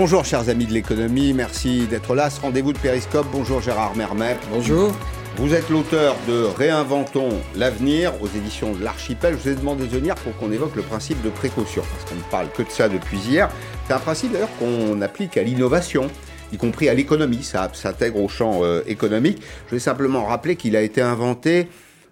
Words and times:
Bonjour 0.00 0.24
chers 0.24 0.48
amis 0.48 0.66
de 0.66 0.72
l'économie, 0.72 1.32
merci 1.32 1.88
d'être 1.88 2.14
là. 2.14 2.30
Ce 2.30 2.40
rendez-vous 2.40 2.72
de 2.72 2.78
Périscope. 2.78 3.26
Bonjour 3.32 3.60
Gérard 3.60 3.96
Mermet. 3.96 4.36
Bonjour. 4.48 4.94
Vous 5.38 5.54
êtes 5.54 5.68
l'auteur 5.70 6.14
de 6.28 6.44
Réinventons 6.44 7.30
l'avenir 7.56 8.12
aux 8.22 8.28
éditions 8.28 8.74
de 8.74 8.84
l'Archipel. 8.84 9.34
Je 9.36 9.38
vous 9.42 9.48
ai 9.48 9.54
demandé 9.56 9.88
de 9.88 9.90
venir 9.90 10.14
pour 10.14 10.36
qu'on 10.36 10.52
évoque 10.52 10.76
le 10.76 10.82
principe 10.82 11.20
de 11.22 11.30
précaution, 11.30 11.82
parce 11.82 12.08
qu'on 12.08 12.14
ne 12.14 12.30
parle 12.30 12.48
que 12.52 12.62
de 12.62 12.70
ça 12.70 12.88
depuis 12.88 13.18
hier. 13.18 13.50
C'est 13.88 13.92
un 13.92 13.98
principe 13.98 14.30
d'ailleurs 14.30 14.56
qu'on 14.60 15.02
applique 15.02 15.36
à 15.36 15.42
l'innovation 15.42 16.08
y 16.52 16.56
compris 16.56 16.88
à 16.88 16.94
l'économie, 16.94 17.42
ça 17.42 17.68
s'intègre 17.72 18.22
au 18.22 18.28
champ 18.28 18.60
euh, 18.62 18.82
économique. 18.86 19.42
Je 19.66 19.74
vais 19.74 19.80
simplement 19.80 20.24
rappeler 20.24 20.56
qu'il 20.56 20.76
a 20.76 20.80
été 20.80 21.02
inventé 21.02 21.68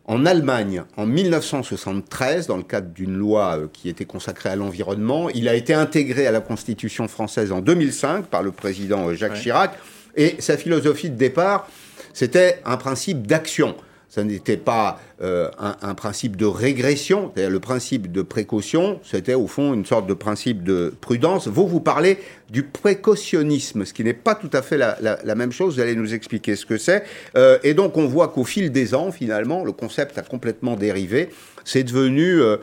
en 0.09 0.25
Allemagne, 0.25 0.85
en 0.97 1.05
1973, 1.05 2.47
dans 2.47 2.57
le 2.57 2.63
cadre 2.63 2.89
d'une 2.91 3.17
loi 3.17 3.59
euh, 3.59 3.67
qui 3.73 3.89
était 3.89 4.05
consacrée 4.05 4.49
à 4.49 4.57
l'environnement, 4.57 5.29
il 5.31 5.49
a 5.49 5.55
été 5.55 5.75
intégré 5.75 6.27
à 6.27 6.31
la 6.31 6.41
Constitution 6.41 7.09
française 7.09 7.51
en 7.51 7.61
2005 7.61 8.27
par 8.27 8.43
le 8.43 8.53
président 8.53 9.09
euh, 9.09 9.15
Jacques 9.15 9.35
Chirac. 9.35 9.73
Et 10.15 10.37
sa 10.39 10.57
philosophie 10.57 11.11
de 11.11 11.17
départ, 11.17 11.69
c'était 12.15 12.61
un 12.65 12.77
principe 12.77 13.27
d'action 13.27 13.75
ça 14.17 14.25
n'était 14.25 14.57
pas 14.57 14.99
euh, 15.21 15.51
un, 15.59 15.95
principe 15.95 16.37
de 16.37 16.47
régression, 16.47 17.33
c'est-à-dire 17.35 17.51
le 17.51 17.61
principe 17.61 18.11
de 18.11 18.23
précaution, 18.23 18.99
c'était 19.03 19.35
au 19.35 19.47
fond 19.47 19.75
une 19.75 19.85
sorte 19.85 20.07
de 20.07 20.15
principe 20.15 20.65
de 20.65 20.95
prudence. 21.03 21.49
Vous, 21.49 21.69
vous 21.69 21.81
parlez 21.81 22.17
du 22.49 22.63
précautionnisme, 22.63 23.85
ce 23.85 23.93
qui 23.93 24.05
n'est 24.05 24.15
pas 24.15 24.35
tout 24.35 24.49
à 24.55 24.63
fait 24.63 24.79
la, 24.79 25.35
même 25.35 25.53
chose, 25.53 25.75
vous 25.75 25.81
allez 25.83 25.95
nous 25.95 26.15
expliquer 26.15 26.57
ce 26.57 26.65
que 26.65 26.79
c'est. 26.79 27.05
Euh, 27.37 27.59
et 27.63 27.75
donc 27.75 27.99
on 27.99 28.07
voit 28.07 28.29
qu'au 28.29 28.45
fil 28.45 28.73
des 28.73 28.95
ans, 28.95 29.13
finalement, 29.13 29.65
le 29.65 29.73
concept 29.73 30.17
a 30.17 30.23
complètement 30.23 30.77
dérivé, 30.77 31.29
c'est 31.65 31.85
devenu... 31.85 32.41
Euh, 32.41 32.57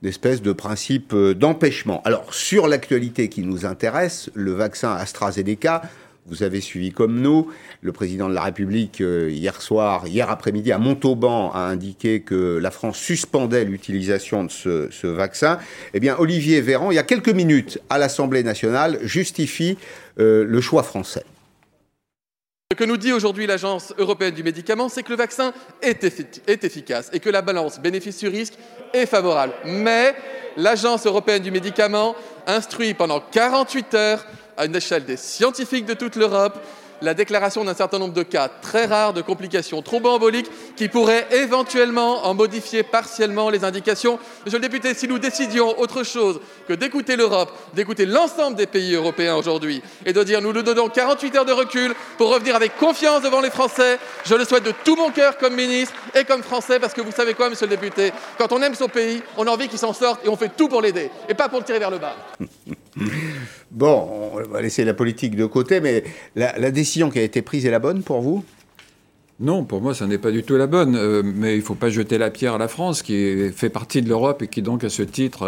une 0.00 0.10
espèce 0.10 0.42
de 0.42 0.52
principe 0.52 1.12
d'empêchement. 1.12 2.02
Alors, 2.04 2.32
sur 2.32 2.68
l'actualité 2.68 3.28
qui 3.28 3.42
nous 3.42 3.66
intéresse, 3.66 4.30
le 4.32 4.52
vaccin 4.52 4.92
AstraZeneca, 4.92 5.82
vous 6.28 6.42
avez 6.42 6.60
suivi 6.60 6.92
comme 6.92 7.20
nous. 7.20 7.50
Le 7.80 7.92
président 7.92 8.28
de 8.28 8.34
la 8.34 8.42
République, 8.42 9.00
euh, 9.00 9.30
hier 9.30 9.60
soir, 9.62 10.06
hier 10.06 10.30
après-midi, 10.30 10.72
à 10.72 10.78
Montauban, 10.78 11.50
a 11.52 11.60
indiqué 11.60 12.20
que 12.20 12.58
la 12.58 12.70
France 12.70 12.98
suspendait 12.98 13.64
l'utilisation 13.64 14.44
de 14.44 14.50
ce, 14.50 15.06
vaccin. 15.06 15.58
Eh 15.94 16.00
bien, 16.00 16.16
Olivier 16.18 16.60
Véran, 16.60 16.90
il 16.90 16.96
y 16.96 16.98
a 16.98 17.02
quelques 17.02 17.28
minutes, 17.30 17.78
à 17.88 17.98
l'Assemblée 17.98 18.42
nationale, 18.42 18.98
justifie 19.02 19.78
euh, 20.18 20.44
le 20.44 20.60
choix 20.60 20.82
français. 20.82 21.24
Ce 22.70 22.76
que 22.76 22.84
nous 22.84 22.98
dit 22.98 23.12
aujourd'hui 23.12 23.46
l'Agence 23.46 23.94
européenne 23.96 24.34
du 24.34 24.42
médicament, 24.42 24.90
c'est 24.90 25.02
que 25.02 25.10
le 25.10 25.16
vaccin 25.16 25.54
est, 25.80 26.04
est 26.46 26.64
efficace 26.64 27.08
et 27.14 27.20
que 27.20 27.30
la 27.30 27.40
balance 27.40 27.80
bénéfice-risque 27.80 28.54
est 28.92 29.06
favorable. 29.06 29.54
Mais 29.64 30.14
l'Agence 30.58 31.06
européenne 31.06 31.42
du 31.42 31.50
médicament 31.50 32.14
instruit 32.46 32.92
pendant 32.92 33.20
48 33.20 33.94
heures 33.94 34.26
à 34.58 34.66
une 34.66 34.76
échelle 34.76 35.04
des 35.04 35.16
scientifiques 35.16 35.86
de 35.86 35.94
toute 35.94 36.16
l'Europe 36.16 36.58
la 37.02 37.14
déclaration 37.14 37.64
d'un 37.64 37.74
certain 37.74 37.98
nombre 37.98 38.14
de 38.14 38.22
cas 38.22 38.48
très 38.48 38.86
rares 38.86 39.12
de 39.12 39.22
complications 39.22 39.82
thromboemboliques 39.82 40.50
qui 40.76 40.88
pourraient 40.88 41.26
éventuellement 41.30 42.26
en 42.26 42.34
modifier 42.34 42.82
partiellement 42.82 43.50
les 43.50 43.64
indications. 43.64 44.18
Monsieur 44.44 44.58
le 44.58 44.68
député, 44.68 44.94
si 44.94 45.06
nous 45.06 45.18
décidions 45.18 45.78
autre 45.78 46.02
chose 46.02 46.40
que 46.66 46.72
d'écouter 46.72 47.16
l'Europe, 47.16 47.52
d'écouter 47.74 48.06
l'ensemble 48.06 48.56
des 48.56 48.66
pays 48.66 48.94
européens 48.94 49.36
aujourd'hui 49.36 49.82
et 50.04 50.12
de 50.12 50.22
dire 50.22 50.40
nous 50.40 50.52
nous 50.52 50.62
donnons 50.62 50.88
48 50.88 51.36
heures 51.36 51.44
de 51.44 51.52
recul 51.52 51.94
pour 52.16 52.32
revenir 52.32 52.56
avec 52.56 52.76
confiance 52.76 53.22
devant 53.22 53.40
les 53.40 53.50
Français, 53.50 53.98
je 54.24 54.34
le 54.34 54.44
souhaite 54.44 54.64
de 54.64 54.72
tout 54.84 54.96
mon 54.96 55.10
cœur 55.10 55.38
comme 55.38 55.54
ministre 55.54 55.94
et 56.14 56.24
comme 56.24 56.42
Français 56.42 56.80
parce 56.80 56.94
que 56.94 57.00
vous 57.00 57.12
savez 57.12 57.34
quoi, 57.34 57.50
monsieur 57.50 57.66
le 57.66 57.76
député, 57.76 58.12
quand 58.38 58.52
on 58.52 58.62
aime 58.62 58.74
son 58.74 58.88
pays, 58.88 59.22
on 59.36 59.46
a 59.46 59.50
envie 59.50 59.68
qu'il 59.68 59.78
s'en 59.78 59.92
sorte 59.92 60.24
et 60.24 60.28
on 60.28 60.36
fait 60.36 60.50
tout 60.56 60.68
pour 60.68 60.82
l'aider 60.82 61.10
et 61.28 61.34
pas 61.34 61.48
pour 61.48 61.60
le 61.60 61.64
tirer 61.64 61.78
vers 61.78 61.90
le 61.90 61.98
bas. 61.98 62.16
Bon, 63.70 64.30
on 64.32 64.48
va 64.48 64.62
laisser 64.62 64.84
la 64.84 64.94
politique 64.94 65.36
de 65.36 65.44
côté, 65.44 65.80
mais 65.80 66.04
la, 66.36 66.70
décision 66.70 67.10
qui 67.10 67.18
a 67.18 67.22
été 67.22 67.42
prise 67.42 67.66
est 67.66 67.70
la 67.70 67.78
bonne 67.78 68.02
pour 68.02 68.20
vous? 68.20 68.44
Non, 69.40 69.62
pour 69.64 69.80
moi, 69.80 69.94
ça 69.94 70.06
n'est 70.06 70.18
pas 70.18 70.32
du 70.32 70.42
tout 70.42 70.56
la 70.56 70.66
bonne. 70.66 70.96
Euh, 70.96 71.22
mais 71.22 71.54
il 71.54 71.58
ne 71.58 71.64
faut 71.64 71.76
pas 71.76 71.90
jeter 71.90 72.18
la 72.18 72.30
pierre 72.30 72.54
à 72.54 72.58
la 72.58 72.66
France, 72.66 73.02
qui 73.02 73.50
fait 73.52 73.68
partie 73.68 74.02
de 74.02 74.08
l'Europe 74.08 74.42
et 74.42 74.48
qui, 74.48 74.62
donc, 74.62 74.82
à 74.82 74.88
ce 74.88 75.02
titre, 75.02 75.46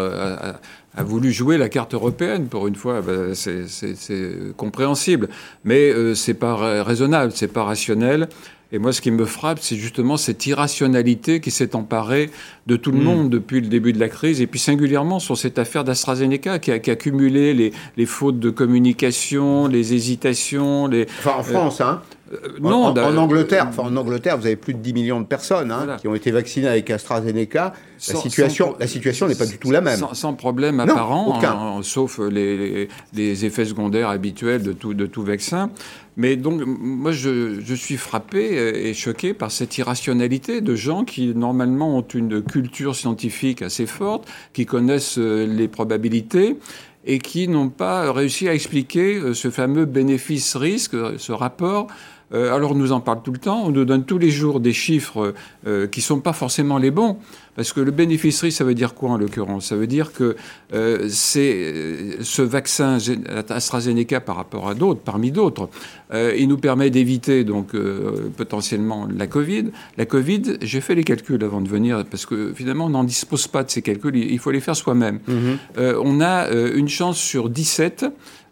a, 0.95 1.03
voulu 1.03 1.31
jouer 1.31 1.57
la 1.57 1.67
carte 1.67 1.93
européenne. 1.93 2.47
Pour 2.47 2.67
une 2.67 2.75
fois, 2.75 3.01
ben, 3.01 3.33
c'est 3.33 4.55
compréhensible. 4.55 5.27
Mais 5.65 5.91
euh, 5.91 6.15
ce 6.15 6.31
n'est 6.31 6.37
pas 6.37 6.83
raisonnable, 6.83 7.33
ce 7.33 7.45
n'est 7.45 7.51
pas 7.51 7.63
rationnel. 7.63 8.29
Et 8.73 8.79
moi, 8.79 8.93
ce 8.93 9.01
qui 9.01 9.11
me 9.11 9.25
frappe, 9.25 9.59
c'est 9.59 9.75
justement 9.75 10.17
cette 10.17 10.45
irrationalité 10.45 11.41
qui 11.41 11.51
s'est 11.51 11.75
emparée 11.75 12.29
de 12.67 12.75
tout 12.77 12.91
le 12.91 12.99
mm. 12.99 13.03
monde 13.03 13.29
depuis 13.29 13.59
le 13.59 13.67
début 13.67 13.91
de 13.91 13.99
la 13.99 14.09
crise, 14.09 14.41
et 14.41 14.47
puis 14.47 14.59
singulièrement 14.59 15.19
sur 15.19 15.37
cette 15.37 15.59
affaire 15.59 15.83
d'AstraZeneca 15.83 16.59
qui 16.59 16.71
a, 16.71 16.79
qui 16.79 16.89
a 16.91 16.95
cumulé 16.95 17.53
les, 17.53 17.73
les, 17.97 18.05
fautes 18.05 18.39
de 18.39 18.49
communication, 18.49 19.67
les 19.67 19.93
hésitations. 19.93 20.87
Les, 20.87 21.07
enfin, 21.19 21.35
en 21.37 21.43
France, 21.43 21.81
hein 21.81 22.01
euh, 22.01 22.20
non, 22.61 22.85
en, 22.85 23.17
Angleterre, 23.17 23.67
enfin, 23.69 23.83
en 23.83 23.95
Angleterre, 23.95 24.37
vous 24.37 24.45
avez 24.45 24.55
plus 24.55 24.73
de 24.73 24.79
10 24.79 24.93
millions 24.93 25.21
de 25.21 25.25
personnes 25.25 25.71
hein, 25.71 25.97
qui 25.99 26.07
ont 26.07 26.15
été 26.15 26.31
vaccinées 26.31 26.67
avec 26.67 26.89
AstraZeneca. 26.89 27.73
La 28.07 28.15
situation, 28.15 28.75
la 28.79 28.87
situation 28.87 29.27
n'est 29.27 29.35
pas 29.35 29.45
du 29.45 29.57
tout 29.57 29.71
la 29.71 29.81
même. 29.81 29.99
Sans, 30.13 30.33
problème 30.33 30.79
apparent, 30.79 31.39
hein, 31.43 31.81
sauf 31.83 32.19
les, 32.19 32.87
les, 33.13 33.45
effets 33.45 33.65
secondaires 33.65 34.09
habituels 34.09 34.63
de 34.63 34.73
tout, 34.73 34.93
de 34.93 35.05
tout 35.05 35.23
vaccin. 35.23 35.69
Mais 36.17 36.35
donc, 36.35 36.61
moi, 36.65 37.11
je, 37.11 37.73
suis 37.75 37.97
frappé 37.97 38.87
et 38.87 38.93
choqué 38.93 39.33
par 39.33 39.51
cette 39.51 39.77
irrationalité 39.77 40.61
de 40.61 40.75
gens 40.75 41.05
qui, 41.05 41.33
normalement, 41.33 41.97
ont 41.97 42.01
une 42.13 42.41
culture 42.41 42.95
scientifique 42.95 43.61
assez 43.61 43.85
forte, 43.85 44.27
qui 44.53 44.65
connaissent 44.65 45.17
euh, 45.17 45.45
les 45.45 45.67
probabilités 45.67 46.57
et 47.05 47.19
qui 47.19 47.47
n'ont 47.47 47.69
pas 47.69 48.11
réussi 48.11 48.47
à 48.47 48.53
expliquer 48.53 49.15
euh, 49.15 49.33
ce 49.33 49.49
fameux 49.49 49.85
bénéfice-risque, 49.85 50.95
ce 51.17 51.31
rapport 51.31 51.87
euh, 52.33 52.53
alors 52.53 52.71
on 52.71 52.75
nous 52.75 52.91
en 52.91 52.99
parle 52.99 53.21
tout 53.23 53.31
le 53.31 53.37
temps, 53.37 53.63
on 53.65 53.71
nous 53.71 53.85
donne 53.85 54.05
tous 54.05 54.17
les 54.17 54.29
jours 54.29 54.59
des 54.59 54.73
chiffres 54.73 55.33
euh, 55.67 55.87
qui 55.87 55.99
ne 55.99 56.03
sont 56.03 56.19
pas 56.19 56.33
forcément 56.33 56.77
les 56.77 56.91
bons. 56.91 57.17
Parce 57.53 57.73
que 57.73 57.81
le 57.81 57.91
bénéfice 57.91 58.47
ça 58.49 58.63
veut 58.63 58.73
dire 58.73 58.93
quoi 58.93 59.09
en 59.09 59.17
l'occurrence? 59.17 59.67
Ça 59.67 59.75
veut 59.75 59.87
dire 59.87 60.13
que 60.13 60.37
euh, 60.73 61.07
c'est 61.09 62.17
ce 62.21 62.41
vaccin 62.41 62.97
AstraZeneca 63.49 64.21
par 64.21 64.37
rapport 64.37 64.69
à 64.69 64.73
d'autres, 64.73 65.01
parmi 65.01 65.31
d'autres, 65.31 65.69
il 66.13 66.47
nous 66.47 66.57
permet 66.57 66.89
d'éviter 66.89 67.43
donc 67.43 67.75
potentiellement 68.37 69.07
la 69.13 69.27
Covid. 69.27 69.65
La 69.97 70.05
Covid, 70.05 70.57
j'ai 70.61 70.81
fait 70.81 70.95
les 70.95 71.03
calculs 71.03 71.43
avant 71.43 71.61
de 71.61 71.67
venir 71.67 72.05
parce 72.05 72.25
que 72.25 72.53
finalement 72.53 72.85
on 72.85 72.89
n'en 72.89 73.03
dispose 73.03 73.47
pas 73.47 73.63
de 73.63 73.69
ces 73.69 73.81
calculs, 73.81 74.15
il 74.15 74.39
faut 74.39 74.51
les 74.51 74.61
faire 74.61 74.75
soi-même. 74.75 75.19
Mm-hmm. 75.27 75.95
on 76.01 76.21
a 76.21 76.49
une 76.49 76.89
chance 76.89 77.17
sur 77.17 77.49
17 77.49 78.05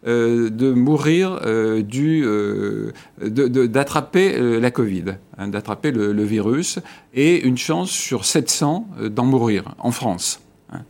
euh, 0.07 0.49
de 0.49 0.71
mourir 0.71 1.41
euh, 1.45 1.81
du, 1.81 2.23
euh, 2.23 2.93
d'attraper 3.19 4.59
la 4.59 4.71
Covid, 4.71 5.03
hein, 5.37 5.49
d'attraper 5.49 5.91
le, 5.91 6.23
virus, 6.23 6.79
et 7.13 7.41
une 7.45 7.57
chance 7.57 7.89
sur 7.89 8.23
700 8.23 8.87
d'en 9.09 9.25
mourir 9.25 9.75
en 9.77 9.91
France. 9.91 10.39
Hein. 10.71 10.83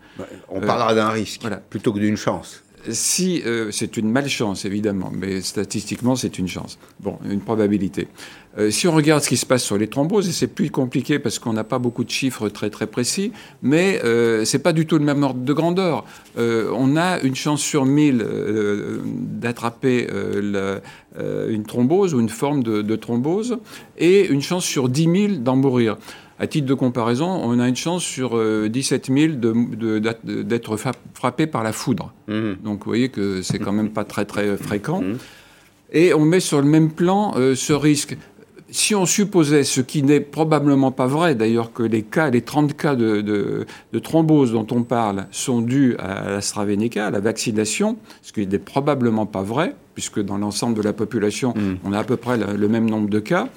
On 0.47 0.61
parlera 0.61 0.93
d'un 0.93 1.09
risque 1.09 1.41
plutôt 1.71 1.91
que 1.91 1.97
d'une 1.97 2.17
chance. 2.17 2.61
Si 2.87 3.43
c'est 3.71 3.97
une 3.97 4.11
malchance 4.11 4.65
évidemment, 4.65 5.11
mais 5.11 5.41
statistiquement 5.41 6.15
c'est 6.15 6.37
une 6.37 6.47
chance. 6.47 6.77
Bon, 6.99 7.17
une 7.25 7.41
probabilité. 7.41 8.07
Euh, 8.59 8.71
si 8.71 8.87
on 8.87 8.91
regarde 8.91 9.23
ce 9.23 9.29
qui 9.29 9.37
se 9.37 9.45
passe 9.45 9.63
sur 9.63 9.77
les 9.77 9.87
thromboses, 9.87 10.27
et 10.27 10.31
c'est 10.31 10.47
plus 10.47 10.69
compliqué 10.69 11.17
parce 11.17 11.39
qu'on 11.39 11.53
n'a 11.53 11.63
pas 11.63 11.79
beaucoup 11.79 12.03
de 12.03 12.09
chiffres 12.09 12.49
très 12.49 12.69
très 12.69 12.87
précis, 12.87 13.31
mais 13.61 14.01
euh, 14.03 14.43
c'est 14.43 14.59
pas 14.59 14.73
du 14.73 14.85
tout 14.85 14.97
le 14.97 15.05
même 15.05 15.23
ordre 15.23 15.41
de 15.41 15.53
grandeur. 15.53 16.03
Euh, 16.37 16.71
on 16.75 16.97
a 16.97 17.19
une 17.21 17.35
chance 17.35 17.61
sur 17.61 17.85
1000 17.85 18.21
euh, 18.21 18.99
d'attraper 19.05 20.07
une 21.49 21.63
thrombose 21.63 22.13
ou 22.13 22.19
une 22.19 22.29
forme 22.29 22.63
de, 22.63 22.95
thrombose, 22.95 23.57
et 23.97 24.27
une 24.27 24.41
chance 24.41 24.65
sur 24.65 24.89
10 24.89 25.27
000 25.27 25.33
d'en 25.39 25.55
mourir. 25.55 25.97
À 26.41 26.47
titre 26.47 26.67
de 26.67 26.73
comparaison, 26.73 27.27
on 27.27 27.59
a 27.59 27.67
une 27.67 27.75
chance 27.75 28.03
sur 28.03 28.39
17 28.69 29.09
000 29.11 29.33
d'être 30.23 30.77
frappé 31.13 31.47
par 31.47 31.63
la 31.63 31.73
foudre. 31.73 32.13
Mmh. 32.27 32.53
Donc 32.63 32.79
vous 32.79 32.85
voyez 32.91 33.09
que 33.09 33.41
c'est 33.41 33.59
quand 33.59 33.73
même 33.73 33.89
pas 33.89 34.05
très 34.05 34.23
très 34.23 34.55
fréquent. 34.55 35.01
Mmh. 35.01 35.17
Et 35.91 36.13
on 36.13 36.23
met 36.23 36.39
sur 36.39 36.61
le 36.61 36.67
même 36.67 36.91
plan 36.91 37.33
ce 37.55 37.73
risque 37.73 38.15
si 38.71 38.95
on 38.95 39.05
supposait, 39.05 39.63
ce 39.63 39.81
qui 39.81 40.03
n'est 40.03 40.19
probablement 40.19 40.91
pas 40.91 41.07
vrai 41.07 41.35
d'ailleurs, 41.35 41.73
que 41.73 41.83
les 41.83 42.03
cas, 42.03 42.29
les 42.29 42.41
30 42.41 42.75
cas 42.75 42.95
de, 42.95 43.65
thrombose 44.01 44.51
dont 44.51 44.67
on 44.71 44.83
parle 44.83 45.27
sont 45.31 45.61
dus 45.61 45.95
à 45.97 46.29
l'AstraZeneca, 46.29 47.07
à 47.07 47.11
la 47.11 47.19
vaccination, 47.19 47.97
ce 48.21 48.31
qui 48.33 48.45
n'est 48.45 48.59
probablement 48.59 49.25
pas 49.25 49.41
vrai, 49.41 49.75
puisque 49.93 50.21
dans 50.21 50.37
l'ensemble 50.37 50.75
de 50.75 50.81
la 50.81 50.93
population, 50.93 51.53
mm. 51.55 51.77
on 51.83 51.93
a 51.93 51.99
à 51.99 52.03
peu 52.03 52.17
près 52.17 52.37
le, 52.37 52.67
même 52.67 52.89
nombre 52.89 53.09
de 53.09 53.19
cas, 53.19 53.47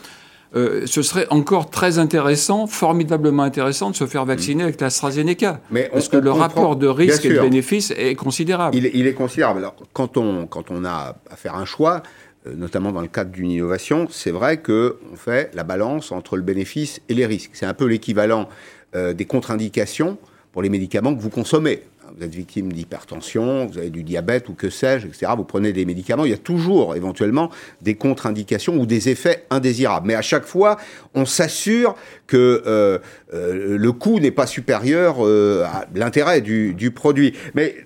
euh, 0.55 0.83
ce 0.85 1.01
serait 1.01 1.27
encore 1.31 1.71
très 1.71 1.99
intéressant, 1.99 2.67
formidablement 2.67 3.43
intéressant 3.43 3.91
de 3.91 3.97
se 3.97 4.07
faire 4.07 4.25
vacciner 4.25 4.63
mm. 4.63 4.67
avec 4.67 4.81
l'AstraZeneca. 4.81 5.61
Mais 5.71 5.89
parce 5.93 6.09
que 6.09 6.17
le 6.17 6.31
rapport 6.31 6.77
de 6.77 6.87
risque 6.87 7.25
et 7.25 7.31
de 7.35 7.41
bénéfice 7.41 7.93
est 7.97 8.15
considérable. 8.15 8.77
Il, 8.77 8.91
il 8.93 9.07
est 9.07 9.15
considérable. 9.15 9.61
Alors, 9.61 9.77
quand 9.93 10.17
on, 10.17 10.47
quand 10.47 10.71
on 10.71 10.85
a 10.85 11.17
à 11.31 11.37
faire 11.37 11.55
un 11.55 11.65
choix, 11.65 12.03
notamment 12.47 12.93
dans 12.93 13.01
le 13.01 13.09
cadre 13.09 13.31
d'une 13.31 13.51
innovation, 13.51 14.09
c'est 14.11 14.31
vrai 14.31 14.61
qu'on 14.61 15.17
fait 15.17 15.55
la 15.55 15.65
balance 15.65 16.13
entre 16.13 16.37
le 16.37 16.43
bénéfice 16.43 17.01
et 17.09 17.15
les 17.15 17.27
risques. 17.27 17.51
C'est 17.55 17.67
un 17.67 17.75
peu 17.75 17.87
l'équivalent 17.87 18.49
euh, 18.95 19.15
des 19.15 19.25
contre-indications 19.25 20.19
pour 20.53 20.61
les 20.63 20.69
médicaments 20.69 21.15
que 21.15 21.21
vous 21.21 21.31
consommez. 21.31 21.83
vous 22.15 22.23
êtes 22.23 22.35
victime 22.35 22.71
d'hypertension, 22.71 23.67
vous 23.67 23.79
avez 23.79 23.89
du 23.89 24.03
diabète 24.03 24.51
ou 24.51 24.53
que 24.53 24.69
sais-je, 24.69 25.07
etc. 25.07 25.33
Vous 25.35 25.45
prenez 25.45 25.73
des 25.73 25.87
médicaments, 25.87 26.27
il 26.27 26.31
y 26.31 26.35
a 26.35 26.39
toujours 26.39 26.95
éventuellement 26.95 27.51
des 27.81 27.95
contre-indications 27.95 28.77
ou 28.77 28.85
des 28.85 29.09
effets 29.09 29.47
indésirables. 29.49 30.07
Mais 30.07 30.15
à 30.15 30.21
chaque 30.21 30.45
fois, 30.45 30.77
on 31.15 31.25
s'assure 31.25 31.95
que 32.27 32.63
euh, 32.67 32.99
euh, 33.33 33.79
le 33.79 33.93
coût 33.93 34.21
n'est 34.21 34.31
pas 34.31 34.47
supérieur 34.47 35.27
euh, 35.27 35.65
à 35.65 35.87
l'intérêt 35.95 36.43
du, 36.43 36.75
du, 36.75 36.91
produit. 36.91 37.33
Mais 37.55 37.77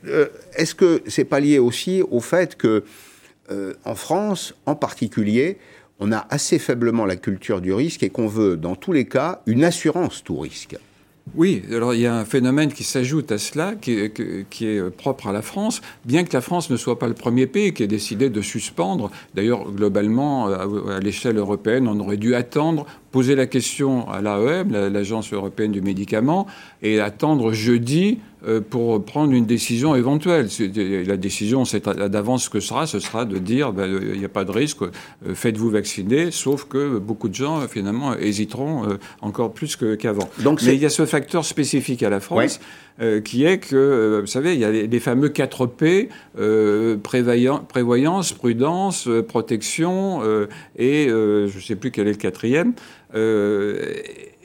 est-ce 0.56 0.74
que 0.74 1.02
c'est 1.06 1.24
pas 1.24 1.38
lié 1.38 1.60
aussi 1.60 2.02
au 2.10 2.18
fait 2.18 2.56
que 2.56 2.82
en 3.84 3.94
France, 3.94 4.54
en 4.66 4.74
particulier, 4.74 5.58
on 6.00 6.12
a 6.12 6.26
assez 6.30 6.58
faiblement 6.58 7.06
la 7.06 7.16
culture 7.16 7.60
du 7.60 7.72
risque 7.72 8.02
et 8.02 8.10
qu'on 8.10 8.26
veut, 8.26 8.56
dans 8.56 8.76
tous 8.76 8.92
les 8.92 9.06
cas, 9.06 9.42
une 9.46 9.64
assurance 9.64 10.22
tout 10.24 10.38
risque 10.38 10.76
oui, 11.34 11.62
alors 11.72 11.92
il 11.92 12.00
y 12.00 12.06
a 12.06 12.14
un 12.14 12.24
phénomène 12.24 12.72
qui 12.72 12.84
s'ajoute 12.84 13.32
à 13.32 13.38
cela, 13.38 13.74
qui 13.74 13.92
est, 13.92 14.90
propre 14.96 15.26
à 15.26 15.32
la 15.32 15.42
France, 15.42 15.80
bien 16.04 16.22
que 16.22 16.32
la 16.32 16.40
France 16.40 16.70
ne 16.70 16.76
soit 16.76 16.98
pas 16.98 17.08
le 17.08 17.14
premier 17.14 17.46
pays 17.46 17.74
qui 17.74 17.82
ait 17.82 17.88
décidé 17.88 18.30
de 18.30 18.40
suspendre. 18.40 19.10
D'ailleurs, 19.34 19.70
globalement, 19.72 20.46
à 20.46 21.00
l'échelle 21.00 21.36
européenne, 21.36 21.88
on 21.88 21.98
aurait 21.98 22.16
dû 22.16 22.36
attendre 22.36 22.86
poser 23.16 23.34
la 23.34 23.46
question 23.46 24.06
à 24.10 24.20
l'AEM, 24.20 24.72
l'Agence 24.92 25.32
européenne 25.32 25.72
du 25.72 25.80
médicament, 25.80 26.46
et 26.82 27.00
attendre 27.00 27.54
jeudi 27.54 28.18
euh, 28.46 28.60
pour 28.60 29.02
prendre 29.02 29.32
une 29.32 29.46
décision 29.46 29.94
éventuelle. 29.94 30.48
La 31.06 31.16
décision, 31.16 31.64
c'est 31.64 31.88
d'avance 31.88 32.44
ce 32.44 32.50
que 32.50 32.60
sera, 32.60 32.86
ce 32.86 33.00
sera 33.00 33.24
de 33.24 33.38
dire 33.38 33.72
ben, 33.72 33.90
euh, 33.90 34.12
il 34.12 34.18
n'y 34.18 34.24
a 34.24 34.28
pas 34.28 34.44
de 34.44 34.52
risque, 34.52 34.82
euh, 34.82 34.90
faites-vous 35.34 35.70
vacciner, 35.70 36.30
sauf 36.30 36.64
que 36.68 36.98
beaucoup 36.98 37.28
de 37.28 37.34
gens, 37.34 37.66
finalement, 37.66 38.14
hésiteront 38.14 38.84
encore 39.22 39.52
plus 39.52 39.76
qu'avant. 39.76 40.28
Mais 40.66 40.74
il 40.74 40.82
y 40.82 40.86
a 40.86 40.90
ce 40.90 41.06
facteur 41.06 41.44
spécifique 41.44 42.02
à 42.02 42.10
la 42.10 42.20
France. 42.20 42.60
qui 43.24 43.44
est 43.44 43.58
que, 43.58 44.20
vous 44.22 44.26
savez, 44.26 44.54
il 44.54 44.60
y 44.60 44.64
a 44.64 44.70
les, 44.70 45.00
fameux 45.00 45.28
4 45.28 45.66
P, 45.66 46.08
prévoyance, 47.02 48.32
prudence, 48.32 49.08
protection, 49.28 50.22
et 50.78 51.08
je 51.08 51.56
ne 51.56 51.62
sais 51.62 51.76
plus 51.76 51.90
quel 51.90 52.06
est 52.06 52.12
le 52.12 52.16
quatrième. 52.16 52.72
Euh, 53.16 53.94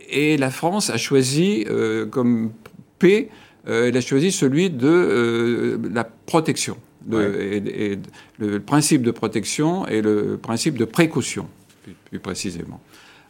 et 0.09 0.37
la 0.37 0.49
France 0.49 0.89
a 0.89 0.97
choisi 0.97 1.65
euh, 1.69 2.05
comme 2.05 2.51
P, 2.99 3.29
euh, 3.67 3.87
elle 3.87 3.97
a 3.97 4.01
choisi 4.01 4.31
celui 4.31 4.69
de 4.69 5.79
la 5.93 6.03
protection. 6.03 6.77
et, 7.13 7.99
le 8.39 8.59
principe 8.59 9.03
de 9.03 9.11
protection 9.11 9.87
et 9.87 10.01
le 10.01 10.37
principe 10.41 10.77
de 10.77 10.85
précaution, 10.85 11.47
plus, 12.09 12.19
précisément. 12.19 12.79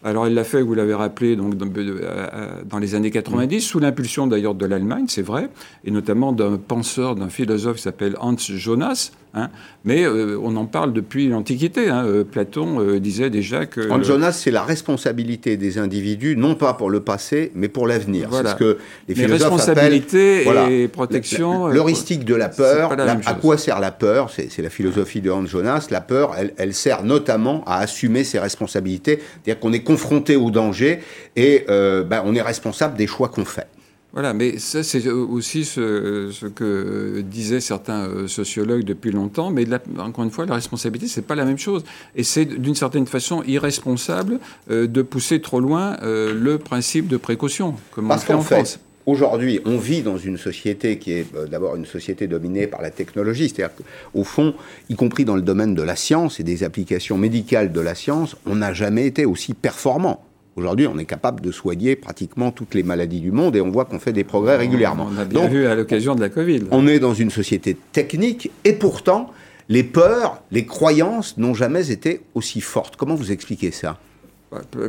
Alors, 0.03 0.25
elle 0.25 0.33
l'a 0.33 0.43
fait, 0.43 0.63
vous 0.63 0.73
l'avez 0.73 0.95
rappelé, 0.95 1.35
donc, 1.35 1.55
dans, 1.55 2.79
les 2.79 2.95
années 2.95 3.11
90, 3.11 3.61
sous 3.61 3.79
l'impulsion 3.79 4.25
d'ailleurs 4.25 4.55
de 4.55 4.65
l'Allemagne, 4.65 5.05
c'est 5.07 5.21
vrai, 5.21 5.49
et 5.85 5.91
notamment 5.91 6.33
d'un 6.33 6.57
penseur, 6.57 7.15
d'un 7.15 7.29
philosophe 7.29 7.77
qui 7.77 7.83
s'appelle 7.83 8.15
Hans 8.19 8.35
Jonas, 8.37 9.11
Hein. 9.33 9.49
Mais 9.85 10.03
euh, 10.03 10.37
on 10.41 10.55
en 10.57 10.65
parle 10.65 10.91
depuis 10.93 11.27
l'Antiquité. 11.27 11.89
Hein. 11.89 12.05
Euh, 12.05 12.23
Platon 12.23 12.81
euh, 12.81 12.99
disait 12.99 13.29
déjà 13.29 13.65
que... 13.65 13.89
En 13.89 14.03
Jonas, 14.03 14.33
c'est 14.33 14.51
la 14.51 14.63
responsabilité 14.63 15.57
des 15.57 15.77
individus, 15.77 16.35
non 16.35 16.55
pas 16.55 16.73
pour 16.73 16.89
le 16.89 16.99
passé, 16.99 17.51
mais 17.55 17.69
pour 17.69 17.87
l'avenir. 17.87 18.29
C'est 18.31 18.47
ce 18.47 18.55
que 18.55 18.77
les 19.07 19.15
philosophes 19.15 19.49
responsabilité 19.49 20.45
et 20.69 20.87
protection... 20.87 21.67
L'heuristique 21.67 22.25
de 22.25 22.35
la 22.35 22.49
peur, 22.49 22.93
à 23.25 23.33
quoi 23.35 23.57
sert 23.57 23.79
la 23.79 23.91
peur? 23.91 24.29
C'est 24.29 24.61
la 24.61 24.69
philosophie 24.69 25.21
de 25.21 25.31
Hans 25.31 25.45
Jonas. 25.45 25.87
La 25.91 26.01
peur, 26.01 26.35
elle, 26.37 26.53
elle 26.57 26.73
sert 26.73 27.03
notamment 27.03 27.63
à 27.65 27.79
assumer 27.79 28.23
ses 28.23 28.39
responsabilités. 28.39 29.19
C'est-à-dire 29.19 29.59
qu'on 29.59 29.73
est 29.73 29.83
confronté 29.83 30.35
au 30.35 30.51
danger 30.51 30.99
et 31.35 31.65
ben, 31.67 32.23
on 32.25 32.35
est 32.35 32.41
responsable 32.41 32.97
des 32.97 33.07
choix 33.07 33.29
qu'on 33.29 33.45
fait. 33.45 33.67
Voilà, 34.13 34.33
mais 34.33 34.59
ça 34.59 34.83
c'est 34.83 35.07
aussi 35.07 35.63
ce, 35.63 36.47
que 36.47 37.21
disaient 37.21 37.61
certains 37.61 38.07
euh, 38.07 38.27
sociologues 38.27 38.83
depuis 38.83 39.11
longtemps, 39.11 39.51
mais 39.51 39.65
encore 39.99 40.25
une 40.25 40.31
fois, 40.31 40.45
la 40.45 40.55
responsabilité, 40.55 41.07
c'est 41.07 41.21
pas 41.21 41.35
la 41.35 41.45
même 41.45 41.57
chose. 41.57 41.83
Et 42.15 42.23
c'est 42.23 42.45
d'une 42.45 42.75
certaine 42.75 43.05
façon 43.05 43.41
irresponsable 43.43 44.39
euh, 44.69 44.85
de 44.85 45.01
pousser 45.01 45.39
trop 45.39 45.61
loin 45.61 45.97
euh, 46.01 46.33
le 46.33 46.57
principe 46.57 47.07
de 47.07 47.15
précaution, 47.15 47.75
comme 47.91 48.09
Parce 48.09 48.23
on 48.23 48.25
fait 48.25 48.33
en 48.33 48.41
fait, 48.41 48.55
France. 48.55 48.79
Aujourd'hui, 49.05 49.61
on 49.65 49.77
vit 49.77 50.01
dans 50.01 50.17
une 50.17 50.37
société 50.37 50.99
qui 50.99 51.13
est 51.13 51.25
d'abord 51.49 51.75
une 51.75 51.85
société 51.85 52.27
dominée 52.27 52.67
par 52.67 52.81
la 52.81 52.91
technologie, 52.91 53.49
c'est-à-dire 53.49 53.75
qu'au 53.75 54.23
fond, 54.23 54.53
y 54.89 54.95
compris 54.95 55.25
dans 55.25 55.35
le 55.35 55.41
domaine 55.41 55.73
de 55.73 55.81
la 55.81 55.95
science 55.95 56.39
et 56.39 56.43
des 56.43 56.63
applications 56.63 57.17
médicales 57.17 57.71
de 57.71 57.79
la 57.81 57.95
science, 57.95 58.35
on 58.45 58.57
n'a 58.57 58.73
jamais 58.73 59.07
été 59.07 59.25
aussi 59.25 59.55
performant. 59.55 60.23
Aujourd'hui, 60.61 60.85
on 60.85 60.99
est 60.99 61.05
capable 61.05 61.41
de 61.41 61.51
soigner 61.51 61.95
pratiquement 61.95 62.51
toutes 62.51 62.75
les 62.75 62.83
maladies 62.83 63.19
du 63.19 63.31
monde 63.31 63.55
et 63.55 63.61
on 63.61 63.71
voit 63.71 63.85
qu'on 63.85 63.97
fait 63.97 64.13
des 64.13 64.23
progrès 64.23 64.57
régulièrement. 64.57 65.09
On 65.11 65.19
a 65.19 65.25
bien 65.25 65.47
vu 65.47 65.65
à 65.65 65.73
l'occasion 65.73 66.13
de 66.13 66.21
la 66.21 66.29
Covid. 66.29 66.65
On 66.69 66.87
est 66.87 66.99
dans 66.99 67.15
une 67.15 67.31
société 67.31 67.75
technique 67.91 68.51
et 68.63 68.73
pourtant, 68.73 69.31
les 69.69 69.81
peurs, 69.81 70.43
les 70.51 70.67
croyances 70.67 71.35
n'ont 71.39 71.55
jamais 71.55 71.89
été 71.89 72.21
aussi 72.35 72.61
fortes. 72.61 72.95
Comment 72.95 73.15
vous 73.15 73.31
expliquez 73.31 73.71
ça? 73.71 73.97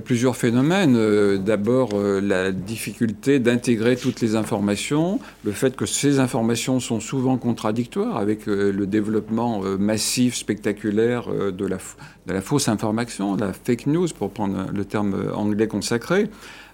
Plusieurs 0.05 0.37
phénomènes. 0.37 0.97
Euh, 0.97 1.39
d'abord, 1.39 1.91
euh, 1.95 2.21
la 2.21 2.51
difficulté 2.53 3.39
d'intégrer 3.39 3.97
toutes 3.97 4.21
les 4.21 4.35
informations, 4.35 5.21
le 5.45 5.53
fait 5.53 5.77
que 5.77 5.87
ces 5.87 6.19
informations 6.19 6.81
sont 6.81 7.01
souvent 7.01 7.37
contradictoires 7.37 8.17
avec 8.17 8.49
euh, 8.49 8.73
le 8.73 8.87
développement 8.87 9.63
massif, 9.79 10.35
spectaculaire 10.35 11.29
de 11.29 11.67
la, 11.67 11.79
de 12.27 12.33
la 12.33 12.41
fausse 12.41 12.69
information, 12.69 13.37
la 13.37 13.53
fake 13.53 13.87
news, 13.87 14.09
pour 14.17 14.31
prendre 14.31 14.67
le 14.73 14.85
terme 14.85 15.31
anglais 15.35 15.69
consacré. 15.69 16.29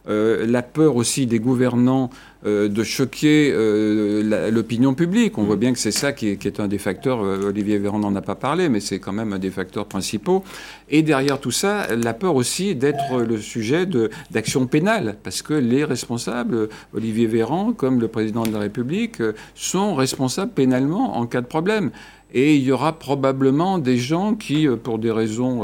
Euh, 0.09 0.47
la 0.47 0.63
peur 0.63 0.97
aussi 0.97 1.27
des 1.27 1.39
gouvernants 1.39 2.09
euh, 2.47 2.69
de 2.69 2.83
choquer 2.83 3.51
euh, 3.53 4.51
l'opinion 4.51 4.95
publique. 4.95 5.37
On 5.37 5.43
voit 5.43 5.57
bien 5.57 5.73
que 5.73 5.79
c'est 5.79 5.91
ça 5.91 6.13
qui 6.13 6.29
est, 6.29 6.61
un 6.61 6.69
des 6.69 6.79
facteurs, 6.79 7.21
Olivier 7.21 7.79
Véran 7.79 7.99
n'en 7.99 8.15
a 8.17 8.23
pas 8.23 8.35
parlé, 8.35 8.71
mais 8.71 8.81
c'est 8.81 9.01
quand 9.01 9.13
même 9.13 9.35
un 9.35 9.39
des 9.39 9.51
facteurs 9.51 9.85
principaux. 9.85 10.43
Et 10.89 11.03
derrière 11.03 11.41
tout 11.41 11.51
ça, 11.51 11.95
la 11.95 12.15
peur 12.15 12.37
aussi 12.37 12.75
d'être 12.75 13.21
le 13.21 13.39
sujet 13.39 13.87
d'actions 14.31 14.67
pénales, 14.67 15.17
parce 15.23 15.43
que 15.43 15.55
les 15.55 15.85
responsables, 15.85 16.69
Olivier 16.95 17.27
Véran, 17.27 17.73
comme 17.73 18.01
le 18.01 18.09
président 18.09 18.45
de 18.45 18.53
la 18.53 18.61
République, 18.61 19.21
sont 19.55 19.95
responsables 19.95 20.53
pénalement 20.53 21.19
en 21.19 21.27
cas 21.27 21.43
de 21.43 21.47
problème. 21.47 21.91
Et 22.35 22.57
il 22.57 22.63
y 22.63 22.73
aura 22.73 22.93
probablement 22.93 23.79
des 23.79 23.97
gens 23.97 24.35
qui, 24.35 24.69
pour 24.83 24.99
des 24.99 25.11
raisons 25.11 25.63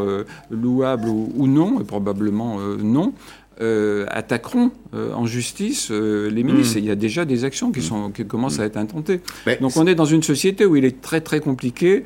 louables 0.51 1.09
ou, 1.09 1.47
non, 1.47 1.79
et 1.81 1.85
probablement 1.85 2.59
non, 2.79 3.13
euh, 3.61 4.07
attaqueront 4.09 4.73
euh, 4.95 5.13
en 5.13 5.27
justice 5.27 5.89
euh, 5.93 6.29
les 6.29 6.43
milices. 6.43 6.75
Hmm. 6.75 6.79
il 6.79 6.85
y 6.87 6.91
a 6.91 6.97
déjà 6.97 7.25
des 7.25 7.45
actions 7.45 7.71
qui, 7.71 7.83
sont, 7.83 8.11
qui 8.11 8.27
commencent 8.27 8.59
à 8.59 8.65
être 8.65 8.77
intentées. 8.77 9.21
Donc 9.61 9.77
on 9.77 9.87
est 9.87 9.95
dans 9.95 10.05
une 10.05 10.25
société 10.25 10.67
où 10.67 10.75
il 10.75 10.85
est 10.85 11.01
très 11.01 11.21
très 11.21 11.39
compliqué 11.39 12.03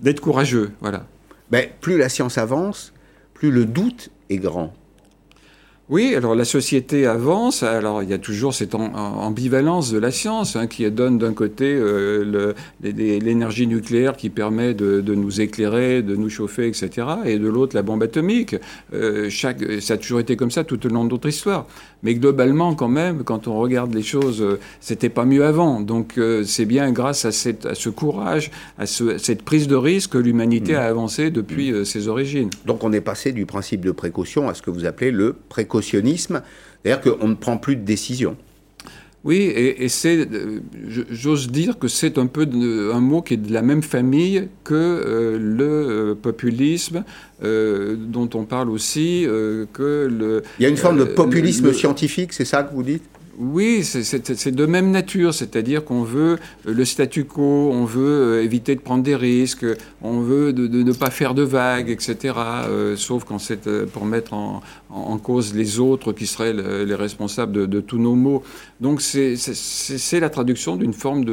d'être 0.00 0.20
courageux. 0.20 0.70
Voilà. 0.80 1.06
Mais 1.50 1.72
plus 1.80 1.98
la 1.98 2.08
science 2.08 2.38
avance, 2.38 2.92
plus 3.32 3.50
le 3.50 3.64
doute 3.64 4.10
est 4.30 4.36
grand. 4.36 4.72
Oui, 5.90 6.14
alors 6.14 6.34
la 6.34 6.46
société 6.46 7.04
avance. 7.04 7.62
Alors 7.62 8.02
il 8.02 8.08
y 8.08 8.14
a 8.14 8.18
toujours 8.18 8.54
cette 8.54 8.74
ambivalence 8.74 9.92
de 9.92 9.98
la 9.98 10.10
science 10.10 10.56
hein, 10.56 10.66
qui 10.66 10.90
donne 10.90 11.18
d'un 11.18 11.34
côté 11.34 11.66
euh, 11.66 12.54
l'énergie 12.82 13.66
nucléaire 13.66 14.16
qui 14.16 14.30
permet 14.30 14.72
de, 14.72 15.02
nous 15.14 15.42
éclairer, 15.42 16.00
de 16.00 16.16
nous 16.16 16.30
chauffer, 16.30 16.68
etc. 16.68 17.06
Et 17.26 17.38
de 17.38 17.48
l'autre 17.48 17.76
la 17.76 17.82
bombe 17.82 18.02
atomique. 18.02 18.56
Euh, 18.94 19.28
chaque, 19.28 19.62
ça 19.82 19.94
a 19.94 19.96
toujours 19.98 20.20
été 20.20 20.36
comme 20.36 20.50
ça 20.50 20.64
tout 20.64 20.86
au 20.86 20.88
long 20.88 21.04
de 21.04 21.10
notre 21.10 21.28
histoire. 21.28 21.66
Mais 22.02 22.14
globalement, 22.14 22.74
quand 22.74 22.88
même, 22.88 23.22
quand 23.22 23.46
on 23.46 23.58
regarde 23.58 23.92
les 23.92 24.02
choses, 24.02 24.40
euh, 24.40 24.58
c'était 24.80 25.10
pas 25.10 25.26
mieux 25.26 25.44
avant. 25.44 25.80
Donc 25.80 26.18
c'est 26.46 26.64
bien 26.64 26.92
grâce 26.92 27.26
à, 27.26 27.32
cette, 27.32 27.66
à, 27.66 27.74
ce 27.74 27.90
courage, 27.90 28.50
à 28.78 28.86
ce, 28.86 29.18
cette 29.18 29.42
prise 29.42 29.68
de 29.68 29.76
risque 29.76 30.12
que 30.12 30.18
l'humanité 30.18 30.72
mmh. 30.72 30.76
a 30.76 30.84
avancé 30.84 31.30
depuis 31.30 31.72
mmh. 31.72 31.84
ses 31.84 32.08
origines. 32.08 32.48
Donc 32.64 32.84
on 32.84 32.92
est 32.94 33.02
passé 33.02 33.32
du 33.32 33.44
principe 33.44 33.84
de 33.84 33.90
précaution 33.90 34.48
à 34.48 34.54
ce 34.54 34.62
que 34.62 34.70
vous 34.70 34.86
appelez 34.86 35.10
le 35.10 35.34
précaution 35.48 35.73
c'est-à-dire 35.82 37.00
qu'on 37.00 37.28
ne 37.28 37.34
prend 37.34 37.56
plus 37.56 37.76
de 37.76 37.82
décision. 37.82 38.36
Oui, 39.24 39.38
et, 39.56 39.88
c'est, 39.88 40.18
euh, 40.18 40.60
j'ose 41.10 41.50
dire 41.50 41.78
que 41.78 41.88
c'est 41.88 42.18
un 42.18 42.26
peu 42.26 42.46
un 42.92 43.00
mot 43.00 43.22
qui 43.22 43.34
est 43.34 43.38
de 43.38 43.54
la 43.54 43.62
même 43.62 43.82
famille 43.82 44.48
que 44.64 44.74
euh, 44.74 45.38
le 45.40 45.64
euh, 45.64 46.14
populisme, 46.14 47.04
dont 47.42 48.28
on 48.34 48.44
parle 48.44 48.70
aussi, 48.70 49.26
que 49.72 50.08
le... 50.10 50.42
Il 50.58 50.62
y 50.62 50.66
a 50.66 50.68
une 50.68 50.76
forme 50.76 50.98
de 50.98 51.04
populisme 51.04 51.72
scientifique, 51.72 52.32
c'est 52.32 52.44
ça 52.44 52.62
que 52.62 52.74
vous 52.74 52.82
dites? 52.82 53.02
Oui, 53.38 53.82
c'est 53.84 54.54
de 54.54 54.66
même 54.66 54.90
nature, 54.90 55.34
c'est-à-dire 55.34 55.84
qu'on 55.84 56.02
veut 56.02 56.38
le 56.64 56.84
statu 56.84 57.24
quo, 57.24 57.70
on 57.72 57.84
veut 57.84 58.38
euh, 58.38 58.42
éviter 58.42 58.74
de 58.74 58.80
prendre 58.80 59.02
des 59.02 59.16
risques, 59.16 59.66
on 60.02 60.20
veut 60.20 60.52
ne 60.52 60.92
pas 60.92 61.10
faire 61.10 61.34
de 61.34 61.42
vagues, 61.42 61.90
etc. 61.90 62.34
Euh, 62.68 62.96
sauf 62.96 63.24
quand 63.24 63.38
c'est 63.38 63.66
euh, 63.66 63.86
pour 63.86 64.04
mettre 64.04 64.34
en, 64.34 64.62
cause 65.22 65.54
les 65.54 65.80
autres 65.80 66.12
qui 66.12 66.26
seraient 66.26 66.52
les 66.52 66.94
responsables 66.94 67.68
de, 67.68 67.80
tous 67.80 67.98
nos 67.98 68.14
maux. 68.14 68.42
Donc 68.80 69.00
c'est 69.00 70.20
la 70.20 70.30
traduction 70.30 70.76
d'une 70.76 70.92
forme 70.92 71.24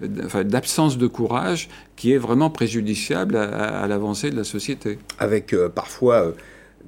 d'absence 0.00 0.98
de, 0.98 1.06
courage 1.06 1.68
qui 1.96 2.12
est 2.12 2.18
vraiment 2.18 2.50
préjudiciable 2.50 3.36
à, 3.36 3.86
l'avancée 3.86 4.30
de 4.30 4.36
la 4.36 4.44
société. 4.44 4.98
Avec 5.18 5.54
parfois 5.74 6.32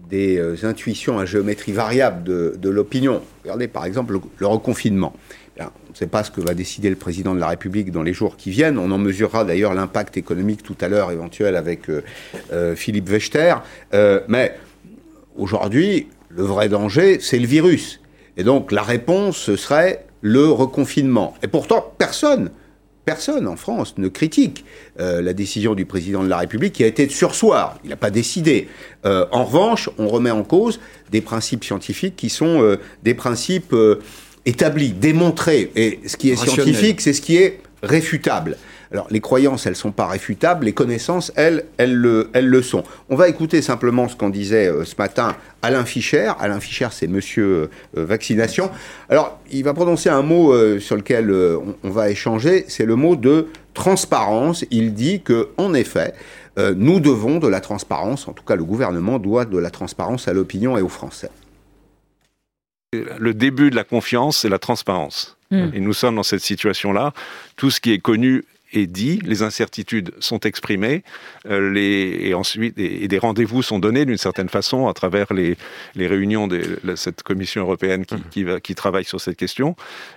des 0.08 0.38
euh, 0.38 0.56
intuitions 0.64 1.18
à 1.18 1.24
géométrie 1.24 1.72
variable 1.72 2.22
de, 2.24 2.68
l'opinion. 2.68 3.22
Regardez 3.42 3.68
par 3.68 3.84
exemple 3.84 4.18
le, 4.38 4.46
reconfinement. 4.46 5.14
on 5.58 5.64
ne 5.64 5.94
sait 5.94 6.06
pas 6.06 6.24
ce 6.24 6.30
que 6.30 6.40
va 6.40 6.54
décider 6.54 6.90
le 6.90 6.96
président 6.96 7.34
de 7.34 7.40
la 7.40 7.48
République 7.48 7.90
dans 7.90 8.02
les 8.02 8.12
jours 8.12 8.36
qui 8.36 8.50
viennent. 8.50 8.78
On 8.78 8.90
en 8.90 8.98
mesurera 8.98 9.44
d'ailleurs 9.44 9.74
l'impact 9.74 10.16
économique 10.16 10.62
tout 10.62 10.76
à 10.80 10.88
l'heure 10.88 11.10
éventuel 11.10 11.56
avec 11.56 11.88
euh, 11.88 12.02
euh, 12.52 12.76
Philippe 12.76 13.08
Wechter. 13.08 13.54
mais 14.28 14.54
aujourd'hui, 15.36 16.08
le 16.30 16.42
vrai 16.42 16.68
danger, 16.68 17.18
c'est 17.20 17.38
le 17.38 17.46
virus. 17.46 18.00
Et 18.36 18.44
donc 18.44 18.72
la 18.72 18.82
réponse, 18.82 19.36
ce 19.36 19.56
serait 19.56 20.06
le 20.20 20.48
reconfinement. 20.48 21.34
Et 21.42 21.48
pourtant, 21.48 21.92
personne 21.98 22.50
personne 23.06 23.46
en 23.46 23.56
France 23.56 23.94
ne 23.96 24.08
critique 24.08 24.64
euh, 24.98 25.22
la 25.22 25.32
décision 25.32 25.74
du 25.74 25.86
président 25.86 26.22
de 26.24 26.28
la 26.28 26.38
République 26.38 26.74
qui 26.74 26.84
a 26.84 26.88
été 26.88 27.06
de 27.06 27.12
sursoir. 27.12 27.78
Il 27.84 27.90
n'a 27.90 27.96
pas 27.96 28.10
décidé. 28.10 28.68
Euh, 29.06 29.24
en 29.30 29.44
revanche, 29.44 29.88
on 29.96 30.08
remet 30.08 30.32
en 30.32 30.42
cause 30.42 30.80
des 31.10 31.20
principes 31.20 31.64
scientifiques 31.64 32.16
qui 32.16 32.28
sont 32.28 32.60
euh, 32.62 32.78
des 33.04 33.14
principes 33.14 33.74
établis, 34.44 34.90
démontrés. 34.90 35.70
Et 35.76 36.00
ce 36.06 36.16
qui 36.16 36.30
est 36.30 36.36
scientifique, 36.36 37.00
c'est 37.00 37.12
ce 37.12 37.22
qui 37.22 37.36
est 37.36 37.60
réfutable. 37.82 38.58
Alors, 38.92 39.06
les 39.10 39.20
croyances, 39.20 39.66
elles 39.66 39.72
ne 39.72 39.76
sont 39.76 39.92
pas 39.92 40.06
réfutables, 40.06 40.66
les 40.66 40.72
connaissances, 40.72 41.32
elles, 41.36 41.64
elles 41.76 41.94
le, 41.94 42.30
elles 42.32 42.48
le 42.48 42.62
sont. 42.62 42.84
On 43.08 43.16
va 43.16 43.28
écouter 43.28 43.62
simplement 43.62 44.08
ce 44.08 44.16
qu'en 44.16 44.30
disait 44.30 44.68
euh, 44.68 44.84
ce 44.84 44.94
matin 44.96 45.36
Alain 45.62 45.84
Fischer. 45.84 46.32
Alain 46.38 46.60
Fischer, 46.60 46.88
c'est 46.92 47.06
monsieur 47.06 47.68
euh, 47.96 48.04
vaccination. 48.04 48.70
Alors, 49.08 49.40
il 49.50 49.64
va 49.64 49.74
prononcer 49.74 50.08
un 50.08 50.22
mot 50.22 50.52
euh, 50.52 50.78
sur 50.78 50.96
lequel 50.96 51.32
on, 51.32 51.90
va 51.90 52.10
échanger, 52.10 52.64
c'est 52.68 52.86
le 52.86 52.96
mot 52.96 53.16
de 53.16 53.48
transparence. 53.74 54.64
Il 54.70 54.94
dit 54.94 55.22
que, 55.22 55.48
en 55.56 55.74
effet, 55.74 56.14
nous 56.58 57.00
devons 57.00 57.38
de 57.38 57.48
la 57.48 57.60
transparence, 57.60 58.28
en 58.28 58.32
tout 58.32 58.42
cas 58.42 58.56
le 58.56 58.64
gouvernement 58.64 59.18
doit 59.18 59.44
de 59.44 59.58
la 59.58 59.68
transparence 59.68 60.26
à 60.26 60.32
l'opinion 60.32 60.78
et 60.78 60.80
aux 60.80 60.88
Français. 60.88 61.28
Le 62.92 63.34
début 63.34 63.68
de 63.68 63.76
la 63.76 63.84
confiance, 63.84 64.38
c'est 64.38 64.48
la 64.48 64.58
transparence. 64.58 65.36
Hmm. 65.50 65.68
Et 65.74 65.80
nous 65.80 65.92
sommes 65.92 66.16
dans 66.16 66.22
cette 66.22 66.40
situation-là. 66.40 67.12
Tout 67.56 67.70
ce 67.70 67.80
qui 67.80 67.92
est 67.92 67.98
connu 67.98 68.44
dit, 68.84 69.20
les 69.24 69.42
incertitudes 69.42 70.12
sont 70.20 70.40
exprimées, 70.40 71.02
euh, 71.48 71.74
et 71.74 72.34
ensuite 72.34 72.76
des 72.76 73.18
rendez-vous 73.18 73.62
sont 73.62 73.78
donnés 73.78 74.04
d'une 74.04 74.18
certaine 74.18 74.50
façon 74.50 74.88
à 74.88 74.92
travers 74.92 75.32
les, 75.32 75.56
réunions 75.96 76.46
de 76.46 76.78
cette 76.96 77.22
Commission 77.22 77.62
européenne 77.62 78.04
qui 78.30 78.74
travaille 78.74 79.04
sur 79.04 79.20
cette 79.20 79.36
question. 79.36 79.76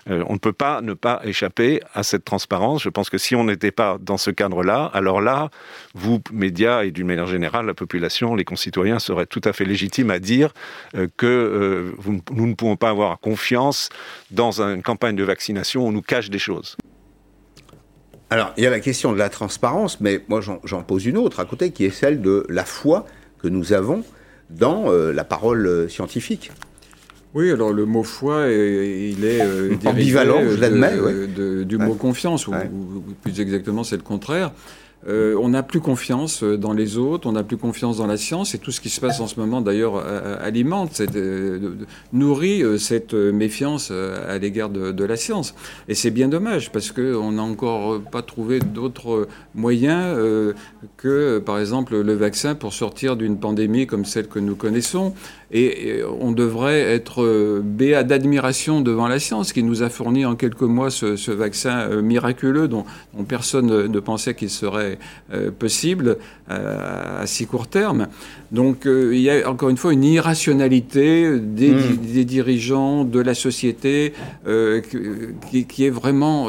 Euh, 0.09 0.23
on 0.27 0.33
ne 0.33 0.39
peut 0.39 0.53
pas 0.53 0.81
ne 0.81 0.93
pas 0.93 1.21
échapper 1.23 1.81
à 1.93 2.03
cette 2.03 2.25
transparence. 2.25 2.83
Je 2.83 2.89
pense 2.89 3.09
que 3.09 3.17
si 3.17 3.35
on 3.35 3.43
n'était 3.43 3.71
pas 3.71 3.97
dans 3.99 4.17
ce 4.17 4.31
cadre-là, 4.31 4.89
alors 4.93 5.21
là, 5.21 5.49
vous, 5.93 6.21
médias 6.31 6.83
et 6.83 6.91
d'une 6.91 7.07
manière 7.07 7.27
générale, 7.27 7.65
la 7.65 7.73
population, 7.73 8.35
les 8.35 8.45
concitoyens 8.45 8.99
seraient 8.99 9.25
tout 9.25 9.41
à 9.45 9.53
fait 9.53 9.65
légitimes 9.65 10.11
à 10.11 10.19
dire 10.19 10.53
euh, 10.95 11.07
que 11.17 11.93
nous 12.31 12.47
ne 12.47 12.53
pouvons 12.53 12.75
pas 12.75 12.89
avoir 12.89 13.19
confiance 13.19 13.89
dans 14.31 14.61
une 14.61 14.83
campagne 14.83 15.15
de 15.15 15.23
vaccination 15.23 15.85
où 15.85 15.87
on 15.87 15.91
nous 15.91 16.01
cache 16.01 16.29
des 16.29 16.39
choses. 16.39 16.75
Alors, 18.31 18.53
il 18.57 18.63
y 18.63 18.67
a 18.67 18.69
la 18.69 18.79
question 18.79 19.11
de 19.11 19.17
la 19.17 19.29
transparence, 19.29 19.99
mais 20.01 20.21
moi 20.27 20.39
j'en 20.41 20.83
pose 20.83 21.05
une 21.05 21.17
autre 21.17 21.39
à 21.39 21.45
côté, 21.45 21.71
qui 21.71 21.85
est 21.85 21.89
celle 21.89 22.21
de 22.21 22.45
la 22.47 22.63
foi 22.63 23.05
que 23.41 23.47
nous 23.47 23.73
avons 23.73 24.03
dans 24.49 24.91
euh, 24.91 25.11
la 25.11 25.23
parole 25.23 25.65
euh, 25.65 25.87
scientifique. 25.87 26.51
Oui, 27.33 27.51
alors 27.51 27.71
le 27.71 27.85
mot 27.85 28.03
foi, 28.03 28.47
il 28.47 29.23
est 29.23 29.41
euh, 29.41 29.75
ambivalent, 29.85 30.41
je 30.49 30.59
l'admets, 30.59 30.95
du 31.65 31.77
mot 31.77 31.93
confiance, 31.93 32.47
ou, 32.47 32.53
plus 33.21 33.39
exactement 33.39 33.83
c'est 33.83 33.97
le 33.97 34.03
contraire. 34.03 34.51
Euh, 35.07 35.35
on 35.41 35.49
n'a 35.49 35.63
plus 35.63 35.79
confiance 35.79 36.43
euh, 36.43 36.57
dans 36.57 36.73
les 36.73 36.97
autres, 36.97 37.27
on 37.27 37.31
n'a 37.31 37.43
plus 37.43 37.55
confiance 37.55 37.97
dans 37.97 38.07
la 38.07 38.17
science, 38.17 38.53
et 38.53 38.57
tout 38.57 38.71
ce 38.71 38.81
qui 38.81 38.89
se 38.89 38.99
passe 38.99 39.21
en 39.21 39.27
ce 39.27 39.39
moment, 39.39 39.61
d'ailleurs, 39.61 40.03
alimente, 40.41 41.01
nourrit 42.11 42.63
euh, 42.63 42.77
cette 42.77 43.13
méfiance 43.13 43.91
à 43.91 44.37
l'égard 44.37 44.69
de, 44.69 45.03
la 45.03 45.15
science. 45.15 45.55
Et 45.87 45.95
c'est 45.95 46.11
bien 46.11 46.27
dommage, 46.27 46.71
parce 46.71 46.91
qu'on 46.91 47.31
n'a 47.31 47.41
encore 47.41 48.01
pas 48.01 48.21
trouvé 48.21 48.59
d'autres 48.59 49.27
moyens 49.55 50.15
que, 50.97 51.39
par 51.39 51.59
exemple, 51.59 51.99
le 51.99 52.13
vaccin 52.13 52.53
pour 52.53 52.73
sortir 52.73 53.15
d'une 53.15 53.39
pandémie 53.39 53.87
comme 53.87 54.05
celle 54.05 54.27
que 54.27 54.39
nous 54.39 54.55
connaissons. 54.55 55.13
Et, 55.51 56.01
on 56.21 56.31
devrait 56.31 56.81
être 56.81 57.61
béat 57.63 58.03
d'admiration 58.03 58.81
devant 58.81 59.07
la 59.07 59.19
science 59.19 59.53
qui 59.53 59.63
nous 59.63 59.83
a 59.83 59.89
fourni 59.89 60.25
en 60.25 60.35
quelques 60.35 60.61
mois 60.61 60.91
ce, 60.91 61.31
vaccin 61.31 62.01
miraculeux 62.01 62.67
dont 62.67 62.85
personne 63.27 63.87
ne 63.87 63.99
pensait 63.99 64.35
qu'il 64.35 64.49
serait 64.49 64.97
euh, 65.33 65.51
possible 65.51 66.17
euh, 66.49 67.21
à 67.21 67.27
si 67.27 67.45
court 67.45 67.67
terme. 67.67 68.07
Donc 68.51 68.85
euh, 68.85 69.15
il 69.15 69.21
y 69.21 69.29
a 69.29 69.49
encore 69.49 69.69
une 69.69 69.77
fois 69.77 69.93
une 69.93 70.03
irrationalité 70.03 71.39
des, 71.39 71.71
hmm. 71.71 72.23
dirigeants, 72.25 73.03
de 73.03 73.19
la 73.19 73.33
société, 73.33 74.13
qui, 74.45 75.85
est 75.85 75.89
vraiment 75.89 76.47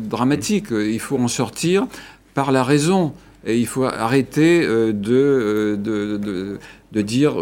dramatique. 0.00 0.66
Il 0.70 1.00
faut 1.00 1.18
en 1.18 1.28
sortir 1.28 1.86
par 2.34 2.52
la 2.52 2.62
raison. 2.64 3.12
Et 3.46 3.58
il 3.58 3.66
faut 3.66 3.84
arrêter 3.84 4.66
de, 4.66 5.76
de, 5.76 7.02
dire 7.02 7.36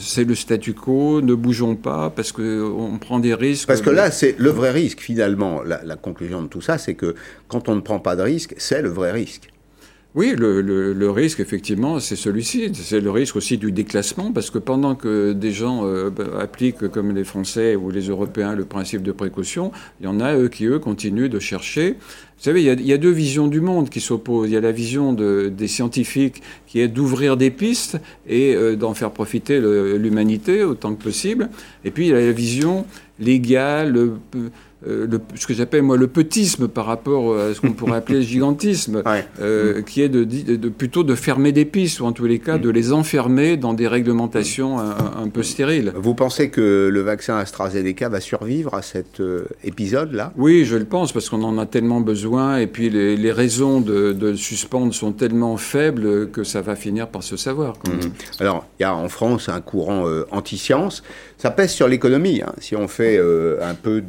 c'est 0.00 0.24
le 0.24 0.34
statu 0.34 0.74
quo, 0.74 1.20
ne 1.20 1.34
bougeons 1.34 1.76
pas 1.76 2.10
parce 2.10 2.32
qu'on 2.32 2.98
prend 3.00 3.20
des 3.20 3.34
risques. 3.34 3.68
Parce 3.68 3.80
que 3.80 3.90
là, 3.90 4.10
c'est 4.10 4.34
le 4.36 4.50
vrai 4.50 4.72
risque 4.72 5.00
finalement. 5.00 5.62
la 5.62 5.96
conclusion 5.96 6.42
de 6.42 6.48
tout 6.48 6.60
ça, 6.60 6.76
c'est 6.76 6.94
que 6.94 7.14
quand 7.46 7.68
on 7.68 7.76
ne 7.76 7.80
prend 7.80 8.00
pas 8.00 8.16
de 8.16 8.22
risque, 8.22 8.54
c'est 8.58 8.82
le 8.82 8.88
vrai 8.88 9.12
risque. 9.12 9.53
Oui, 10.14 10.32
le, 10.36 11.10
risque, 11.10 11.40
effectivement, 11.40 11.98
c'est 11.98 12.14
celui-ci. 12.14 12.70
C'est 12.72 13.00
le 13.00 13.10
risque 13.10 13.34
aussi 13.34 13.58
du 13.58 13.72
déclassement, 13.72 14.30
parce 14.30 14.48
que 14.48 14.58
pendant 14.58 14.94
que 14.94 15.32
des 15.32 15.50
gens 15.50 15.84
euh, 15.84 16.10
appliquent, 16.38 16.86
comme 16.86 17.12
les 17.12 17.24
Français 17.24 17.74
ou 17.74 17.90
les 17.90 18.08
Européens, 18.10 18.54
le 18.54 18.64
principe 18.64 19.02
de 19.02 19.10
précaution, 19.10 19.72
il 20.00 20.04
y 20.04 20.06
en 20.06 20.20
a, 20.20 20.36
eux, 20.36 20.48
qui, 20.48 20.66
eux, 20.66 20.78
continuent 20.78 21.28
de 21.28 21.40
chercher. 21.40 21.96
Vous 22.38 22.44
savez, 22.44 22.62
il 22.62 22.86
y 22.86 22.92
a, 22.92 22.98
deux 22.98 23.10
visions 23.10 23.48
du 23.48 23.60
monde 23.60 23.90
qui 23.90 24.00
s'opposent. 24.00 24.48
Il 24.48 24.52
y 24.52 24.56
a 24.56 24.60
la 24.60 24.70
vision 24.70 25.12
des 25.14 25.68
scientifiques, 25.68 26.42
qui 26.68 26.78
est 26.78 26.86
d'ouvrir 26.88 27.36
des 27.36 27.50
pistes 27.50 27.98
et 28.28 28.54
euh, 28.54 28.76
d'en 28.76 28.94
faire 28.94 29.10
profiter 29.10 29.58
l'humanité 29.60 30.62
autant 30.62 30.94
que 30.94 31.02
possible. 31.02 31.50
Et 31.84 31.90
puis, 31.90 32.06
il 32.06 32.10
y 32.10 32.12
a 32.12 32.20
la 32.20 32.30
vision 32.30 32.86
légale, 33.18 33.96
euh, 33.96 34.48
le, 34.86 35.20
ce 35.34 35.46
que 35.46 35.54
j'appelle 35.54 35.82
moi 35.82 35.96
le 35.96 36.06
petisme 36.06 36.68
par 36.68 36.86
rapport 36.86 37.38
à 37.38 37.54
ce 37.54 37.60
qu'on 37.60 37.72
pourrait 37.72 37.96
appeler 37.96 38.18
le 38.18 38.24
gigantisme, 38.24 39.02
euh, 39.40 39.82
qui 39.82 40.02
est 40.02 40.08
de, 40.08 40.24
de, 40.24 40.68
plutôt 40.68 41.04
de 41.04 41.14
fermer 41.14 41.52
des 41.52 41.64
pistes, 41.64 42.00
ou 42.00 42.04
en 42.04 42.12
tous 42.12 42.26
les 42.26 42.38
cas 42.38 42.58
de 42.58 42.70
les 42.70 42.92
enfermer 42.92 43.56
dans 43.56 43.74
des 43.74 43.88
réglementations 43.88 44.78
un, 44.78 45.28
peu 45.28 45.42
stériles. 45.42 45.92
Vous 45.96 46.14
pensez 46.14 46.50
que 46.50 46.88
le 46.92 47.00
vaccin 47.00 47.36
AstraZeneca 47.36 48.08
va 48.08 48.20
survivre 48.20 48.74
à 48.74 48.82
cet 48.82 49.20
euh, 49.20 49.44
épisode-là? 49.64 50.32
Oui, 50.36 50.64
je 50.64 50.76
le 50.76 50.84
pense, 50.84 51.12
parce 51.12 51.28
qu'on 51.28 51.42
en 51.42 51.58
a 51.58 51.66
tellement 51.66 52.00
besoin, 52.00 52.58
et 52.58 52.66
puis 52.66 52.90
les, 52.90 53.32
raisons 53.32 53.80
de, 53.80 54.12
de, 54.12 54.34
suspendre 54.34 54.94
sont 54.94 55.12
tellement 55.12 55.56
faibles 55.56 56.30
que 56.30 56.44
ça 56.44 56.60
va 56.60 56.76
finir 56.76 57.08
par 57.08 57.22
se 57.22 57.36
savoir. 57.36 57.74
Mhm. 57.88 58.12
Alors, 58.40 58.66
il 58.78 58.82
y 58.82 58.86
a 58.86 58.94
en 58.94 59.08
France 59.08 59.48
un 59.48 59.60
courant 59.60 60.04
anti-science, 60.30 61.02
ça 61.44 61.50
pèse 61.50 61.72
sur 61.72 61.88
l'économie. 61.88 62.40
Hein. 62.42 62.54
Si 62.58 62.74
on 62.74 62.88
fait 62.88 63.20
un 63.60 63.74
peu 63.74 64.02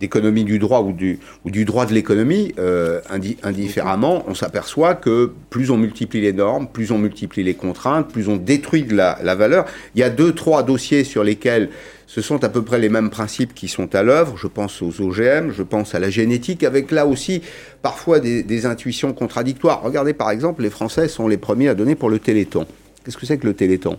d'économie 0.00 0.44
du 0.44 0.58
droit 0.58 0.82
ou 0.82 0.92
du, 0.92 1.64
droit 1.64 1.86
de 1.86 1.94
l'économie, 1.94 2.54
euh, 2.58 3.00
indifféremment, 3.42 4.22
on 4.28 4.34
s'aperçoit 4.34 4.94
que 4.94 5.32
plus 5.48 5.70
on 5.70 5.78
multiplie 5.78 6.20
les 6.20 6.34
normes, 6.34 6.68
plus 6.68 6.90
on 6.90 6.98
multiplie 6.98 7.42
les 7.42 7.54
contraintes, 7.54 8.12
plus 8.12 8.28
on 8.28 8.36
détruit 8.36 8.82
de 8.82 8.94
la, 8.94 9.34
valeur. 9.34 9.64
Il 9.94 10.00
y 10.00 10.02
a 10.02 10.10
deux, 10.10 10.32
trois 10.34 10.62
dossiers 10.62 11.04
sur 11.04 11.24
lesquels 11.24 11.70
ce 12.06 12.20
sont 12.20 12.44
à 12.44 12.50
peu 12.50 12.60
près 12.60 12.78
les 12.78 12.90
mêmes 12.90 13.08
principes 13.08 13.54
qui 13.54 13.68
sont 13.68 13.94
à 13.94 14.02
l'œuvre. 14.02 14.36
Je 14.36 14.46
pense 14.46 14.82
aux 14.82 15.00
OGM, 15.00 15.52
je 15.52 15.62
pense 15.62 15.94
à 15.94 15.98
la 15.98 16.10
génétique, 16.10 16.64
avec 16.64 16.90
là 16.90 17.06
aussi 17.06 17.40
parfois 17.80 18.20
des 18.20 18.66
intuitions 18.66 19.14
contradictoires. 19.14 19.80
Regardez 19.80 20.12
par 20.12 20.30
exemple, 20.30 20.60
les 20.60 20.68
Français 20.68 21.08
sont 21.08 21.28
les 21.28 21.38
premiers 21.38 21.70
à 21.70 21.74
donner 21.74 21.94
pour 21.94 22.10
le 22.10 22.18
Téléthon. 22.18 22.66
Qu'est-ce 23.02 23.16
que 23.16 23.24
c'est 23.24 23.38
que 23.38 23.46
le 23.46 23.54
Téléthon? 23.54 23.96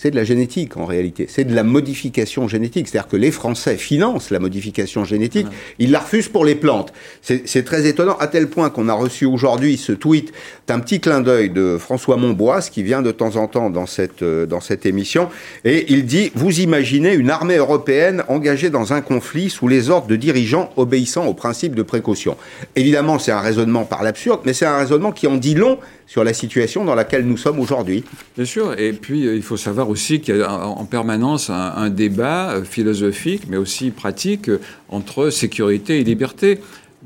C'est 0.00 0.12
de 0.12 0.16
la 0.16 0.22
génétique 0.22 0.76
en 0.76 0.84
réalité. 0.84 1.26
C'est 1.28 1.42
de 1.42 1.52
la 1.52 1.64
modification 1.64 2.46
génétique. 2.46 2.86
C'est-à-dire 2.86 3.08
que 3.08 3.16
les 3.16 3.32
Français 3.32 3.76
financent 3.76 4.30
la 4.30 4.38
modification 4.38 5.04
génétique, 5.04 5.48
ils 5.80 5.90
la 5.90 5.98
refusent 5.98 6.28
pour 6.28 6.44
les 6.44 6.54
plantes. 6.54 6.92
C'est 7.20 7.64
très 7.64 7.84
étonnant, 7.84 8.16
à 8.18 8.28
tel 8.28 8.48
point 8.48 8.70
qu'on 8.70 8.88
a 8.88 8.92
reçu 8.92 9.26
aujourd'hui 9.26 9.76
ce 9.76 9.90
tweet 9.90 10.32
d'un 10.68 10.78
petit 10.78 11.00
clin 11.00 11.20
d'œil 11.20 11.50
de 11.50 11.78
François 11.80 12.16
Montbois, 12.16 12.60
qui 12.60 12.84
vient 12.84 13.02
de 13.02 13.10
temps 13.10 13.34
en 13.34 13.48
temps 13.48 13.70
dans 13.70 13.86
cette, 13.86 14.22
euh, 14.22 14.46
dans 14.46 14.60
cette 14.60 14.86
émission, 14.86 15.30
et 15.64 15.86
il 15.92 16.04
dit, 16.04 16.30
vous 16.34 16.60
imaginez 16.60 17.14
une 17.14 17.30
armée 17.30 17.56
européenne 17.56 18.22
engagée 18.28 18.70
dans 18.70 18.92
un 18.92 19.00
conflit 19.00 19.50
sous 19.50 19.66
les 19.66 19.90
ordres 19.90 20.06
de 20.06 20.16
dirigeants 20.16 20.70
obéissant 20.76 21.26
au 21.26 21.34
principe 21.34 21.74
de 21.74 21.82
précaution. 21.82 22.36
Évidemment, 22.76 23.18
c'est 23.18 23.32
un 23.32 23.40
raisonnement 23.40 23.84
par 23.84 24.04
l'absurde, 24.04 24.42
mais 24.44 24.52
c'est 24.52 24.66
un 24.66 24.78
raisonnement 24.78 25.10
qui 25.10 25.26
en 25.26 25.36
dit 25.36 25.54
long 25.54 25.78
sur 26.06 26.24
la 26.24 26.32
situation 26.32 26.84
dans 26.84 26.94
laquelle 26.94 27.26
nous 27.26 27.36
sommes 27.36 27.60
aujourd'hui. 27.60 28.04
Bien 28.36 28.46
sûr, 28.46 28.78
et 28.78 28.92
puis 28.92 29.26
euh, 29.26 29.36
il 29.36 29.42
faut 29.42 29.58
savoir 29.58 29.87
aussi 29.88 30.20
qu'il 30.20 30.36
y 30.36 30.42
a 30.42 30.66
en 30.66 30.84
permanence 30.84 31.50
un, 31.50 31.90
débat 31.90 32.50
euh, 32.50 32.64
philosophique, 32.64 33.42
mais 33.48 33.56
aussi 33.56 33.90
pratique, 33.90 34.48
euh, 34.48 34.60
entre 34.88 35.30
sécurité 35.30 36.00
et 36.00 36.04
liberté. 36.04 36.60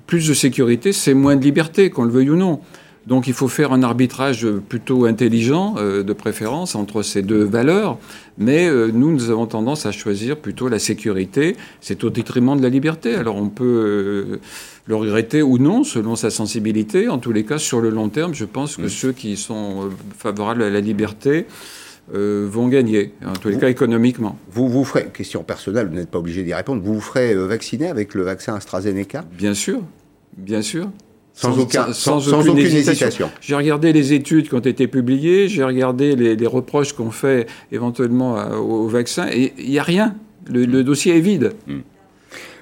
Plus 0.07 0.29
de 0.29 0.35
sécurité, 0.35 0.93
c'est 0.93 1.15
moins 1.15 1.37
de 1.37 1.43
liberté, 1.43 1.91
qu'on 1.91 2.05
le 2.05 2.11
veuille 2.11 2.31
ou 2.31 2.37
non. 2.37 2.61
Donc 3.07 3.27
il 3.27 3.35
faut 3.35 3.49
faire 3.49 3.73
un 3.73 3.83
arbitrage 3.83 4.47
plutôt 4.69 5.07
intelligent, 5.07 5.75
euh, 5.79 6.03
de 6.03 6.13
préférence, 6.13 6.75
entre 6.75 7.03
ces 7.03 7.23
deux 7.23 7.43
valeurs. 7.43 7.99
Mais 8.39 8.69
euh, 8.69 8.91
nous, 8.93 9.13
nous 9.13 9.31
avons 9.31 9.47
tendance 9.47 9.87
à 9.87 9.93
choisir 9.93 10.37
plutôt 10.37 10.69
la 10.69 10.79
sécurité. 10.79 11.57
C'est 11.81 12.05
au 12.05 12.11
détriment 12.11 12.57
de 12.57 12.63
la 12.63 12.69
liberté. 12.69 13.15
Alors 13.15 13.37
on 13.37 13.49
peut 13.49 13.65
euh, 13.65 14.41
le 14.87 14.97
regretter 14.97 15.43
ou 15.43 15.59
non, 15.59 15.83
selon 15.83 16.15
sa 16.15 16.31
sensibilité. 16.31 17.09
En 17.09 17.19
tous 17.19 17.33
les 17.33 17.45
cas, 17.45 17.59
sur 17.59 17.81
le 17.81 17.91
long 17.91 18.09
terme, 18.09 18.35
je 18.35 18.45
pense 18.45 18.77
que 18.77 18.89
ceux 18.89 19.13
qui 19.13 19.37
sont 19.37 19.91
favorables 20.17 20.63
à 20.63 20.71
la 20.71 20.81
liberté 20.81 21.47
vont 22.11 22.69
gagner, 22.69 23.15
en 23.25 23.33
tous 23.33 23.49
les 23.49 23.59
cas 23.59 23.69
économiquement. 23.69 24.39
Vous 24.51 24.69
vous 24.69 24.85
ferez, 24.85 25.07
question 25.13 25.43
personnelle, 25.43 25.89
vous 25.89 25.95
n'êtes 25.95 26.11
pas 26.11 26.19
obligé 26.19 26.43
d'y 26.43 26.53
répondre, 26.53 26.83
vous 26.83 26.95
vous 26.95 27.01
ferez 27.01 27.35
vacciner 27.35 27.89
avec 27.89 28.15
le 28.15 28.23
vaccin 28.23 28.55
AstraZeneca? 28.55 29.25
Bien 29.37 29.55
sûr, 29.55 29.81
bien 30.37 30.63
sûr. 30.63 30.91
Sans, 31.35 31.59
aucun, 31.59 31.93
sans, 31.95 32.33
aucune, 32.35 32.59
hésitation. 32.59 33.31
J'ai 33.41 33.55
regardé 33.55 33.93
les 33.95 34.13
études 34.13 34.49
qui 34.49 34.55
ont 34.55 34.61
été 34.61 34.87
publiées, 34.87 35.49
j'ai 35.49 35.65
regardé 35.65 36.15
les, 36.15 36.47
reproches 36.47 36.93
qu'on 36.93 37.11
fait 37.11 37.47
éventuellement 37.71 38.37
au, 38.51 38.87
vaccin, 38.87 39.27
et 39.33 39.55
il 39.59 39.71
n'y 39.71 39.79
a 39.79 39.83
rien. 39.83 40.15
Le, 40.51 40.67
dossier 40.83 41.17
est 41.17 41.21
vide. 41.21 41.53
Hmm. 41.67 41.81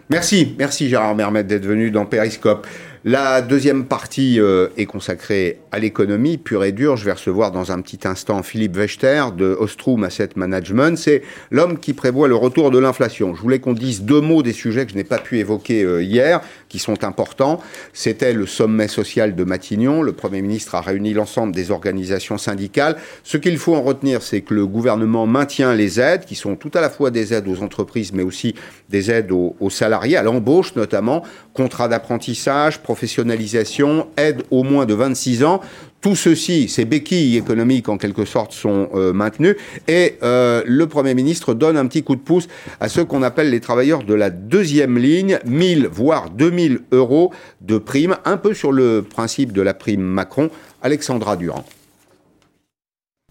Merci, 0.08 0.54
merci 0.58 0.88
Gérard 0.88 1.14
Mermet 1.14 1.44
d'être 1.44 1.66
venu 1.66 1.90
dans 1.90 2.04
Périscope. 2.04 2.66
La 3.06 3.40
deuxième 3.40 3.86
partie 3.86 4.38
euh, 4.38 4.68
est 4.76 4.84
consacrée 4.84 5.58
à 5.72 5.78
l'économie 5.78 6.36
pure 6.36 6.64
et 6.64 6.72
dure. 6.72 6.98
Je 6.98 7.06
vais 7.06 7.12
recevoir 7.12 7.50
dans 7.50 7.72
un 7.72 7.80
petit 7.80 8.06
instant 8.06 8.42
Philippe 8.42 8.76
Wechter 8.76 9.24
de 9.34 9.56
Ostrom 9.58 10.04
Asset 10.04 10.28
Management. 10.36 10.98
C'est 10.98 11.22
l'homme 11.50 11.78
qui 11.78 11.94
prévoit 11.94 12.28
le 12.28 12.34
retour 12.34 12.70
de 12.70 12.78
l'inflation. 12.78 13.34
Je 13.34 13.40
voulais 13.40 13.58
qu'on 13.58 13.72
dise 13.72 14.02
deux 14.02 14.20
mots 14.20 14.42
des 14.42 14.52
sujets 14.52 14.84
que 14.84 14.92
je 14.92 14.98
n'ai 14.98 15.04
pas 15.04 15.16
pu 15.16 15.38
évoquer 15.38 15.82
euh, 15.82 16.02
hier, 16.02 16.42
qui 16.68 16.78
sont 16.78 17.02
importants. 17.02 17.62
C'était 17.94 18.34
le 18.34 18.44
sommet 18.44 18.86
social 18.86 19.34
de 19.34 19.44
Matignon. 19.44 20.02
Le 20.02 20.12
Premier 20.12 20.42
ministre 20.42 20.74
a 20.74 20.82
réuni 20.82 21.14
l'ensemble 21.14 21.54
des 21.54 21.70
organisations 21.70 22.36
syndicales. 22.36 22.96
Ce 23.24 23.38
qu'il 23.38 23.56
faut 23.56 23.76
en 23.76 23.82
retenir, 23.82 24.20
c'est 24.20 24.42
que 24.42 24.52
le 24.52 24.66
gouvernement 24.66 25.26
maintient 25.26 25.74
les 25.74 26.00
aides, 26.00 26.26
qui 26.26 26.34
sont 26.34 26.54
tout 26.54 26.70
à 26.74 26.82
la 26.82 26.90
fois 26.90 27.10
des 27.10 27.32
aides 27.32 27.48
aux 27.48 27.62
entreprises, 27.62 28.12
mais 28.12 28.22
aussi 28.22 28.54
des 28.90 29.10
aides 29.10 29.32
aux, 29.32 29.56
aux 29.58 29.70
salariés, 29.70 30.18
à 30.18 30.22
l'embauche 30.22 30.74
notamment, 30.76 31.24
contrat 31.54 31.88
d'apprentissage, 31.88 32.82
professionnalisation, 32.90 34.08
aide 34.16 34.42
au 34.50 34.64
moins 34.64 34.84
de 34.84 34.94
26 34.94 35.44
ans. 35.44 35.60
Tout 36.00 36.16
ceci, 36.16 36.68
ces 36.68 36.84
béquilles 36.84 37.36
économiques 37.36 37.88
en 37.88 37.98
quelque 37.98 38.24
sorte 38.24 38.52
sont 38.52 38.88
euh, 38.94 39.12
maintenues 39.12 39.56
et 39.86 40.16
euh, 40.24 40.64
le 40.66 40.88
Premier 40.88 41.14
ministre 41.14 41.54
donne 41.54 41.76
un 41.76 41.86
petit 41.86 42.02
coup 42.02 42.16
de 42.16 42.20
pouce 42.20 42.48
à 42.80 42.88
ceux 42.88 43.04
qu'on 43.04 43.22
appelle 43.22 43.50
les 43.50 43.60
travailleurs 43.60 44.02
de 44.02 44.14
la 44.14 44.30
deuxième 44.30 44.98
ligne, 44.98 45.38
1000 45.44 45.86
voire 45.86 46.30
2000 46.30 46.80
euros 46.90 47.32
de 47.60 47.78
prime, 47.78 48.16
un 48.24 48.36
peu 48.36 48.54
sur 48.54 48.72
le 48.72 49.02
principe 49.02 49.52
de 49.52 49.62
la 49.62 49.72
prime 49.72 50.02
Macron. 50.02 50.50
Alexandra 50.82 51.36
Durand. 51.36 51.64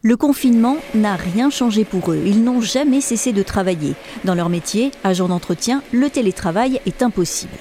Le 0.04 0.16
confinement 0.16 0.78
n'a 0.96 1.18
rien 1.18 1.50
changé 1.50 1.84
pour 1.84 2.14
eux. 2.14 2.22
Ils 2.26 2.46
n'ont 2.46 2.62
jamais 2.62 3.02
cessé 3.02 3.34
de 3.34 3.44
travailler. 3.44 3.96
Dans 4.24 4.36
leur 4.36 4.48
métier, 4.48 4.92
agent 5.04 5.28
d'entretien, 5.28 5.84
le 5.92 6.10
télétravail 6.10 6.80
est 6.86 7.04
impossible. 7.04 7.58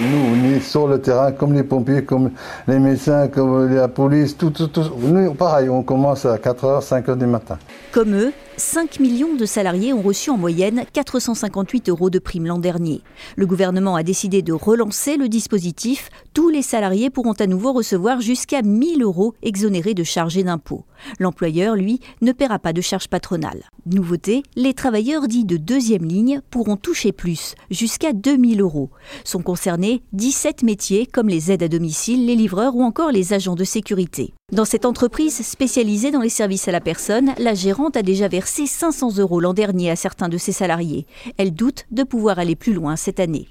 Nous, 0.00 0.18
on 0.32 0.54
est 0.54 0.60
sur 0.60 0.88
le 0.88 0.98
terrain 0.98 1.32
comme 1.32 1.52
les 1.52 1.62
pompiers, 1.62 2.04
comme 2.04 2.30
les 2.66 2.78
médecins, 2.78 3.28
comme 3.28 3.74
la 3.74 3.86
police, 3.88 4.36
tout, 4.36 4.50
tout, 4.50 4.68
tout. 4.68 4.90
Nous, 4.98 5.34
pareil, 5.34 5.68
on 5.68 5.82
commence 5.82 6.24
à 6.24 6.36
4h, 6.36 6.82
5h 6.82 7.18
du 7.18 7.26
matin. 7.26 7.58
Comme 7.92 8.14
eux, 8.14 8.32
5 8.56 9.00
millions 9.00 9.34
de 9.34 9.46
salariés 9.46 9.92
ont 9.92 10.02
reçu 10.02 10.30
en 10.30 10.36
moyenne 10.36 10.84
458 10.92 11.88
euros 11.88 12.10
de 12.10 12.18
prime 12.18 12.46
l'an 12.46 12.58
dernier. 12.58 13.00
Le 13.36 13.46
gouvernement 13.46 13.94
a 13.94 14.02
décidé 14.02 14.42
de 14.42 14.52
relancer 14.52 15.16
le 15.16 15.28
dispositif. 15.28 16.10
Tous 16.34 16.48
les 16.48 16.62
salariés 16.62 17.10
pourront 17.10 17.32
à 17.32 17.46
nouveau 17.46 17.72
recevoir 17.72 18.20
jusqu'à 18.20 18.62
1000 18.62 19.02
euros 19.02 19.34
exonérés 19.42 19.94
de 19.94 20.04
charges 20.04 20.36
et 20.36 20.44
d'impôts. 20.44 20.84
L'employeur, 21.18 21.74
lui, 21.74 22.00
ne 22.20 22.32
paiera 22.32 22.58
pas 22.58 22.74
de 22.74 22.82
charges 22.82 23.08
patronales. 23.08 23.64
Nouveauté, 23.86 24.42
les 24.56 24.74
travailleurs 24.74 25.26
dits 25.26 25.46
de 25.46 25.56
deuxième 25.56 26.04
ligne 26.04 26.42
pourront 26.50 26.76
toucher 26.76 27.12
plus, 27.12 27.54
jusqu'à 27.70 28.12
2000 28.12 28.60
euros. 28.60 28.90
Sont 29.24 29.42
concernés 29.42 30.02
17 30.12 30.62
métiers 30.62 31.06
comme 31.06 31.28
les 31.28 31.50
aides 31.50 31.62
à 31.62 31.68
domicile, 31.68 32.26
les 32.26 32.36
livreurs 32.36 32.76
ou 32.76 32.82
encore 32.82 33.10
les 33.10 33.32
agents 33.32 33.54
de 33.54 33.64
sécurité. 33.64 34.34
Dans 34.52 34.64
cette 34.64 34.84
entreprise 34.84 35.46
spécialisée 35.46 36.10
dans 36.10 36.20
les 36.20 36.28
services 36.28 36.66
à 36.66 36.72
la 36.72 36.80
personne, 36.80 37.32
la 37.38 37.54
gérante 37.54 37.96
a 37.96 38.02
déjà 38.02 38.26
versé 38.26 38.49
500 38.66 39.18
euros 39.18 39.40
l'an 39.40 39.54
dernier 39.54 39.90
à 39.90 39.96
certains 39.96 40.28
de 40.28 40.38
ses 40.38 40.52
salariés. 40.52 41.06
Elle 41.38 41.52
doute 41.52 41.86
de 41.90 42.02
pouvoir 42.02 42.38
aller 42.38 42.56
plus 42.56 42.72
loin 42.72 42.96
cette 42.96 43.20
année. 43.20 43.48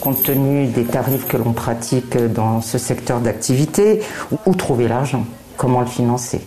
Compte 0.00 0.22
tenu 0.22 0.66
des 0.66 0.84
tarifs 0.84 1.26
que 1.26 1.36
l'on 1.36 1.52
pratique 1.52 2.16
dans 2.16 2.60
ce 2.60 2.78
secteur 2.78 3.20
d'activité, 3.20 4.02
où 4.46 4.54
trouver 4.54 4.88
l'argent? 4.88 5.24
Comment 5.56 5.80
le 5.80 5.86
financer? 5.86 6.40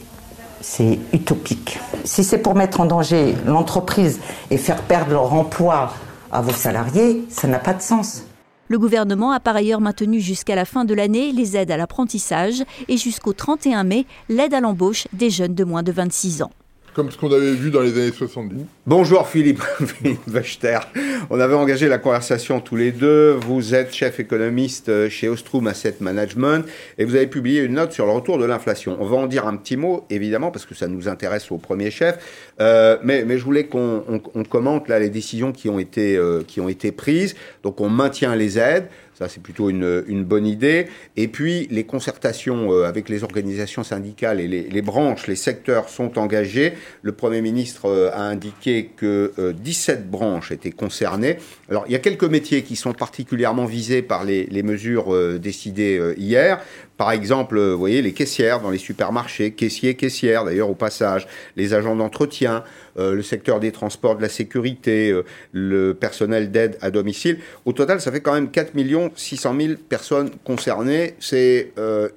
C'est 0.61 0.99
utopique. 1.13 1.79
Si 2.03 2.23
c'est 2.23 2.39
pour 2.39 2.55
mettre 2.55 2.81
en 2.81 2.85
danger 2.85 3.35
l'entreprise 3.45 4.19
et 4.51 4.57
faire 4.57 4.81
perdre 4.81 5.11
leur 5.11 5.33
emploi 5.33 5.93
à 6.31 6.41
vos 6.41 6.51
salariés, 6.51 7.25
ça 7.29 7.47
n'a 7.47 7.59
pas 7.59 7.73
de 7.73 7.81
sens. 7.81 8.23
Le 8.69 8.79
gouvernement 8.79 9.31
a 9.31 9.39
par 9.39 9.55
ailleurs 9.55 9.79
maintenu 9.79 10.19
jusqu'à 10.19 10.55
la 10.55 10.65
fin 10.65 10.83
de 10.83 10.93
l'année 10.93 11.31
les 11.31 11.55
aides 11.55 11.71
à 11.71 11.77
l'apprentissage 11.77 12.63
et 12.89 12.97
jusqu'au 12.97 13.31
31 13.31 13.85
mai 13.85 14.05
l'aide 14.27 14.53
à 14.53 14.59
l'embauche 14.59 15.07
des 15.13 15.29
jeunes 15.29 15.55
de 15.55 15.63
moins 15.63 15.83
de 15.83 15.93
26 15.93 16.41
ans 16.41 16.51
comme 16.97 17.11
ce 17.11 17.17
qu'on 17.19 17.31
avait 17.31 17.53
vu 17.53 17.69
dans 17.69 17.81
les 17.81 17.91
années 17.91 18.11
70. 18.11 18.65
Bonjour 18.87 19.27
Philippe, 19.27 19.61
Wachter. 20.33 20.79
On 21.29 21.39
avait 21.39 21.53
engagé 21.53 21.87
la 21.87 21.99
conversation 21.99 22.59
tous 22.59 22.75
les 22.75 22.91
deux. 22.91 23.33
Vous 23.33 23.75
êtes 23.75 23.93
chef 23.93 24.19
économiste 24.19 25.07
chez 25.07 25.29
Ostrom 25.29 25.67
Asset 25.67 25.97
Management 25.99 26.65
et 26.97 27.05
vous 27.05 27.13
avez 27.13 27.27
publié 27.27 27.61
une 27.61 27.73
note 27.73 27.91
sur 27.91 28.07
le 28.07 28.13
retour 28.13 28.39
de 28.39 28.45
l'inflation. 28.45 28.97
On 28.99 29.05
va 29.05 29.15
en 29.15 29.27
dire 29.27 29.45
un 29.45 29.57
petit 29.57 29.77
mot, 29.77 30.07
évidemment, 30.09 30.49
parce 30.49 30.65
que 30.65 30.73
ça 30.73 30.87
nous 30.87 31.07
intéresse 31.07 31.51
au 31.51 31.59
premier 31.59 31.91
chef. 31.91 32.17
Euh, 32.59 32.97
mais, 33.03 33.25
mais, 33.25 33.37
je 33.37 33.43
voulais 33.43 33.67
qu'on 33.67 34.23
commente 34.49 34.87
là 34.87 34.97
les 34.97 35.11
décisions 35.11 35.51
qui 35.51 35.69
ont 35.69 35.77
été, 35.77 36.17
euh, 36.17 36.41
qui 36.47 36.61
ont 36.61 36.67
été 36.67 36.91
prises. 36.91 37.35
Donc 37.61 37.79
on 37.79 37.89
maintient 37.89 38.35
les 38.35 38.57
aides. 38.57 38.87
Ça, 39.17 39.27
c'est 39.27 39.41
plutôt 39.41 39.71
une, 39.71 40.23
bonne 40.23 40.45
idée. 40.45 40.85
Et 41.15 41.27
puis, 41.27 41.67
les 41.71 41.85
concertations 41.85 42.71
euh, 42.71 42.83
avec 42.83 43.09
les 43.09 43.23
organisations 43.23 43.83
syndicales 43.83 44.39
et 44.39 44.47
les, 44.47 44.81
branches, 44.83 45.25
les 45.25 45.35
secteurs 45.35 45.89
sont 45.89 46.19
engagés. 46.19 46.73
Le 47.01 47.13
Premier 47.13 47.41
ministre 47.41 47.85
euh, 47.85 48.11
a 48.13 48.21
indiqué 48.21 48.91
que 48.95 49.33
17 49.57 49.97
euh, 49.97 50.03
branches 50.03 50.51
étaient 50.51 50.69
concernées. 50.69 51.37
Alors, 51.67 51.85
il 51.87 51.93
y 51.93 51.95
a 51.95 51.99
quelques 51.99 52.25
métiers 52.25 52.61
qui 52.61 52.75
sont 52.75 52.93
particulièrement 52.93 53.65
visés 53.65 54.03
par 54.03 54.23
les, 54.23 54.61
mesures 54.61 55.39
décidées 55.39 56.13
hier. 56.17 56.59
Par 56.97 57.11
exemple, 57.11 57.59
vous 57.59 57.77
voyez, 57.77 58.03
les 58.03 58.13
caissières 58.13 58.59
dans 58.59 58.69
les 58.69 58.77
supermarchés, 58.77 59.51
caissiers, 59.51 59.95
caissières 59.95 60.45
d'ailleurs 60.45 60.69
au 60.69 60.75
passage, 60.75 61.27
les 61.55 61.73
agents 61.73 61.95
d'entretien, 61.95 62.63
le 62.97 63.21
secteur 63.21 63.59
des 63.59 63.71
transports, 63.71 64.17
de 64.17 64.21
la 64.21 64.29
sécurité, 64.29 65.11
euh, 65.11 65.23
le 65.51 65.93
personnel 65.93 66.51
d'aide 66.51 66.77
à 66.81 66.89
domicile. 66.89 67.37
Au 67.65 67.73
total, 67.73 68.01
ça 68.01 68.11
fait 68.11 68.21
quand 68.21 68.33
même 68.33 68.49
4 68.49 68.73
600 69.15 69.55
000 69.59 69.73
personnes 69.87 70.31
concernées. 70.43 71.13
C'est 71.19 71.73
euh, 71.77 72.09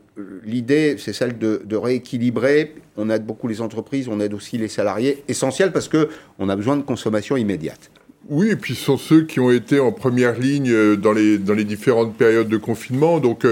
l'idée, 0.44 0.96
c'est 0.98 1.12
celle 1.12 1.38
de, 1.38 1.62
de, 1.64 1.76
rééquilibrer. 1.76 2.74
On 2.96 3.10
aide 3.10 3.24
beaucoup 3.24 3.46
les 3.46 3.60
entreprises, 3.60 4.08
on 4.08 4.20
aide 4.20 4.34
aussi 4.34 4.58
les 4.58 4.68
salariés. 4.68 5.22
Essentiel 5.28 5.72
parce 5.72 5.88
que 5.88 6.08
on 6.38 6.48
a 6.48 6.56
besoin 6.56 6.76
de 6.76 6.82
consommation 6.82 7.36
immédiate. 7.36 7.90
Oui, 8.28 8.50
et 8.50 8.56
puis 8.56 8.74
ce 8.74 8.84
sont 8.84 8.96
ceux 8.96 9.24
qui 9.24 9.40
ont 9.40 9.50
été 9.50 9.80
en 9.80 9.92
première 9.92 10.38
ligne 10.38 10.96
dans 10.96 11.12
les, 11.12 11.38
dans 11.38 11.54
les 11.54 11.64
différentes 11.64 12.16
périodes 12.16 12.48
de 12.48 12.58
confinement. 12.58 13.18
Donc, 13.18 13.44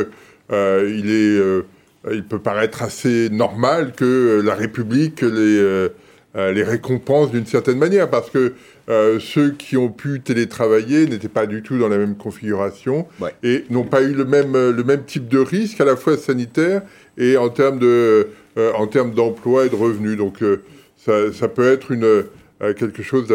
il 0.50 1.10
est 1.10 1.64
il 2.10 2.22
peut 2.24 2.38
paraître 2.38 2.82
assez 2.82 3.28
normal 3.28 3.92
que 3.92 4.40
la 4.44 4.54
République 4.54 5.20
les, 5.22 5.88
euh, 6.38 6.52
les 6.52 6.62
récompenses 6.62 7.32
d'une 7.32 7.46
certaine 7.46 7.78
manière, 7.78 8.08
parce 8.08 8.30
que 8.30 8.54
euh, 8.88 9.18
ceux 9.18 9.50
qui 9.50 9.76
ont 9.76 9.88
pu 9.88 10.20
télétravailler 10.20 11.06
n'étaient 11.06 11.26
pas 11.26 11.46
du 11.46 11.62
tout 11.62 11.78
dans 11.78 11.88
la 11.88 11.98
même 11.98 12.14
configuration 12.14 13.08
et 13.42 13.64
n'ont 13.70 13.84
pas 13.84 14.02
eu 14.02 14.12
le 14.12 14.24
même, 14.24 14.54
euh, 14.54 14.72
le 14.72 14.84
même 14.84 15.02
type 15.02 15.26
de 15.26 15.38
risque, 15.38 15.80
à 15.80 15.84
la 15.84 15.96
fois 15.96 16.16
sanitaire 16.16 16.82
et 17.16 17.36
en 17.36 17.48
termes 17.48 17.80
de, 17.80 18.28
en 18.56 18.86
termes 18.86 19.12
d'emploi 19.14 19.66
et 19.66 19.68
de 19.68 19.74
revenus. 19.74 20.16
Donc 20.16 20.44
ça, 20.96 21.32
ça, 21.32 21.48
peut 21.48 21.72
être 21.72 21.90
une, 21.90 22.24
quelque 22.76 23.02
chose 23.02 23.26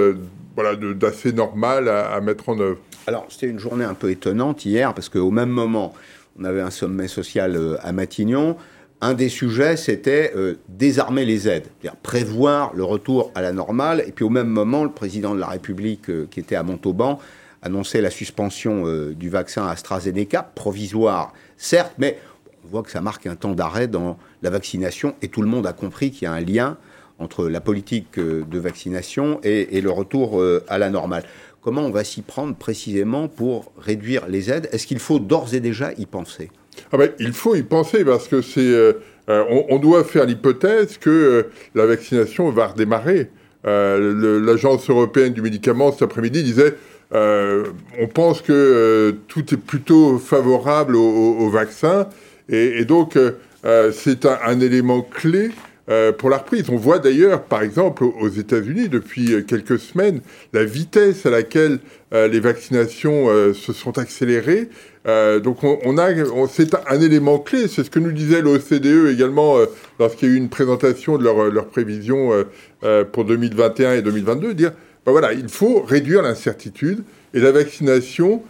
voilà, 0.55 0.75
d'assez 0.75 1.33
normal 1.33 1.89
à, 1.89 2.13
à, 2.13 2.21
mettre 2.21 2.47
en 2.47 2.59
œuvre. 2.59 2.77
Alors 3.07 3.25
c'était 3.29 3.47
une 3.47 3.59
journée 3.59 3.83
un 3.83 3.95
peu 3.95 4.11
étonnante 4.11 4.65
hier, 4.65 4.93
parce 4.93 5.09
qu'au 5.09 5.31
même 5.31 5.49
moment, 5.49 5.93
on 6.39 6.45
avait 6.45 6.61
un 6.61 6.71
sommet 6.71 7.09
social 7.09 7.77
à 7.81 7.91
Matignon 7.91 8.55
un 9.03 9.13
des 9.15 9.27
sujets, 9.27 9.75
c'était 9.75 10.31
euh, 10.35 10.55
désarmer 10.69 11.25
les 11.25 11.49
aides, 11.49 11.65
c'est-à-dire 11.81 11.99
prévoir 11.99 12.73
le 12.73 12.85
retour 12.85 13.31
à 13.35 13.41
la 13.41 13.51
normale. 13.51 14.01
Et 14.07 14.13
puis 14.13 14.23
au 14.23 14.29
même 14.29 14.47
moment, 14.47 14.83
le 14.83 14.91
président 14.91 15.35
de 15.35 15.39
la 15.41 15.47
République, 15.47 16.09
euh, 16.09 16.25
qui 16.31 16.39
était 16.39 16.55
à 16.55 16.63
Montauban, 16.63 17.19
annonçait 17.61 17.99
la 17.99 18.09
suspension 18.09 18.83
euh, 18.85 19.13
du 19.13 19.29
vaccin 19.29 19.67
AstraZeneca, 19.67 20.51
provisoire, 20.55 21.33
certes, 21.57 21.93
mais 21.97 22.17
on 22.63 22.69
voit 22.69 22.83
que 22.83 22.91
ça 22.91 23.01
marque 23.01 23.27
un 23.27 23.35
temps 23.35 23.53
d'arrêt 23.53 23.87
dans 23.87 24.17
la 24.41 24.49
vaccination. 24.49 25.15
Et 25.21 25.27
tout 25.27 25.41
le 25.41 25.49
monde 25.49 25.67
a 25.67 25.73
compris 25.73 26.11
qu'il 26.11 26.23
y 26.23 26.27
a 26.27 26.33
un 26.33 26.39
lien 26.39 26.77
entre 27.19 27.49
la 27.49 27.59
politique 27.59 28.17
de 28.17 28.59
vaccination 28.59 29.39
et, 29.43 29.77
et 29.77 29.81
le 29.81 29.91
retour 29.91 30.41
à 30.67 30.77
la 30.77 30.89
normale. 30.89 31.23
Comment 31.61 31.81
on 31.81 31.91
va 31.91 32.03
s'y 32.03 32.21
prendre 32.21 32.55
précisément 32.55 33.27
pour 33.27 33.71
réduire 33.77 34.27
les 34.27 34.49
aides? 34.49 34.69
Est-ce 34.71 34.87
qu'il 34.87 34.99
faut 34.99 35.19
d'ores 35.19 35.53
et 35.53 35.59
déjà 35.59 35.93
y 35.93 36.05
penser? 36.05 36.49
Ah 36.91 36.97
ben, 36.97 37.09
Il 37.19 37.33
faut 37.33 37.55
y 37.55 37.63
penser 37.63 38.03
parce 38.03 38.27
que 38.27 38.41
c'est... 38.41 38.95
on, 39.27 39.79
doit 39.79 40.03
faire 40.03 40.25
l'hypothèse 40.25 40.97
que 40.97 41.47
la 41.75 41.85
vaccination 41.85 42.49
va 42.51 42.67
redémarrer. 42.67 43.29
L'Agence 43.63 44.89
européenne 44.89 45.33
du 45.33 45.41
médicament 45.41 45.91
cet 45.91 46.03
après-midi 46.03 46.43
disait 46.43 46.75
on 47.11 48.07
pense 48.13 48.41
que 48.41 49.15
tout 49.27 49.53
est 49.53 49.57
plutôt 49.57 50.17
favorable 50.17 50.95
au, 50.95 51.49
vaccin 51.49 52.09
et, 52.49 52.83
donc 52.85 53.17
c'est 53.91 54.25
un, 54.25 54.59
élément 54.59 55.01
clé 55.01 55.51
euh, 55.89 56.13
pour 56.13 56.29
la 56.29 56.37
reprise. 56.37 56.69
On 56.69 56.77
voit 56.77 56.99
d'ailleurs, 56.99 57.43
par 57.43 57.61
exemple, 57.61 58.05
aux 58.05 58.29
États-Unis, 58.29 58.87
depuis 58.87 59.33
euh, 59.33 59.41
quelques 59.41 59.79
semaines, 59.79 60.21
la 60.53 60.63
vitesse 60.63 61.25
à 61.25 61.29
laquelle 61.29 61.79
euh, 62.13 62.29
les 62.29 62.39
vaccinations 62.39 63.27
se 63.53 63.73
sont 63.73 63.97
accélérées. 63.97 64.69
Donc, 65.05 65.63
on, 65.63 65.97
a, 65.97 66.09
c'est 66.49 66.75
un 66.87 67.01
élément 67.01 67.37
clé. 67.37 67.67
C'est 67.67 67.83
ce 67.83 67.89
que 67.89 67.99
nous 67.99 68.11
disait 68.11 68.41
l'OCDE 68.41 69.09
également 69.11 69.57
lorsqu'il 69.99 70.29
y 70.29 70.31
a 70.31 70.35
eu 70.35 70.37
une 70.37 70.49
présentation 70.49 71.17
de 71.17 71.23
leurs 71.23 71.51
leur 71.51 71.67
prévisions 71.67 72.31
pour 73.11 73.25
2021 73.25 73.95
et 73.95 74.01
2022, 74.01 74.53
dire, 74.53 74.71
ben 75.05 75.11
voilà, 75.11 75.33
il 75.33 75.49
faut 75.49 75.81
réduire 75.81 76.21
l'incertitude 76.21 77.03
et 77.33 77.39
la 77.39 77.51
vaccination 77.51 78.43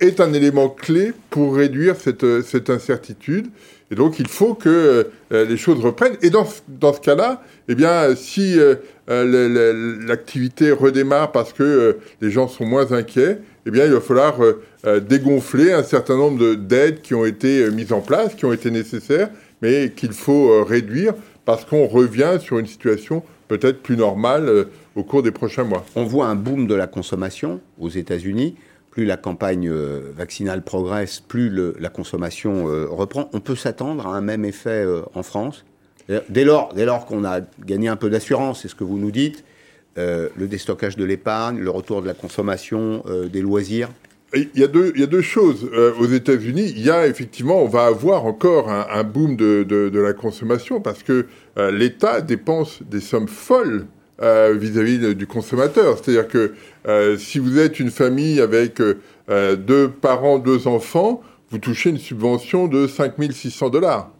est 0.00 0.20
un 0.20 0.32
élément 0.32 0.68
clé 0.68 1.12
pour 1.28 1.54
réduire 1.54 1.96
cette, 1.96 2.42
cette 2.42 2.70
incertitude. 2.70 3.48
Et 3.90 3.94
donc, 3.96 4.18
il 4.18 4.28
faut 4.28 4.54
que 4.54 5.08
euh, 5.32 5.44
les 5.44 5.56
choses 5.56 5.80
reprennent. 5.80 6.16
Et 6.22 6.30
dans, 6.30 6.46
dans 6.68 6.92
ce 6.92 7.00
cas-là, 7.00 7.42
eh 7.68 7.74
bien, 7.74 8.14
si 8.14 8.58
euh, 8.58 8.76
euh, 9.10 9.98
l'activité 10.06 10.70
redémarre 10.70 11.32
parce 11.32 11.52
que 11.52 11.98
les 12.20 12.30
gens 12.30 12.48
sont 12.48 12.64
moins 12.64 12.92
inquiets, 12.92 13.38
eh 13.66 13.70
bien, 13.70 13.84
il 13.84 13.92
va 13.92 14.00
falloir 14.00 14.38
dégonfler 14.84 15.72
un 15.72 15.82
certain 15.82 16.16
nombre 16.16 16.54
d'aides 16.54 17.02
qui 17.02 17.14
ont 17.14 17.26
été 17.26 17.70
mises 17.70 17.92
en 17.92 18.00
place, 18.00 18.34
qui 18.34 18.44
ont 18.44 18.52
été 18.52 18.70
nécessaires, 18.70 19.28
mais 19.60 19.92
qu'il 19.94 20.12
faut 20.12 20.64
réduire 20.64 21.14
parce 21.44 21.64
qu'on 21.64 21.86
revient 21.86 22.38
sur 22.40 22.58
une 22.58 22.66
situation 22.66 23.22
peut-être 23.48 23.82
plus 23.82 23.96
normale 23.96 24.66
au 24.96 25.02
cours 25.02 25.22
des 25.22 25.32
prochains 25.32 25.64
mois. 25.64 25.84
On 25.96 26.04
voit 26.04 26.26
un 26.26 26.34
boom 26.34 26.66
de 26.66 26.74
la 26.74 26.86
consommation 26.86 27.60
aux 27.78 27.90
États-Unis 27.90 28.54
plus 28.90 29.04
la 29.04 29.16
campagne 29.16 29.68
euh, 29.68 30.12
vaccinale 30.16 30.62
progresse, 30.62 31.20
plus 31.20 31.50
la 31.78 31.88
consommation 31.88 32.68
euh, 32.68 32.86
reprend. 32.90 33.30
On 33.32 33.40
peut 33.40 33.56
s'attendre 33.56 34.06
à 34.06 34.16
un 34.16 34.20
même 34.20 34.44
effet 34.44 34.84
euh, 34.84 35.02
en 35.14 35.22
France. 35.22 35.64
Dès 36.28 36.42
lors, 36.42 36.74
dès 36.74 36.84
lors 36.84 37.06
qu'on 37.06 37.24
a 37.24 37.40
gagné 37.64 37.86
un 37.86 37.94
peu 37.94 38.10
d'assurance, 38.10 38.62
c'est 38.62 38.68
ce 38.68 38.74
que 38.74 38.82
vous 38.82 38.98
nous 38.98 39.12
dites, 39.12 39.44
le 39.96 40.48
déstockage 40.48 40.96
de 40.96 41.04
l'épargne, 41.04 41.60
le 41.60 41.70
retour 41.70 42.02
de 42.02 42.08
la 42.08 42.14
consommation, 42.14 43.04
des 43.32 43.40
loisirs. 43.40 43.90
Il 44.34 44.48
y, 44.54 44.62
a 44.62 44.68
deux, 44.68 44.92
il 44.94 45.00
y 45.00 45.04
a 45.04 45.08
deux 45.08 45.22
choses. 45.22 45.68
aux 45.98 46.06
États-Unis, 46.06 46.72
il 46.76 46.84
y 46.84 46.90
a 46.90 47.08
effectivement, 47.08 47.62
on 47.62 47.66
va 47.66 47.86
avoir 47.86 48.26
encore 48.26 48.70
un, 48.70 49.02
boom 49.02 49.34
de, 49.34 49.64
de, 49.64 49.98
la 49.98 50.12
consommation 50.12 50.80
parce 50.80 51.02
que 51.02 51.26
l'État 51.56 52.20
dépense 52.20 52.80
des 52.88 53.00
sommes 53.00 53.26
folles 53.26 53.86
vis-à-vis 54.20 55.16
du 55.16 55.26
consommateur. 55.26 55.98
C'est-à-dire 55.98 56.28
que 56.28 56.52
euh, 56.86 57.16
si 57.18 57.38
vous 57.38 57.58
êtes 57.58 57.80
une 57.80 57.90
famille 57.90 58.40
avec 58.40 58.80
euh, 58.80 59.56
deux 59.56 59.88
parents, 59.88 60.38
deux 60.38 60.66
enfants, 60.66 61.22
vous 61.50 61.58
touchez 61.58 61.90
une 61.90 61.98
subvention 61.98 62.68
de 62.68 62.86
5600 62.86 63.70
dollars. 63.70 64.10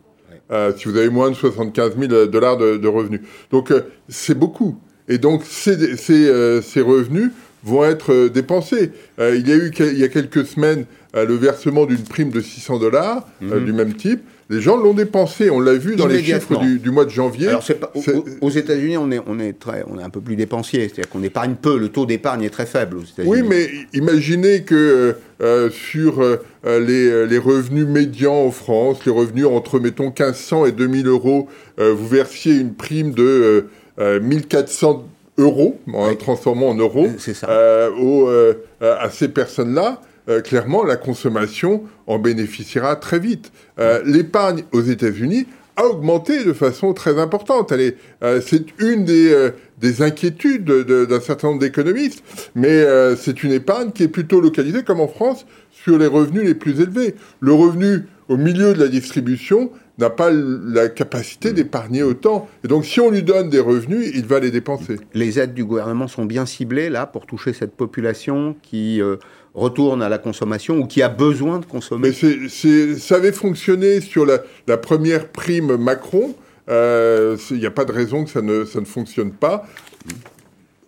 Euh, 0.50 0.72
si 0.76 0.88
vous 0.88 0.96
avez 0.96 1.10
moins 1.10 1.30
de 1.30 1.34
75 1.34 1.96
000 1.96 2.26
dollars 2.26 2.56
de, 2.56 2.88
revenus. 2.88 3.20
Donc 3.50 3.72
c'est 4.08 4.36
beaucoup. 4.36 4.78
Et 5.08 5.18
donc 5.18 5.42
ces, 5.44 5.96
ces, 5.96 6.80
revenus 6.80 7.30
vont 7.64 7.84
être 7.84 8.28
dépensés. 8.28 8.92
il 9.18 9.46
y 9.46 9.52
a 9.52 9.56
eu 9.56 9.70
il 9.78 9.98
y 9.98 10.04
a 10.04 10.08
quelques 10.08 10.46
semaines 10.46 10.84
le 11.14 11.34
versement 11.34 11.86
d'une 11.86 12.02
prime 12.02 12.30
de 12.30 12.40
600 12.40 12.78
dollars 12.78 13.26
mhm. 13.40 13.64
du 13.64 13.72
même 13.72 13.94
type. 13.94 14.20
Les 14.50 14.60
gens 14.60 14.76
l'ont 14.76 14.94
dépensé, 14.94 15.48
on 15.48 15.60
l'a 15.60 15.74
vu 15.74 15.94
dans 15.94 16.08
les 16.08 16.24
chiffres 16.24 16.58
du, 16.58 16.90
mois 16.90 17.04
de 17.04 17.10
janvier. 17.10 17.46
Alors 17.46 17.64
pas, 17.64 17.92
aux, 18.40 18.50
États-Unis, 18.50 18.96
on 18.96 19.12
est, 19.12 19.20
on, 19.24 19.38
est 19.38 19.56
très, 19.56 19.84
on 19.86 19.96
est 19.96 20.02
un 20.02 20.10
peu 20.10 20.20
plus 20.20 20.34
dépensier, 20.34 20.88
c'est-à-dire 20.88 21.08
qu'on 21.08 21.22
épargne 21.22 21.54
peu, 21.54 21.78
le 21.78 21.88
taux 21.88 22.04
d'épargne 22.04 22.42
est 22.42 22.50
très 22.50 22.66
faible 22.66 22.96
aux 22.96 23.02
États-Unis. 23.02 23.30
Oui, 23.30 23.42
mais 23.48 23.70
imaginez 23.92 24.64
que 24.64 25.14
euh, 25.40 25.70
sur 25.70 26.20
euh, 26.20 26.38
les, 26.64 27.28
les, 27.28 27.38
revenus 27.38 27.86
médians 27.86 28.44
en 28.44 28.50
France, 28.50 29.04
les 29.06 29.12
revenus 29.12 29.46
entre, 29.46 29.78
mettons, 29.78 30.06
1500 30.06 30.66
et 30.66 30.72
2000 30.72 31.06
euros, 31.06 31.48
euh, 31.78 31.94
vous 31.94 32.08
versiez 32.08 32.56
une 32.56 32.74
prime 32.74 33.12
de 33.12 33.66
1400 34.00 35.06
euros, 35.40 35.80
en 35.92 36.14
transformant 36.14 36.68
en 36.68 36.74
euros, 36.74 37.08
à 38.80 39.10
ces 39.10 39.28
personnes-là. 39.28 40.00
Euh, 40.30 40.40
clairement, 40.40 40.84
la 40.84 40.96
consommation 40.96 41.82
en 42.06 42.18
bénéficiera 42.18 42.96
très 42.96 43.18
vite. 43.18 43.52
Euh, 43.78 44.00
l'épargne 44.04 44.64
aux 44.72 44.82
États-Unis 44.82 45.46
a 45.76 45.86
augmenté 45.86 46.44
de 46.44 46.52
façon 46.52 46.92
très 46.92 47.18
importante. 47.18 47.72
Euh, 47.72 48.40
c'est 48.44 48.66
une 48.78 49.04
des, 49.04 49.50
des 49.80 50.02
inquiétudes 50.02 50.64
d'un 50.64 51.20
certain 51.20 51.48
nombre 51.48 51.60
d'économistes, 51.60 52.22
mais 52.54 52.84
c'est 53.16 53.42
une 53.42 53.52
épargne 53.52 53.90
qui 53.92 54.04
est 54.04 54.08
plutôt 54.08 54.40
localisée, 54.40 54.82
comme 54.82 55.00
en 55.00 55.08
France, 55.08 55.46
sur 55.70 55.98
les 55.98 56.06
revenus 56.06 56.44
les 56.44 56.54
plus 56.54 56.80
élevés. 56.80 57.14
Le 57.40 57.52
revenu 57.52 58.04
au 58.28 58.36
milieu 58.36 58.74
de 58.74 58.78
la 58.80 58.88
distribution 58.88 59.70
n'a 60.00 60.10
pas 60.10 60.30
la 60.30 60.88
capacité 60.88 61.52
d'épargner 61.52 62.02
autant. 62.02 62.48
Et 62.64 62.68
donc, 62.68 62.84
si 62.84 63.00
on 63.00 63.10
lui 63.10 63.22
donne 63.22 63.50
des 63.50 63.60
revenus, 63.60 64.10
il 64.14 64.26
va 64.26 64.40
les 64.40 64.50
dépenser. 64.50 64.96
Les 65.14 65.38
aides 65.38 65.54
du 65.54 65.64
gouvernement 65.64 66.08
sont 66.08 66.24
bien 66.24 66.46
ciblées, 66.46 66.90
là, 66.90 67.06
pour 67.06 67.26
toucher 67.26 67.52
cette 67.52 67.76
population 67.76 68.56
qui 68.62 69.00
retourne 69.54 70.02
à 70.02 70.08
la 70.08 70.18
consommation 70.18 70.78
ou 70.78 70.86
qui 70.86 71.02
a 71.02 71.08
besoin 71.08 71.58
de 71.58 71.64
consommer. 71.64 72.10
Mais 72.10 72.98
ça 72.98 73.16
avait 73.16 73.32
fonctionné 73.32 74.00
sur 74.00 74.26
la, 74.26 74.76
première 74.78 75.28
prime 75.28 75.76
Macron. 75.76 76.34
Euh, 76.68 77.36
il 77.50 77.58
n'y 77.58 77.66
a 77.66 77.70
pas 77.70 77.84
de 77.84 77.92
raison 77.92 78.24
que 78.24 78.30
ça 78.30 78.42
ne, 78.42 78.64
ça 78.64 78.80
ne 78.80 78.84
fonctionne 78.84 79.32
pas, 79.32 79.66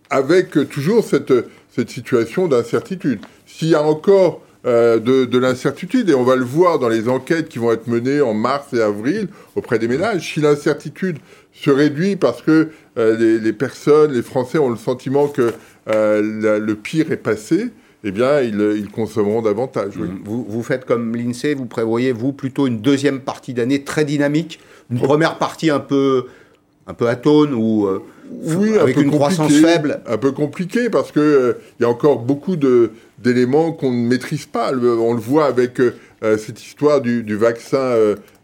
avec 0.09 0.69
toujours 0.69 1.03
cette, 1.03 1.33
cette 1.75 1.89
situation 1.89 2.47
d'incertitude. 2.47 3.19
S'il 3.45 3.69
y 3.69 3.75
a 3.75 3.83
encore 3.83 4.42
euh, 4.65 4.99
de, 4.99 5.25
de 5.25 5.37
l'incertitude, 5.37 6.09
et 6.09 6.13
on 6.13 6.23
va 6.23 6.35
le 6.35 6.45
voir 6.45 6.79
dans 6.79 6.89
les 6.89 7.09
enquêtes 7.09 7.49
qui 7.49 7.59
vont 7.59 7.71
être 7.71 7.87
menées 7.87 8.21
en 8.21 8.33
mars 8.33 8.73
et 8.73 8.81
avril 8.81 9.27
auprès 9.55 9.79
des 9.79 9.87
ménages, 9.87 10.33
si 10.33 10.39
l'incertitude 10.39 11.17
se 11.51 11.69
réduit 11.69 12.15
parce 12.15 12.41
que 12.41 12.69
euh, 12.97 13.17
les, 13.17 13.39
les, 13.39 13.53
personnes, 13.53 14.13
les 14.13 14.21
Français 14.21 14.57
ont 14.57 14.69
le 14.69 14.77
sentiment 14.77 15.27
que 15.27 15.53
le 15.87 16.73
pire 16.75 17.11
est 17.11 17.17
passé, 17.17 17.71
eh 18.03 18.11
bien, 18.11 18.41
ils, 18.41 18.89
consommeront 18.89 19.41
davantage. 19.41 19.93
Vous, 20.25 20.45
vous, 20.47 20.63
faites 20.63 20.85
comme 20.85 21.15
l'INSEE, 21.15 21.55
vous 21.55 21.65
prévoyez, 21.65 22.11
vous, 22.11 22.33
plutôt 22.33 22.67
une 22.67 22.79
deuxième 22.81 23.21
partie 23.21 23.53
d'année 23.53 23.83
très 23.83 24.03
dynamique, 24.03 24.59
une 24.91 24.99
première 24.99 25.37
partie 25.37 25.69
un 25.69 25.79
peu, 25.79 26.25
un 26.85 26.93
peu 26.93 27.07
atone 27.07 27.53
ou 27.53 27.87
euh, 27.87 28.03
oui, 28.29 28.77
avec 28.77 28.97
une 28.97 29.11
croissance 29.11 29.53
faible. 29.53 30.01
Un 30.05 30.17
peu 30.17 30.33
compliqué 30.33 30.89
parce 30.89 31.11
qu'il 31.13 31.21
euh, 31.21 31.53
il 31.79 31.83
y 31.83 31.85
a 31.85 31.89
encore 31.89 32.19
beaucoup 32.19 32.57
d'éléments 33.23 33.71
qu'on 33.71 33.91
ne 33.91 34.07
maîtrise 34.07 34.45
pas. 34.45 34.71
on 34.71 35.13
le 35.13 35.19
voit 35.19 35.45
avec 35.45 35.79
euh, 35.79 36.37
cette 36.37 36.61
histoire 36.61 37.01
du, 37.01 37.23
du 37.23 37.35
vaccin 37.35 37.95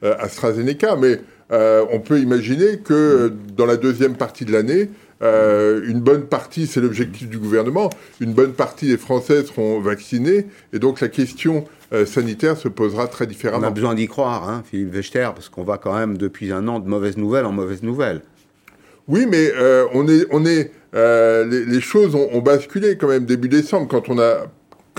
AstraZeneca, 0.02 0.96
mais 0.96 1.22
on 1.52 2.00
peut 2.00 2.20
imaginer 2.20 2.80
que 2.80 3.32
dans 3.56 3.66
la 3.66 3.78
deuxième 3.78 4.16
partie 4.16 4.46
de 4.46 4.52
l'année, 4.52 4.90
euh, 5.22 5.82
une 5.86 6.00
bonne 6.00 6.24
partie, 6.24 6.66
c'est 6.66 6.80
l'objectif 6.80 7.28
du 7.28 7.38
gouvernement, 7.38 7.90
une 8.22 8.34
bonne 8.34 8.54
partie 8.54 8.88
des 8.88 8.98
Français 8.98 9.44
seront 9.44 9.82
vaccinés, 9.82 10.48
et 10.72 10.80
donc 10.80 11.02
la 11.02 11.10
question 11.10 11.66
euh, 11.92 12.06
sanitaire 12.06 12.58
se 12.58 12.70
posera 12.70 13.08
très 13.08 13.28
différemment. 13.28 13.66
On 13.66 13.68
a 13.68 13.72
besoin 13.72 13.96
d'y 13.96 14.08
croire, 14.08 14.48
hein, 14.48 14.64
Philippe 14.70 14.94
Wechter, 14.94 15.30
parce 15.36 15.50
qu'on 15.50 15.64
va 15.64 15.78
quand 15.78 15.94
même 15.94 16.18
depuis 16.18 16.54
un 16.54 16.68
an 16.68 16.80
de 16.80 16.88
mauvaises 16.88 17.18
nouvelles 17.18 17.46
en 17.46 17.52
mauvaises 17.52 17.84
nouvelles. 17.84 18.22
Oui, 19.10 19.26
mais 19.28 19.52
euh, 19.56 19.88
on 19.94 20.08
est, 20.08 20.26
on 20.32 20.46
est, 20.46 20.72
les, 20.94 21.82
choses 21.82 22.16
ont, 22.16 22.30
ont, 22.32 22.42
basculé 22.42 22.96
quand 22.96 23.08
même 23.08 23.26
début 23.26 23.50
décembre, 23.50 23.88
quand 23.90 24.08
on 24.08 24.20
a 24.20 24.46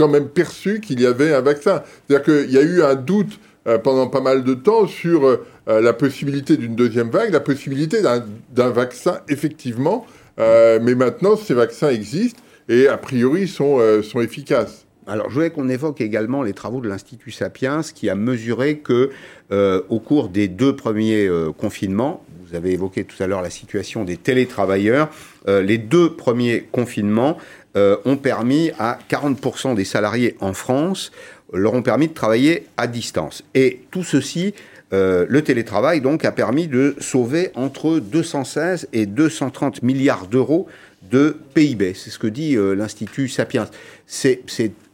quand 0.01 0.09
même 0.09 0.29
perçu 0.29 0.81
qu'il 0.81 1.01
y 1.01 1.07
avait 1.07 1.35
un 1.35 1.43
vaccin. 1.43 1.83
C'est-à-dire 2.09 2.25
qu'il 2.25 2.51
y 2.51 2.59
a 2.59 2.63
eu 2.63 2.83
un 2.83 2.95
doute 2.95 3.39
pendant 3.85 4.09
pas 4.09 4.23
mal 4.23 4.43
de 4.43 4.55
temps 4.55 4.87
sur 4.87 5.39
euh, 5.71 5.81
la 5.81 5.93
possibilité 5.93 6.57
d'une 6.57 6.75
deuxième 6.75 7.11
vague, 7.11 7.33
la 7.33 7.41
possibilité 7.41 7.99
d'un 8.03 8.71
vaccin, 8.71 9.21
effectivement. 9.29 10.07
Euh, 10.39 10.79
mais 10.83 10.95
maintenant, 10.95 11.37
ces 11.37 11.55
vaccins 11.55 11.91
existent 11.91 12.41
et 12.69 12.89
a 12.89 12.97
priori 12.97 13.53
euh, 13.61 14.03
sont 14.03 14.21
efficaces. 14.21 14.87
Alors, 15.07 15.29
je 15.29 15.35
voulais 15.35 15.51
qu'on 15.51 15.69
évoque 15.69 16.01
également 16.01 16.43
les 16.43 16.55
travaux 16.55 16.81
de 16.81 16.89
l'Institut 16.89 17.31
Sapiens, 17.31 17.83
qui 17.83 18.09
a 18.11 18.15
mesuré 18.15 18.79
que, 18.79 19.11
au 19.51 19.99
cours 19.99 20.29
des 20.29 20.47
deux 20.47 20.77
premiers 20.77 21.29
confinements, 21.59 22.23
vous 22.47 22.55
avez 22.55 22.73
évoqué 22.73 23.03
tout 23.03 23.21
à 23.21 23.27
l'heure 23.27 23.43
la 23.43 23.51
situation 23.51 24.05
des 24.05 24.17
télétravailleurs, 24.17 25.09
les 25.49 25.79
deux 25.79 26.15
premiers 26.15 26.69
confinements 26.71 27.39
ont 27.77 28.17
permis 28.17 28.73
à 28.79 28.99
40% 29.09 29.75
des 29.75 29.85
salariés 29.85 30.37
en 30.41 30.53
France 30.53 31.13
leur 31.53 31.75
ont 31.75 31.83
permis 31.83 32.09
de 32.09 32.15
travailler 32.15 32.67
à 32.77 32.87
distance. 32.87 33.43
Et 33.55 33.81
tout 33.91 34.05
ceci 34.05 34.55
euh, 34.93 35.25
le 35.29 35.43
télétravail 35.43 36.01
donc 36.01 36.25
a 36.25 36.33
permis 36.33 36.67
de 36.67 36.97
sauver 36.99 37.51
entre 37.55 38.01
216 38.01 38.89
et 38.93 39.07
230 39.07 39.83
milliards 39.83 40.27
d'euros 40.27 40.67
de 41.11 41.37
PIB. 41.55 41.95
C'est 41.95 42.11
ce 42.11 42.19
que 42.19 42.27
dit 42.27 42.57
euh, 42.57 42.75
l'Institut 42.75 43.29
Sapiens. 43.29 43.69
C'est 44.07 44.43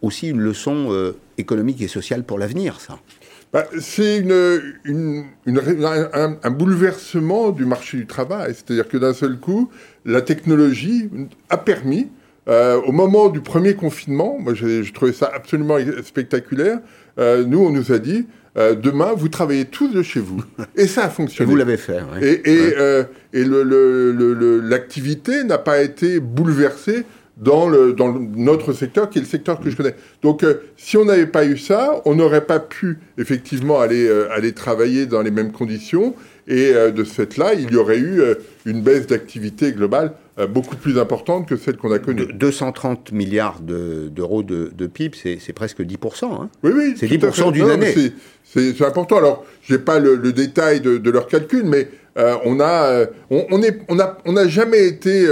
aussi 0.02 0.28
une 0.28 0.40
leçon 0.40 0.88
euh, 0.90 1.16
économique 1.38 1.80
et 1.80 1.88
sociale 1.88 2.24
pour 2.24 2.38
l'avenir, 2.38 2.78
ça. 2.78 2.98
bah, 3.54 3.64
C'est 3.80 4.18
une, 4.18 5.24
un, 5.46 6.50
bouleversement 6.50 7.50
du 7.50 7.64
marché 7.64 7.96
du 7.96 8.06
travail. 8.06 8.54
C'est-à-dire 8.54 8.88
que 8.88 8.98
d'un 8.98 9.14
seul 9.14 9.38
coup, 9.38 9.70
la 10.04 10.20
technologie 10.20 11.08
a 11.48 11.56
permis, 11.56 12.08
euh, 12.48 12.80
au 12.82 12.92
moment 12.92 13.28
du 13.28 13.40
premier 13.40 13.74
confinement, 13.74 14.36
moi 14.38 14.54
je 14.54 14.92
trouvais 14.92 15.12
ça 15.12 15.30
absolument 15.34 15.76
spectaculaire, 16.04 16.78
euh, 17.18 17.44
nous 17.44 17.58
on 17.58 17.70
nous 17.70 17.92
a 17.92 17.98
dit, 17.98 18.26
euh, 18.56 18.74
demain, 18.74 19.12
vous 19.14 19.28
travaillez 19.28 19.66
tous 19.66 19.88
de 19.88 20.02
chez 20.02 20.20
vous. 20.20 20.42
Et 20.76 20.86
ça 20.86 21.04
a 21.04 21.08
fonctionné. 21.10 21.48
Et 21.48 21.50
vous 21.50 21.56
l'avez 21.56 21.76
fait. 21.76 21.98
Oui. 22.14 22.26
Et, 22.26 22.72
et, 23.34 23.44
l'activité 24.62 25.44
n'a 25.44 25.58
pas 25.58 25.82
été 25.82 26.20
bouleversée 26.20 27.04
dans, 27.36 27.68
le, 27.68 27.92
dans 27.92 28.12
notre 28.12 28.72
secteur, 28.72 29.10
qui 29.10 29.18
est 29.18 29.22
le 29.22 29.26
secteur 29.26 29.60
que 29.60 29.70
je 29.70 29.76
connais. 29.76 29.94
Donc, 30.22 30.42
euh, 30.42 30.62
si 30.76 30.96
on 30.96 31.04
n'avait 31.04 31.26
pas 31.26 31.44
eu 31.44 31.58
ça, 31.58 32.00
on 32.04 32.14
n'aurait 32.14 32.46
pas 32.46 32.60
pu 32.60 32.98
effectivement 33.18 33.80
aller, 33.80 34.06
euh, 34.06 34.28
aller 34.32 34.52
travailler 34.52 35.06
dans 35.06 35.22
les 35.22 35.30
mêmes 35.30 35.52
conditions. 35.52 36.14
Et 36.48 36.72
euh, 36.74 36.90
de 36.90 37.04
ce 37.04 37.12
fait-là, 37.12 37.54
il 37.54 37.70
y 37.70 37.76
aurait 37.76 37.98
eu 37.98 38.22
une 38.64 38.80
baisse 38.80 39.06
d'activité 39.06 39.72
globale 39.72 40.12
beaucoup 40.50 40.76
plus 40.76 40.98
importante 40.98 41.48
que 41.48 41.56
celle 41.56 41.76
qu'on 41.76 41.92
a 41.92 41.98
connue. 41.98 42.26
230 42.26 43.12
milliards 43.12 43.60
d'euros 43.60 44.42
de, 44.42 44.70
de, 44.76 44.86
PIB, 44.86 45.16
c'est 45.40 45.52
presque 45.54 45.80
10%. 45.80 46.24
Hein 46.24 46.50
oui, 46.62 46.72
oui. 46.74 46.94
C'est 46.96 47.06
10% 47.06 47.52
d'une 47.52 47.70
année. 47.70 47.94
C'est 48.44 48.82
important. 48.82 49.16
Alors, 49.16 49.46
je 49.62 49.74
n'ai 49.74 49.78
pas 49.78 49.98
le, 49.98 50.18
détail 50.32 50.80
de, 50.80 50.98
de 50.98 51.10
leurs 51.10 51.26
calculs, 51.26 51.64
mais 51.64 51.88
on 52.16 52.60
a, 52.60 53.06
on, 53.30 53.46
on, 53.50 53.60
on, 53.88 53.98
a, 53.98 54.18
on 54.26 54.48
jamais 54.48 54.86
été 54.86 55.26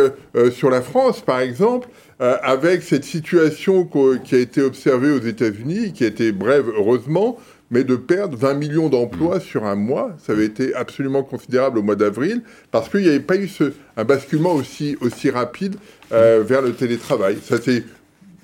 sur 0.51 0.71
la 0.71 0.81
France, 0.81 1.21
par 1.21 1.41
exemple, 1.41 1.89
euh, 2.21 2.37
avec 2.43 2.83
cette 2.83 3.03
situation 3.03 3.89
qui 4.25 4.37
a 4.37 4.39
été 4.39 4.63
observée 4.63 5.11
aux 5.11 5.21
États-Unis, 5.21 5.93
qui 5.93 6.05
a 6.05 6.07
été 6.07 6.31
brève 6.31 6.67
heureusement, 6.77 7.39
mais 7.75 7.83
de 7.83 7.97
perdre 7.97 8.39
20 8.39 8.55
millions 8.55 8.89
d'emplois 8.89 9.41
sur 9.41 9.65
un 9.65 9.75
mois, 9.75 10.17
ça 10.25 10.33
avait 10.33 10.47
été 10.47 10.75
absolument 10.77 11.25
considérable 11.25 11.81
au 11.81 11.83
mois 11.83 11.97
d'avril, 11.97 12.43
parce 12.71 12.89
qu'il 12.89 13.01
n'y 13.01 13.09
avait 13.09 13.19
pas 13.19 13.37
eu 13.37 13.49
ce, 13.49 13.73
un 13.97 14.05
basculement 14.05 14.53
aussi, 14.53 14.97
aussi 15.01 15.29
rapide 15.29 15.75
euh, 16.13 16.41
mm. 16.41 16.45
vers 16.45 16.63
le 16.63 16.73
télétravail. 16.73 17.37
Ça 17.43 17.61
s'est 17.61 17.83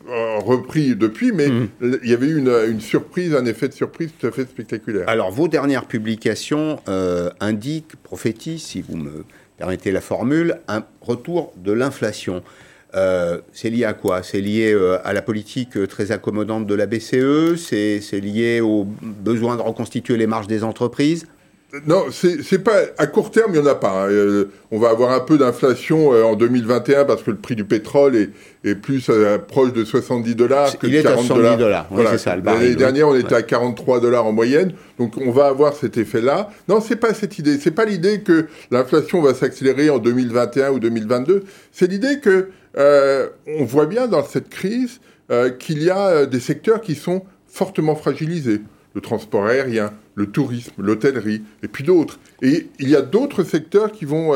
euh, 0.09 0.38
repris 0.38 0.97
depuis, 0.97 1.31
mais 1.31 1.47
mm. 1.47 1.69
il 2.03 2.11
y 2.11 2.12
avait 2.12 2.27
eu 2.27 2.38
une, 2.38 2.53
une, 2.69 2.81
surprise, 2.81 3.33
un 3.37 3.45
effet 3.45 3.69
de 3.69 3.73
surprise 3.73 4.11
tout 4.19 4.27
à 4.27 4.33
fait 4.33 4.43
spectaculaire. 4.43 5.09
Alors, 5.09 5.31
vos 5.31 5.47
dernières 5.47 5.87
publications 5.87 6.81
indiquent, 7.38 7.95
prophétisent, 8.03 8.64
si 8.64 8.83
vous 8.83 8.97
me 8.97 9.25
permettez 9.59 9.93
la 9.93 10.01
formule, 10.01 10.57
un 10.66 10.83
retour 11.03 11.53
de 11.57 11.71
l'inflation. 11.71 12.43
Euh, 12.94 13.38
c'est 13.53 13.70
lié 13.70 13.85
à 13.85 13.92
quoi? 13.92 14.22
C'est 14.22 14.40
lié 14.40 14.72
euh, 14.72 14.98
à 15.05 15.12
la 15.12 15.22
politique 15.22 15.76
euh, 15.76 15.87
très 15.87 16.11
accommodante 16.11 16.66
de 16.66 16.74
la 16.74 16.87
BCE 16.87 17.57
C'est 17.57 18.00
lié 18.20 18.61
au 18.61 18.85
besoin 19.03 19.57
de 19.57 19.62
reconstituer 19.62 20.16
les 20.16 20.26
marges 20.26 20.48
des 20.48 20.64
entreprises? 20.64 21.26
Non, 21.87 22.07
c'est 22.11 22.64
pas 22.64 22.79
à 22.98 23.07
court 23.07 23.31
terme, 23.31 23.53
il 23.55 23.61
n'y 23.61 23.64
en 23.64 23.70
a 23.70 23.76
pas. 23.76 24.09
Hein. 24.09 24.44
on 24.72 24.81
va 24.81 24.88
avoir 24.88 25.12
un 25.12 25.20
peu 25.20 25.38
d'inflation 25.38 26.09
en 26.09 26.35
2021 26.35 27.05
parce 27.05 27.22
que 27.22 27.31
le 27.31 27.37
prix 27.37 27.55
du 27.55 27.64
pétrole 27.64 28.16
est, 28.16 28.31
est 28.64 28.74
plus 28.74 29.09
proche 29.46 29.72
de 29.72 29.85
70 29.85 30.35
dollars 30.35 30.76
que 30.81 30.88
il 30.88 31.00
40 31.00 31.29
dollars. 31.29 31.57
dollars. 31.57 31.87
Voilà. 31.92 32.11
L'année 32.44 32.74
dernière, 32.74 33.07
on 33.07 33.14
était 33.14 33.37
à 33.37 33.42
43 33.42 34.00
dollars 34.00 34.26
en 34.26 34.33
moyenne, 34.33 34.72
donc 34.98 35.12
on 35.16 35.31
va 35.31 35.46
avoir 35.46 35.74
cet 35.74 35.96
effet-là. 35.96 36.50
Non, 36.66 36.81
c'est 36.81 36.96
pas 36.96 37.14
cette 37.14 37.38
idée. 37.38 37.57
C'est 37.61 37.70
pas 37.70 37.85
l'idée 37.85 38.22
que 38.22 38.46
l'inflation 38.72 39.22
va 39.22 39.33
s'accélérer 39.33 39.90
en 39.90 40.00
2021 40.00 40.72
ou 40.72 40.81
2022. 40.81 41.44
C'est 41.70 41.88
l'idée 41.88 42.18
que 42.18 42.48
on 42.77 43.65
voit 43.65 43.87
bien 43.87 44.07
dans 44.07 44.25
cette 44.25 44.49
crise 44.49 45.01
euh, 45.31 45.51
qu'il 45.51 45.81
y 45.81 45.91
a 45.91 46.09
euh, 46.09 46.27
des 46.27 46.41
secteurs 46.41 46.81
qui 46.81 46.97
sont 46.97 47.23
fortement 47.47 47.95
fragilisés. 47.95 48.63
Le 48.95 49.01
transport 49.01 49.47
aérien, 49.47 49.93
le 50.17 50.27
tourisme, 50.27 50.73
l'hôtellerie, 50.79 51.43
et 51.63 51.69
puis 51.69 51.85
d'autres. 51.85 52.19
Et 52.43 52.67
il 52.81 52.89
y 52.89 52.97
a 52.97 53.03
d'autres 53.03 53.45
secteurs 53.45 53.93
qui 53.93 54.05
vont, 54.05 54.33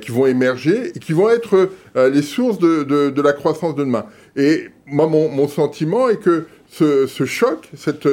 qui 0.00 0.10
vont 0.10 0.26
émerger 0.26 0.90
et 0.96 0.98
qui 0.98 1.12
vont 1.12 1.30
être 1.30 1.70
les 1.94 2.22
sources 2.22 2.58
de, 2.58 3.20
la 3.20 3.32
croissance 3.32 3.76
de 3.76 3.84
demain. 3.84 4.06
Et 4.34 4.70
moi, 4.86 5.06
mon, 5.06 5.46
sentiment 5.46 6.08
est 6.08 6.16
que 6.16 6.48
ce, 6.68 7.06
ce 7.06 7.24
choc, 7.24 7.68
cette 7.76 8.08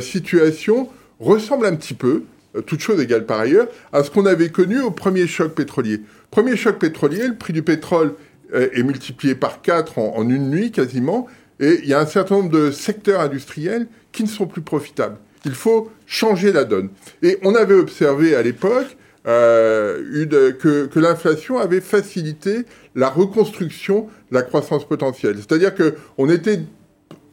situation, 0.00 0.88
ressemble 1.18 1.66
un 1.66 1.74
petit 1.74 1.94
peu, 1.94 2.22
toute 2.66 2.78
chose 2.78 3.00
égale 3.00 3.26
par 3.26 3.40
ailleurs, 3.40 3.66
à 3.92 4.04
ce 4.04 4.10
qu'on 4.12 4.26
avait 4.26 4.50
connu 4.50 4.80
au 4.80 4.92
premier 4.92 5.26
choc 5.26 5.52
pétrolier. 5.52 6.00
Premier 6.30 6.56
choc 6.56 6.78
pétrolier, 6.78 7.26
le 7.26 7.34
prix 7.34 7.52
du 7.52 7.64
pétrole 7.64 8.14
est 8.52 8.82
multiplié 8.82 9.34
par 9.34 9.62
4 9.62 9.98
en, 9.98 10.28
une 10.28 10.50
nuit 10.50 10.70
quasiment, 10.70 11.26
et 11.60 11.80
il 11.82 11.88
y 11.88 11.94
a 11.94 12.00
un 12.00 12.06
certain 12.06 12.36
nombre 12.36 12.50
de 12.50 12.70
secteurs 12.70 13.20
industriels 13.20 13.86
qui 14.12 14.22
ne 14.22 14.28
sont 14.28 14.46
plus 14.46 14.62
profitables. 14.62 15.16
Il 15.44 15.54
faut 15.54 15.90
changer 16.06 16.52
la 16.52 16.64
donne. 16.64 16.88
Et 17.22 17.38
on 17.42 17.54
avait 17.54 17.74
observé 17.74 18.34
à 18.34 18.42
l'époque 18.42 18.96
euh, 19.26 20.26
que, 20.60 20.86
que 20.86 21.00
l'inflation 21.00 21.58
avait 21.58 21.80
facilité 21.80 22.64
la 22.94 23.08
reconstruction 23.08 24.08
de 24.30 24.34
la 24.34 24.42
croissance 24.42 24.86
potentielle. 24.86 25.36
C'est-à-dire 25.36 25.72
qu'on 25.74 26.28
était 26.28 26.60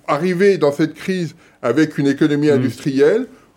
arrivé 0.07 0.57
dans 0.57 0.71
cette 0.71 0.93
crise 0.93 1.35
avec 1.61 1.97
une 1.97 2.07
économie 2.07 2.47
mmh. 2.47 2.53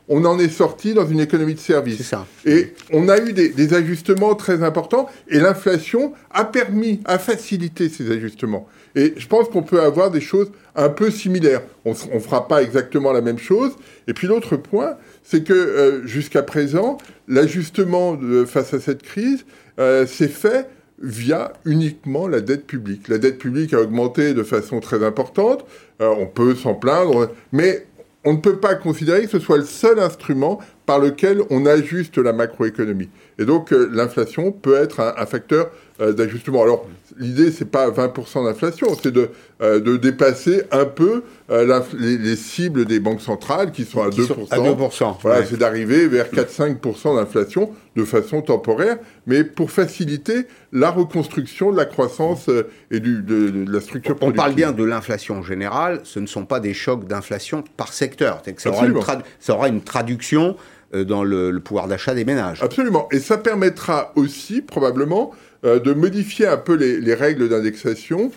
On 0.09 0.25
en 0.25 0.39
est 0.39 0.49
sorti 0.49 0.95
dans 0.95 1.07
une 1.07 1.21
économie 1.21 1.55
de 1.55 1.61
service. 1.61 2.03
Ça. 2.03 2.27
Et 2.45 2.75
on 2.93 3.09
a 3.09 3.19
eu 3.19 3.33
des, 3.33 3.75
ajustements 3.75 4.35
très 4.35 4.63
importants 4.63 5.09
et 5.29 5.39
l'inflation 5.39 6.13
a 6.31 6.45
permis, 6.45 7.01
a 7.05 7.19
facilité 7.19 7.89
ces 7.89 8.11
ajustements. 8.11 8.69
Et 8.95 9.15
je 9.17 9.27
pense 9.27 9.49
qu'on 9.49 9.63
peut 9.63 9.81
avoir 9.81 10.11
des 10.11 10.21
choses 10.21 10.53
un 10.77 10.89
peu 10.89 11.11
similaires. 11.11 11.63
On 11.85 11.91
ne 11.91 12.21
fera 12.21 12.47
pas 12.47 12.63
exactement 12.63 13.13
la 13.13 13.21
même 13.21 13.39
chose. 13.39 13.73
Et 14.07 14.15
puis 14.15 14.27
l'autre 14.27 14.57
point, 14.57 14.97
c'est 15.23 15.43
que 15.43 15.53
euh, 15.53 16.07
jusqu'à 16.07 16.43
présent, 16.43 16.99
l'ajustement 17.27 18.19
face 18.47 18.75
à 18.75 18.81
cette 18.81 19.03
crise 19.03 19.45
euh, 19.81 20.07
s'est 20.07 20.29
fait 20.29 20.69
via 21.03 21.53
uniquement 21.65 22.29
la 22.29 22.41
dette 22.41 22.67
publique. 22.67 23.09
La 23.09 23.19
dette 23.19 23.39
publique 23.39 23.75
a 23.75 23.81
augmenté 23.81 24.35
de 24.35 24.43
façon 24.43 24.81
très 24.81 25.05
importante. 25.05 25.65
Euh, 26.01 26.15
on 26.19 26.27
peut 26.27 26.55
s'en 26.55 26.75
plaindre, 26.75 27.31
mais 27.53 27.87
on 28.25 28.35
ne 28.35 28.39
peut 28.39 28.57
pas 28.57 28.75
considérer 28.75 29.23
que 29.23 29.31
ce 29.31 29.39
soit 29.39 29.59
le 29.59 29.65
seul 29.65 29.99
instrument 29.99 30.61
par 30.87 30.99
lequel 30.99 31.43
on 31.51 31.67
ajuste 31.67 32.19
la 32.19 32.33
macroéconomie. 32.33 33.11
Et 33.39 33.45
donc 33.45 33.73
euh, 33.73 33.89
l'inflation 33.93 34.53
peut 34.53 34.77
être 34.77 35.01
un, 35.01 35.27
facteur 35.27 35.71
euh, 36.01 36.13
d'ajustement. 36.13 36.63
Alors 36.63 36.87
l'idée, 37.19 37.51
c'est 37.51 37.65
pas 37.65 37.91
20% 37.91 38.45
d'inflation, 38.45 38.89
c'est 39.01 39.13
de, 39.13 39.31
euh, 39.63 39.81
de 39.81 39.97
dépasser 39.97 40.63
un 40.71 40.85
peu 40.85 41.23
les, 41.49 42.37
cibles 42.37 42.85
des 42.85 43.01
banques 43.01 43.21
centrales 43.21 43.73
qui 43.73 43.85
sont 43.85 44.03
à 44.03 44.09
2%. 44.09 44.49
à 44.51 44.59
2%. 44.59 45.17
Voilà, 45.23 45.45
c'est 45.45 45.57
d'arriver 45.57 46.07
vers 46.09 46.31
4-5% 46.31 47.17
d'inflation 47.17 47.71
de 47.97 48.05
façon 48.05 48.43
temporaire, 48.43 48.99
mais 49.27 49.45
pour 49.45 49.71
faciliter 49.71 50.47
la 50.73 50.91
reconstruction 50.91 51.71
de 51.71 51.77
la 51.77 51.85
croissance 51.85 52.51
et 52.91 52.99
du, 52.99 53.23
de, 53.23 53.71
la 53.71 53.81
structure 53.81 54.17
On 54.21 54.33
parle 54.33 54.55
bien 54.55 54.73
de 54.73 54.83
l'inflation 54.83 55.43
générale, 55.43 56.01
ce 56.03 56.19
ne 56.19 56.27
sont 56.27 56.45
pas 56.45 56.59
des 56.59 56.75
chocs 56.75 57.07
d'inflation 57.07 57.63
par 57.77 57.93
secteur. 57.93 58.43
ça 58.59 59.55
aura 59.55 59.69
une 59.69 59.83
traduction 59.83 60.57
euh, 60.57 60.59
dans 61.03 61.25
le, 61.25 61.59
pouvoir 61.59 61.89
d'achat 61.89 62.15
des 62.15 62.25
ménages. 62.25 62.63
Absolument. 62.63 63.09
Et 63.11 63.19
ça 63.19 63.39
permettra 63.39 64.13
aussi, 64.15 64.63
probablement, 64.63 65.33
euh, 65.65 65.81
de 65.81 65.93
modifier 65.93 66.47
un 66.47 66.57
peu 66.57 66.75
les, 66.75 67.15
règles 67.15 67.49
d'indexation. 67.49 68.31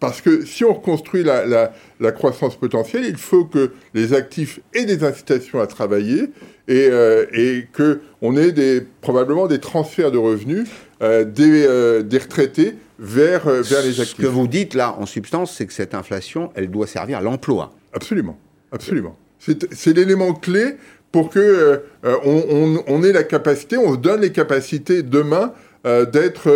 Parce 0.00 0.22
que 0.22 0.46
si 0.46 0.64
on 0.64 0.72
reconstruit 0.72 1.22
la, 1.22 2.10
croissance 2.12 2.56
potentielle, 2.56 3.04
il 3.04 3.18
faut 3.18 3.44
que 3.44 3.72
les 3.92 4.14
actifs 4.14 4.60
aient 4.74 4.86
des 4.86 5.04
incitations 5.04 5.60
à 5.60 5.66
travailler 5.66 6.30
et, 6.68 6.88
euh, 6.90 7.26
et 7.34 7.66
qu'on 7.76 8.36
ait 8.36 8.52
des, 8.52 8.82
probablement 9.02 9.46
des 9.46 9.60
transferts 9.60 10.10
de 10.10 10.18
revenus 10.18 10.66
des, 11.02 12.02
des, 12.04 12.18
retraités 12.18 12.74
vers, 12.98 13.44
vers 13.44 13.82
les 13.82 14.00
actifs. 14.00 14.16
Ce 14.16 14.22
que 14.22 14.26
vous 14.26 14.48
dites 14.48 14.74
là, 14.74 14.96
en 14.98 15.06
substance, 15.06 15.54
c'est 15.54 15.66
que 15.66 15.72
cette 15.72 15.94
inflation, 15.94 16.50
elle 16.54 16.70
doit 16.70 16.86
servir 16.86 17.18
à 17.18 17.20
l'emploi. 17.20 17.74
Absolument. 17.92 18.38
Absolument. 18.72 19.16
C'est 19.38 19.94
l'élément 19.94 20.34
clé 20.34 20.76
pour 21.12 21.30
que 21.30 21.38
euh, 21.38 21.78
euh, 22.04 22.82
on, 22.86 23.02
ait 23.02 23.12
la 23.12 23.24
capacité, 23.24 23.76
on 23.76 23.94
donne 23.94 24.20
les 24.20 24.32
capacités 24.32 25.02
demain 25.02 25.52
euh, 25.86 26.04
d'être, 26.04 26.50